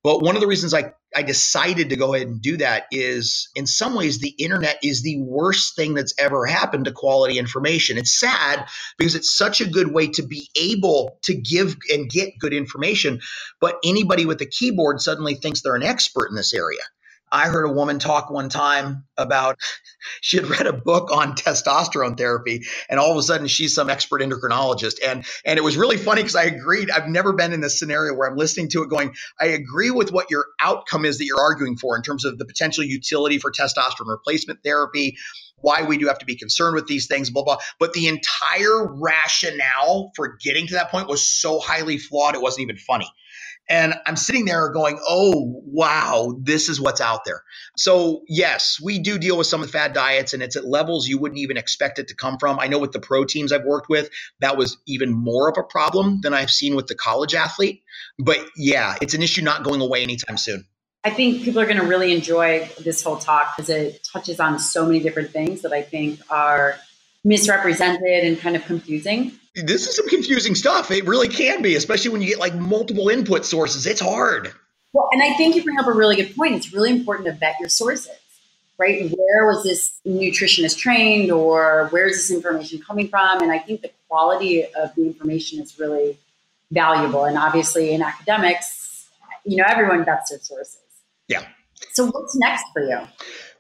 But 0.03 0.21
one 0.23 0.35
of 0.35 0.41
the 0.41 0.49
reasons 0.49 0.75
I, 0.75 0.93
I 1.15 1.23
decided 1.23 1.91
to 1.91 1.97
go 1.97 2.15
ahead 2.15 2.27
and 2.27 2.41
do 2.41 2.57
that 2.59 2.87
is 2.91 3.49
in 3.55 3.67
some 3.67 3.95
ways, 3.95 4.19
the 4.19 4.35
internet 4.39 4.79
is 4.83 5.03
the 5.03 5.21
worst 5.21 5.77
thing 5.77 5.95
that's 5.95 6.15
ever 6.19 6.47
happened 6.47 6.87
to 6.87 6.93
quality 6.93 7.39
information. 7.39 7.99
It's 7.99 8.19
sad 8.19 8.67
because 8.99 9.15
it's 9.15 9.37
such 9.37 9.61
a 9.61 9.69
good 9.69 9.93
way 9.93 10.09
to 10.09 10.23
be 10.23 10.49
able 10.57 11.19
to 11.23 11.35
give 11.35 11.77
and 11.93 12.09
get 12.11 12.39
good 12.39 12.53
information. 12.53 13.21
But 13.61 13.79
anybody 13.85 14.27
with 14.27 14.41
a 14.41 14.47
keyboard 14.47 15.01
suddenly 15.01 15.35
thinks 15.35 15.63
they're 15.63 15.77
an 15.77 15.83
expert 15.83 16.29
in 16.31 16.37
this 16.37 16.55
area. 16.55 16.83
I 17.33 17.49
heard 17.49 17.65
a 17.65 17.73
woman 17.73 17.99
talk 17.99 18.31
one 18.31 18.51
time 18.51 19.05
about 19.17 19.57
she 20.21 20.37
had 20.37 20.47
read 20.47 20.67
a 20.67 20.73
book 20.73 21.11
on 21.11 21.35
testosterone 21.35 22.17
therapy, 22.17 22.63
and 22.91 23.01
all 23.01 23.11
of 23.11 23.17
a 23.17 23.23
sudden 23.23 23.47
she's 23.47 23.75
some 23.75 23.89
expert 23.89 24.21
endocrinologist. 24.21 24.97
And 25.05 25.25
and 25.45 25.59
it 25.59 25.63
was 25.63 25.77
really 25.77 25.97
funny 25.97 26.23
because 26.23 26.37
I 26.37 26.45
agreed. 26.45 26.91
I've 26.91 27.09
never 27.09 27.33
been 27.33 27.53
in 27.53 27.63
this 27.63 27.79
scenario 27.79 28.15
where 28.15 28.31
I'm 28.31 28.37
listening 28.37 28.69
to 28.71 28.83
it 28.83 28.91
going, 28.91 29.15
I 29.41 29.47
agree 29.47 29.91
with 29.91 30.13
what 30.13 30.31
your 30.31 30.47
outcome 30.61 31.07
is 31.07 31.19
that 31.19 31.25
you're 31.25 31.41
arguing 31.41 31.77
for 31.77 31.97
in 31.97 32.03
terms 32.03 32.27
of 32.27 32.39
the 32.39 32.45
potential 32.45 32.85
utility 32.85 33.39
for 33.39 33.51
testosterone 33.51 34.09
replacement 34.09 34.63
therapy, 34.63 35.17
why 35.57 35.83
we 35.83 35.97
do 35.97 36.09
have 36.09 36.19
to 36.19 36.27
be 36.27 36.37
concerned 36.37 36.75
with 36.75 36.87
these 36.87 37.07
things, 37.07 37.31
blah, 37.31 37.45
blah. 37.45 37.59
But 37.79 37.95
the 37.95 38.09
entire 38.09 38.93
rationale 38.95 40.13
for 40.15 40.37
getting 40.43 40.67
to 40.67 40.75
that 40.75 40.91
point 40.91 41.09
was 41.09 41.25
so 41.25 41.59
highly 41.61 41.97
flawed, 41.97 42.35
it 42.35 42.43
wasn't 42.43 42.65
even 42.65 42.77
funny. 42.77 43.09
And 43.69 43.95
I'm 44.07 44.17
sitting 44.17 44.45
there 44.45 44.69
going, 44.71 44.99
oh, 45.09 45.63
wow, 45.65 46.37
this 46.43 46.69
is 46.69 46.81
what's 46.81 47.01
out 47.01 47.25
there. 47.25 47.43
So, 47.77 48.23
yes, 48.29 48.79
we 48.83 48.99
do 48.99 49.19
deal 49.19 49.39
with 49.39 49.47
some 49.47 49.63
of 49.63 49.69
the 49.69 49.73
fad 49.73 49.93
diets, 49.93 50.35
and 50.35 50.43
it's 50.43 50.57
at 50.57 50.67
levels 50.67 51.09
you 51.09 51.19
wouldn't 51.19 51.39
even 51.39 51.57
expect 51.57 51.99
it 51.99 52.09
to 52.09 52.15
come 52.15 52.39
from. 52.39 52.59
I 52.59 52.67
know 52.67 52.79
with 52.79 52.93
the 52.93 53.01
pro 53.01 53.25
teams 53.25 53.53
I've 53.53 53.65
worked 53.65 53.89
with, 53.89 54.11
that 54.41 54.57
was 54.57 54.77
even 54.87 55.13
more 55.13 55.49
of 55.49 55.57
a 55.59 55.63
problem 55.63 56.21
than 56.23 56.35
I've 56.35 56.51
seen 56.51 56.75
with 56.75 56.87
the 56.87 56.95
college 56.95 57.35
athlete. 57.35 57.83
But 58.19 58.45
yeah, 58.57 58.97
it's 59.01 59.15
an 59.15 59.23
issue 59.23 59.43
not 59.43 59.63
going 59.63 59.81
away 59.81 60.03
anytime 60.03 60.37
soon. 60.37 60.67
I 61.05 61.11
think 61.11 61.43
people 61.43 61.61
are 61.61 61.67
going 61.67 61.79
to 61.79 61.87
really 61.87 62.15
enjoy 62.15 62.69
this 62.81 63.03
whole 63.03 63.17
talk 63.17 63.57
because 63.57 63.71
it 63.71 64.07
touches 64.13 64.39
on 64.39 64.59
so 64.59 64.87
many 64.87 65.01
different 65.01 65.31
things 65.31 65.63
that 65.63 65.73
I 65.73 65.83
think 65.83 66.21
are 66.31 66.77
misrepresented 67.25 68.25
and 68.25 68.39
kind 68.39 68.55
of 68.55 68.65
confusing 68.65 69.33
this 69.55 69.87
is 69.87 69.97
some 69.97 70.09
confusing 70.09 70.55
stuff. 70.55 70.91
It 70.91 71.07
really 71.07 71.29
can 71.29 71.63
be, 71.63 71.77
especially 71.77 72.11
when 72.11 72.23
you 72.23 72.29
get 72.29 72.39
like 72.39 72.55
multiple 72.55 73.09
input 73.09 73.45
sources. 73.45 73.87
It's 73.87 74.01
hard. 74.01 74.53
Well, 74.93 75.09
and 75.13 75.23
I 75.23 75.35
think 75.35 75.57
you 75.57 75.65
bring 75.65 75.79
up 75.79 75.87
a 75.87 75.93
really 75.93 76.17
good 76.17 76.35
point. 76.35 76.55
It's 76.55 76.73
really 76.73 76.91
important 76.91 77.27
to 77.27 77.33
vet 77.33 77.57
your 77.61 77.69
sources, 77.69 78.17
right? 78.79 79.11
Where 79.11 79.47
was 79.47 79.63
this 79.65 79.93
nutritionist 80.07 80.79
trained 80.79 81.31
or 81.31 81.89
where's 81.91 82.15
this 82.15 82.31
information 82.31 82.81
coming 82.81 83.09
from? 83.09 83.43
And 83.43 83.51
I 83.51 83.59
think 83.59 83.83
the 83.83 83.91
quality 84.09 84.65
of 84.65 84.95
the 84.95 85.07
information 85.07 85.61
is 85.61 85.79
really 85.79 86.19
valuable. 86.71 87.25
And 87.25 87.39
obviously 87.39 87.93
in 87.93 88.03
academics, 88.03 89.09
you 89.45 89.57
know, 89.57 89.65
everyone 89.67 90.05
vets 90.05 90.31
their 90.31 90.41
sources. 90.41 90.79
Yeah. 91.29 91.45
So 91.93 92.07
what's 92.07 92.37
next 92.37 92.65
for 92.73 92.83
you? 92.83 93.01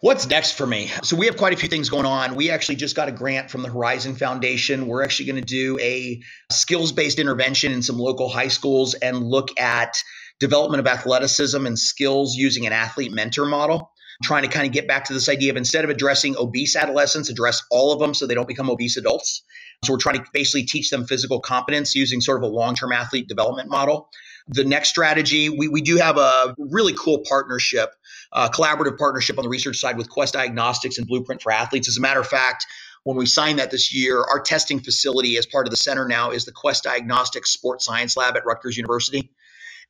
What's 0.03 0.27
next 0.27 0.55
for 0.55 0.67
me? 0.67 0.91
So 1.05 1.15
we 1.15 1.27
have 1.27 1.37
quite 1.37 1.53
a 1.53 1.57
few 1.57 1.69
things 1.69 1.89
going 1.89 2.07
on. 2.07 2.35
We 2.35 2.51
actually 2.51 2.75
just 2.75 2.97
got 2.97 3.09
a 3.09 3.13
grant 3.13 3.53
from 3.53 3.63
the 3.63 3.69
Horizon 3.69 4.17
Foundation. 4.17 4.89
We're 4.89 5.05
actually 5.05 5.27
going 5.27 5.41
to 5.41 5.43
do 5.43 5.79
a 5.79 6.21
skills-based 6.51 7.21
intervention 7.21 7.71
in 7.71 7.83
some 7.83 8.01
local 8.01 8.29
high 8.29 8.49
schools 8.49 8.95
and 8.95 9.23
look 9.23 9.61
at 9.61 9.95
development 10.41 10.81
of 10.81 10.89
athleticism 10.89 11.65
and 11.65 11.79
skills 11.79 12.35
using 12.35 12.67
an 12.67 12.73
athlete 12.73 13.13
mentor 13.13 13.47
model 13.47 13.93
trying 14.23 14.43
to 14.43 14.49
kind 14.49 14.67
of 14.67 14.73
get 14.73 14.87
back 14.87 15.05
to 15.05 15.13
this 15.13 15.29
idea 15.29 15.51
of 15.51 15.57
instead 15.57 15.85
of 15.85 15.91
addressing 15.91 16.37
obese 16.37 16.77
adolescents, 16.77 17.29
address 17.29 17.63
all 17.71 17.93
of 17.93 17.99
them 17.99 18.15
so 18.15 18.27
they 18.27 18.35
don't 18.35 18.49
become 18.49 18.71
obese 18.71 18.97
adults. 18.97 19.43
So 19.85 19.93
we're 19.93 19.99
trying 19.99 20.17
to 20.17 20.25
basically 20.33 20.65
teach 20.65 20.91
them 20.91 21.07
physical 21.07 21.41
competence 21.41 21.95
using 21.95 22.21
sort 22.21 22.39
of 22.39 22.45
a 22.45 22.53
long-term 22.53 22.93
athlete 22.93 23.29
development 23.29 23.69
model. 23.69 24.09
The 24.49 24.65
next 24.65 24.91
strategy, 24.91 25.49
we, 25.49 25.69
we 25.69 25.83
do 25.83 25.97
have 25.97 26.19
a 26.19 26.55
really 26.59 26.95
cool 26.97 27.23
partnership, 27.29 27.91
a 28.33 28.49
collaborative 28.49 28.99
partnership 28.99 29.39
on 29.39 29.45
the 29.45 29.49
research 29.49 29.79
side 29.79 29.97
with 29.97 30.09
Quest 30.09 30.35
Diagnostics 30.35 30.99
and 30.99 31.07
Blueprint 31.07 31.43
for 31.43 31.53
Athletes. 31.53 31.89
As 31.89 31.97
a 31.97 32.01
matter 32.01 32.21
of 32.21 32.27
fact, 32.27 32.67
when 33.05 33.17
we 33.17 33.27
signed 33.27 33.59
that 33.59 33.71
this 33.71 33.95
year. 33.95 34.21
Our 34.21 34.41
testing 34.41 34.81
facility 34.81 35.37
as 35.37 35.47
part 35.47 35.67
of 35.67 35.71
the 35.71 35.77
center 35.77 36.07
now 36.07 36.31
is 36.31 36.45
the 36.45 36.53
Quest 36.53 36.85
Diagnostics 36.85 37.51
Sports 37.51 37.85
Science 37.85 38.17
Lab 38.17 38.37
at 38.37 38.45
Rutgers 38.47 38.77
University. 38.77 39.31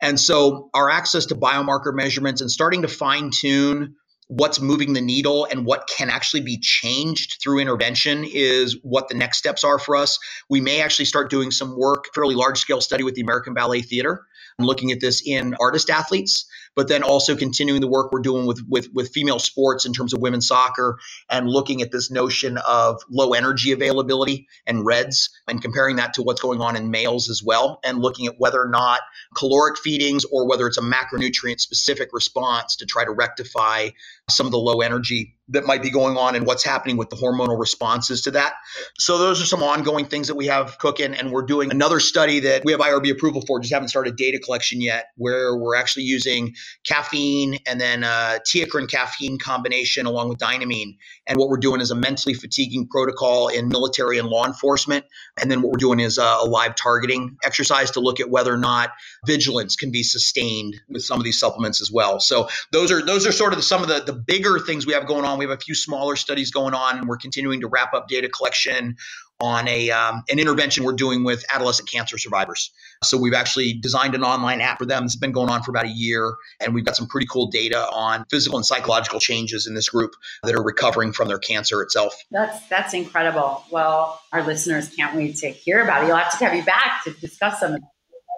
And 0.01 0.19
so 0.19 0.71
our 0.75 0.91
access 0.91 1.27
to 1.27 1.35
biomarker 1.35 1.95
measurements 1.95 2.41
and 2.41 2.51
starting 2.51 2.83
to 2.83 2.89
fine 2.89 3.31
tune 3.33 3.97
what's 4.29 4.61
moving 4.61 4.95
the 4.95 5.01
needle 5.01 5.47
and 5.51 5.67
what 5.67 5.87
can 5.95 6.09
actually 6.09 6.41
be 6.41 6.59
changed 6.59 7.37
through 7.43 7.59
intervention 7.59 8.25
is 8.25 8.79
what 8.83 9.09
the 9.09 9.15
next 9.15 9.37
steps 9.37 9.63
are 9.63 9.79
for 9.79 9.95
us. 9.95 10.19
We 10.49 10.61
may 10.61 10.81
actually 10.81 11.05
start 11.05 11.29
doing 11.29 11.51
some 11.51 11.77
work, 11.77 12.07
fairly 12.15 12.35
large 12.35 12.59
scale 12.59 12.81
study 12.81 13.05
with 13.05 13.15
the 13.15 13.21
American 13.21 13.53
Ballet 13.53 13.83
Theater 13.83 14.25
I'm 14.59 14.67
looking 14.67 14.93
at 14.93 15.01
this 15.01 15.23
in 15.25 15.55
artist 15.61 15.91
athletes, 15.91 16.47
but 16.75 16.89
then 16.89 17.03
also 17.03 17.37
continuing 17.37 17.81
the 17.81 17.89
work 17.89 18.13
we're 18.13 18.21
doing 18.21 18.47
with, 18.47 18.63
with, 18.69 18.89
with 18.95 19.11
female 19.13 19.39
sports 19.39 19.85
in 19.85 19.93
terms 19.93 20.13
of 20.13 20.21
women's 20.21 20.47
soccer 20.47 20.99
and 21.31 21.49
looking 21.49 21.83
at 21.83 21.93
this 21.93 22.11
notion 22.11 22.59
of 22.67 23.03
low 23.11 23.33
energy 23.33 23.73
availability 23.73 24.47
and 24.67 24.85
RED-S 24.85 25.29
and 25.49 25.61
comparing 25.61 25.97
that 25.97 26.15
to 26.15 26.23
what's 26.23 26.41
going 26.41 26.61
on 26.61 26.77
in 26.77 26.91
males 26.91 27.29
as 27.29 27.43
well 27.43 27.81
and 27.85 28.01
looking 28.01 28.27
at 28.27 28.35
whether 28.39 28.61
or 28.61 28.69
not 28.69 29.01
caloric 29.37 29.79
feedings 29.79 30.25
or 30.27 30.49
whether 30.49 30.67
it's 30.67 30.79
a 30.79 30.83
macronutrient 30.83 31.61
specific 31.61 32.09
response 32.13 32.77
to 32.77 32.87
try 32.87 33.05
to 33.05 33.11
rectify 33.11 33.89
some 34.31 34.47
of 34.47 34.53
the 34.53 34.59
low 34.59 34.81
energy 34.81 35.35
that 35.49 35.65
might 35.67 35.83
be 35.83 35.91
going 35.91 36.17
on 36.17 36.35
and 36.35 36.47
what's 36.47 36.65
happening 36.65 36.97
with 36.97 37.11
the 37.11 37.17
hormonal 37.17 37.59
responses 37.59 38.23
to 38.23 38.31
that. 38.33 38.55
So 38.99 39.19
those 39.19 39.43
are 39.43 39.47
some 39.47 39.63
ongoing 39.63 40.07
things 40.07 40.29
that 40.29 40.35
we 40.37 40.47
have 40.47 40.79
cooking 40.79 41.15
and 41.15 41.33
we're 41.33 41.43
doing 41.43 41.71
another 41.71 42.01
study 42.01 42.41
that 42.41 42.65
we 42.65 42.73
have 42.73 42.81
IRB 42.81 43.11
approval 43.11 43.43
for, 43.47 43.61
just 43.61 43.73
haven't 43.73 43.89
started 43.89 44.17
data 44.17 44.39
collection 44.39 44.81
yet, 44.81 45.07
where 45.17 45.57
we're 45.57 45.75
actually 45.75 46.05
using 46.05 46.55
caffeine 46.87 47.59
and 47.67 47.81
then 47.81 48.05
uh, 48.05 48.39
TeaCrine 48.47 48.89
caffeine 48.89 49.39
combination 49.39 50.07
along 50.07 50.29
with 50.29 50.39
dynamine. 50.39 50.97
And 51.27 51.39
what 51.39 51.49
we're 51.49 51.59
doing 51.59 51.81
is 51.81 51.91
a 51.91 51.95
mentally 51.97 52.35
fatiguing 52.35 52.89
protocol 52.89 53.49
in 53.49 53.69
military 53.69 54.19
and 54.19 54.29
law 54.29 54.47
enforcement. 54.47 55.05
And 55.41 55.51
then 55.51 55.63
what 55.63 55.73
we're 55.73 55.79
doing 55.79 56.01
is 56.01 56.19
a 56.19 56.39
live 56.47 56.75
targeting 56.75 57.37
exercise 57.45 57.91
to 57.93 58.01
look 58.01 58.21
at 58.21 58.31
whether 58.31 58.53
or 58.53 58.59
not 58.59 58.91
vigilance 59.27 59.77
can 59.77 59.91
be 59.91 60.03
sustained 60.03 60.77
with 60.89 61.03
some 61.03 61.19
of 61.19 61.25
these 61.25 61.39
supplements 61.39 61.81
as 61.81 61.91
well. 61.91 62.21
So 62.21 62.49
those 62.73 62.91
are 62.91 63.05
those 63.05 63.27
are 63.27 63.33
sort 63.33 63.53
of 63.53 63.63
some 63.65 63.83
of 63.83 63.89
the, 63.89 64.01
the 64.01 64.13
bigger 64.13 64.59
things 64.59 64.87
we 64.87 64.95
have 64.95 65.07
going 65.07 65.25
on. 65.25 65.32
We 65.39 65.45
have 65.45 65.57
a 65.57 65.61
few 65.61 65.75
smaller 65.75 66.17
studies 66.17 66.51
going 66.51 66.75
on, 66.75 66.99
and 66.99 67.09
we're 67.09 67.17
continuing 67.17 67.61
to 67.61 67.69
wrap 67.69 67.95
up 67.95 68.09
data 68.09 68.29
collection 68.29 68.97
on 69.41 69.67
a 69.67 69.91
um, 69.91 70.23
an 70.31 70.39
intervention 70.39 70.85
we're 70.85 70.93
doing 70.93 71.25
with 71.25 71.45
adolescent 71.53 71.91
cancer 71.91 72.17
survivors. 72.17 72.71
So 73.03 73.19
we've 73.19 73.35
actually 73.35 73.75
designed 73.75 74.15
an 74.15 74.23
online 74.23 74.61
app 74.61 74.79
for 74.79 74.87
them. 74.87 75.05
It's 75.05 75.17
been 75.17 75.33
going 75.33 75.51
on 75.51 75.63
for 75.63 75.73
about 75.73 75.85
a 75.85 75.91
year, 75.91 76.35
and 76.61 76.75
we've 76.75 76.85
got 76.85 76.97
some 76.97 77.09
pretty 77.09 77.27
cool 77.27 77.49
data 77.49 77.89
on 77.91 78.25
physical 78.31 78.57
and 78.57 78.65
psychological 78.65 79.19
changes 79.19 79.67
in 79.67 79.75
this 79.75 79.89
group 79.89 80.13
that 80.45 80.55
are 80.55 80.63
recovering 80.63 81.13
from 81.13 81.29
their 81.29 81.39
cancer 81.39 81.83
itself. 81.83 82.15
That's 82.31 82.67
that's 82.69 82.95
incredible. 82.95 83.65
Well, 83.71 84.21
our 84.33 84.45
listeners 84.45 84.89
can't 84.95 85.17
wait 85.17 85.37
to 85.39 85.51
hear 85.51 85.83
about 85.83 86.05
it. 86.05 86.07
You'll 86.07 86.17
have 86.17 86.39
to 86.39 86.45
have 86.45 86.55
you 86.55 86.63
back 86.63 87.03
to 87.05 87.11
discuss 87.11 87.61
some 87.61 87.75
of. 87.75 87.83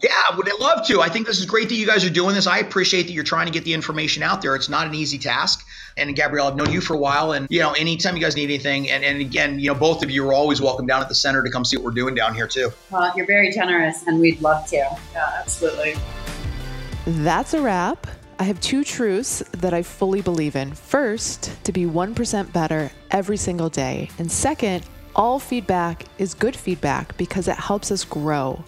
Yeah, 0.02 0.36
would 0.36 0.48
love 0.60 0.86
to. 0.88 1.00
I 1.00 1.08
think 1.08 1.26
this 1.26 1.38
is 1.38 1.46
great 1.46 1.68
that 1.68 1.76
you 1.76 1.86
guys 1.86 2.04
are 2.04 2.10
doing 2.10 2.34
this. 2.34 2.46
I 2.46 2.58
appreciate 2.58 3.04
that 3.04 3.12
you're 3.12 3.22
trying 3.22 3.46
to 3.46 3.52
get 3.52 3.64
the 3.64 3.72
information 3.72 4.22
out 4.22 4.42
there. 4.42 4.56
It's 4.56 4.68
not 4.68 4.86
an 4.86 4.94
easy 4.94 5.18
task. 5.18 5.64
And 5.96 6.14
Gabrielle, 6.16 6.48
I've 6.48 6.56
known 6.56 6.72
you 6.72 6.80
for 6.80 6.94
a 6.94 6.98
while, 6.98 7.32
and 7.32 7.46
you 7.48 7.60
know, 7.60 7.72
anytime 7.72 8.16
you 8.16 8.22
guys 8.22 8.34
need 8.34 8.44
anything, 8.44 8.90
and, 8.90 9.04
and 9.04 9.20
again, 9.20 9.60
you 9.60 9.68
know, 9.68 9.78
both 9.78 10.02
of 10.02 10.10
you 10.10 10.26
are 10.28 10.32
always 10.32 10.60
welcome 10.60 10.86
down 10.86 11.00
at 11.00 11.08
the 11.08 11.14
center 11.14 11.42
to 11.44 11.50
come 11.50 11.64
see 11.64 11.76
what 11.76 11.84
we're 11.84 11.92
doing 11.92 12.16
down 12.16 12.34
here 12.34 12.48
too. 12.48 12.72
Well, 12.90 13.12
you're 13.16 13.26
very 13.26 13.52
generous, 13.52 14.04
and 14.06 14.18
we'd 14.18 14.40
love 14.40 14.66
to. 14.70 14.76
Yeah, 14.76 14.98
absolutely. 15.38 15.94
That's 17.06 17.54
a 17.54 17.60
wrap. 17.60 18.08
I 18.40 18.44
have 18.44 18.60
two 18.60 18.82
truths 18.82 19.44
that 19.52 19.72
I 19.72 19.82
fully 19.82 20.20
believe 20.20 20.56
in. 20.56 20.74
First, 20.74 21.64
to 21.64 21.70
be 21.70 21.84
1% 21.84 22.52
better 22.52 22.90
every 23.12 23.36
single 23.36 23.68
day. 23.68 24.10
And 24.18 24.30
second, 24.30 24.84
all 25.14 25.38
feedback 25.38 26.06
is 26.18 26.34
good 26.34 26.56
feedback 26.56 27.16
because 27.16 27.46
it 27.46 27.56
helps 27.56 27.92
us 27.92 28.02
grow. 28.02 28.64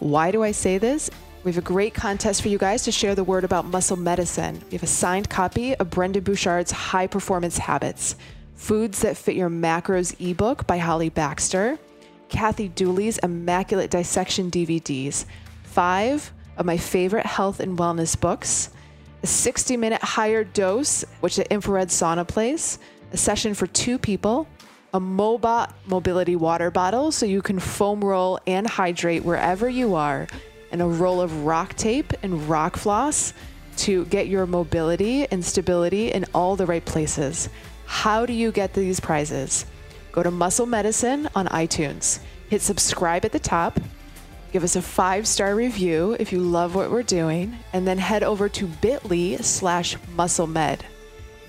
Why 0.00 0.30
do 0.30 0.42
I 0.42 0.52
say 0.52 0.78
this? 0.78 1.10
We 1.44 1.52
have 1.52 1.58
a 1.58 1.66
great 1.66 1.94
contest 1.94 2.42
for 2.42 2.48
you 2.48 2.58
guys 2.58 2.84
to 2.84 2.92
share 2.92 3.14
the 3.14 3.22
word 3.22 3.44
about 3.44 3.66
muscle 3.66 3.96
medicine. 3.96 4.62
We 4.66 4.72
have 4.72 4.82
a 4.82 4.86
signed 4.86 5.28
copy 5.28 5.74
of 5.76 5.90
Brendon 5.90 6.24
Burchard's 6.24 6.70
High 6.70 7.06
Performance 7.06 7.58
Habits, 7.58 8.16
Foods 8.54 9.00
That 9.00 9.16
Fit 9.16 9.36
Your 9.36 9.50
Macros 9.50 10.14
ebook 10.18 10.66
by 10.66 10.78
Holly 10.78 11.10
Baxter, 11.10 11.78
Kathy 12.28 12.68
Dooley's 12.68 13.18
Immaculate 13.18 13.90
Dissection 13.90 14.50
DVDs, 14.50 15.26
five 15.64 16.32
of 16.56 16.66
my 16.66 16.76
favorite 16.76 17.26
health 17.26 17.60
and 17.60 17.78
wellness 17.78 18.18
books, 18.18 18.70
a 19.22 19.26
60 19.26 19.76
minute 19.76 20.00
HigherDOSE, 20.00 21.04
which 21.20 21.36
the 21.36 21.52
infrared 21.52 21.88
sauna 21.88 22.26
plays, 22.26 22.78
a 23.12 23.16
session 23.16 23.54
for 23.54 23.66
two 23.66 23.98
people, 23.98 24.48
a 24.94 25.00
Mobot 25.00 25.70
mobility 25.86 26.36
water 26.36 26.70
bottle 26.70 27.10
so 27.10 27.26
you 27.26 27.42
can 27.42 27.58
foam 27.58 28.02
roll 28.02 28.38
and 28.46 28.64
hydrate 28.64 29.24
wherever 29.24 29.68
you 29.68 29.96
are, 29.96 30.28
and 30.70 30.80
a 30.80 30.86
roll 30.86 31.20
of 31.20 31.30
RockTape 31.30 32.14
and 32.22 32.34
RockFloss 32.42 33.32
to 33.78 34.04
get 34.04 34.28
your 34.28 34.46
mobility 34.46 35.26
and 35.32 35.44
stability 35.44 36.12
in 36.12 36.24
all 36.32 36.54
the 36.54 36.64
right 36.64 36.84
places. 36.84 37.48
How 37.86 38.24
do 38.24 38.32
you 38.32 38.52
get 38.52 38.72
these 38.72 39.00
prizes? 39.00 39.66
Go 40.12 40.22
to 40.22 40.30
Muscle 40.30 40.64
Medicine 40.66 41.28
on 41.34 41.48
iTunes, 41.48 42.20
hit 42.48 42.62
subscribe 42.62 43.24
at 43.24 43.32
the 43.32 43.40
top, 43.40 43.80
give 44.52 44.62
us 44.62 44.76
a 44.76 44.82
five 44.82 45.26
star 45.26 45.56
review 45.56 46.16
if 46.20 46.32
you 46.32 46.38
love 46.38 46.76
what 46.76 46.92
we're 46.92 47.02
doing, 47.02 47.58
and 47.72 47.84
then 47.84 47.98
head 47.98 48.22
over 48.22 48.48
to 48.48 48.68
bit.ly 48.68 49.38
slash 49.38 49.96
musclemed. 50.16 50.82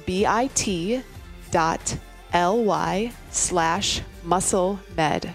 B 0.08 0.26
I 0.26 0.50
T 0.56 1.04
dot 1.52 1.96
ly 2.44 3.12
slash 3.32 4.02
muscle 4.24 4.80
med. 4.98 5.34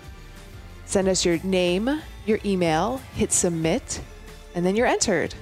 Send 0.84 1.08
us 1.08 1.24
your 1.24 1.38
name, 1.42 2.02
your 2.26 2.38
email, 2.44 3.00
hit 3.14 3.32
submit, 3.32 4.00
and 4.54 4.66
then 4.66 4.76
you're 4.76 4.86
entered. 4.86 5.34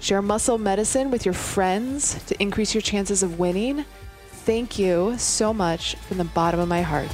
Share 0.00 0.22
muscle 0.22 0.58
medicine 0.58 1.10
with 1.10 1.24
your 1.24 1.34
friends 1.34 2.22
to 2.24 2.40
increase 2.40 2.74
your 2.74 2.82
chances 2.82 3.22
of 3.22 3.38
winning. 3.38 3.84
Thank 4.44 4.78
you 4.78 5.16
so 5.18 5.54
much 5.54 5.94
from 5.96 6.18
the 6.18 6.24
bottom 6.24 6.60
of 6.60 6.68
my 6.68 6.82
heart. 6.82 7.10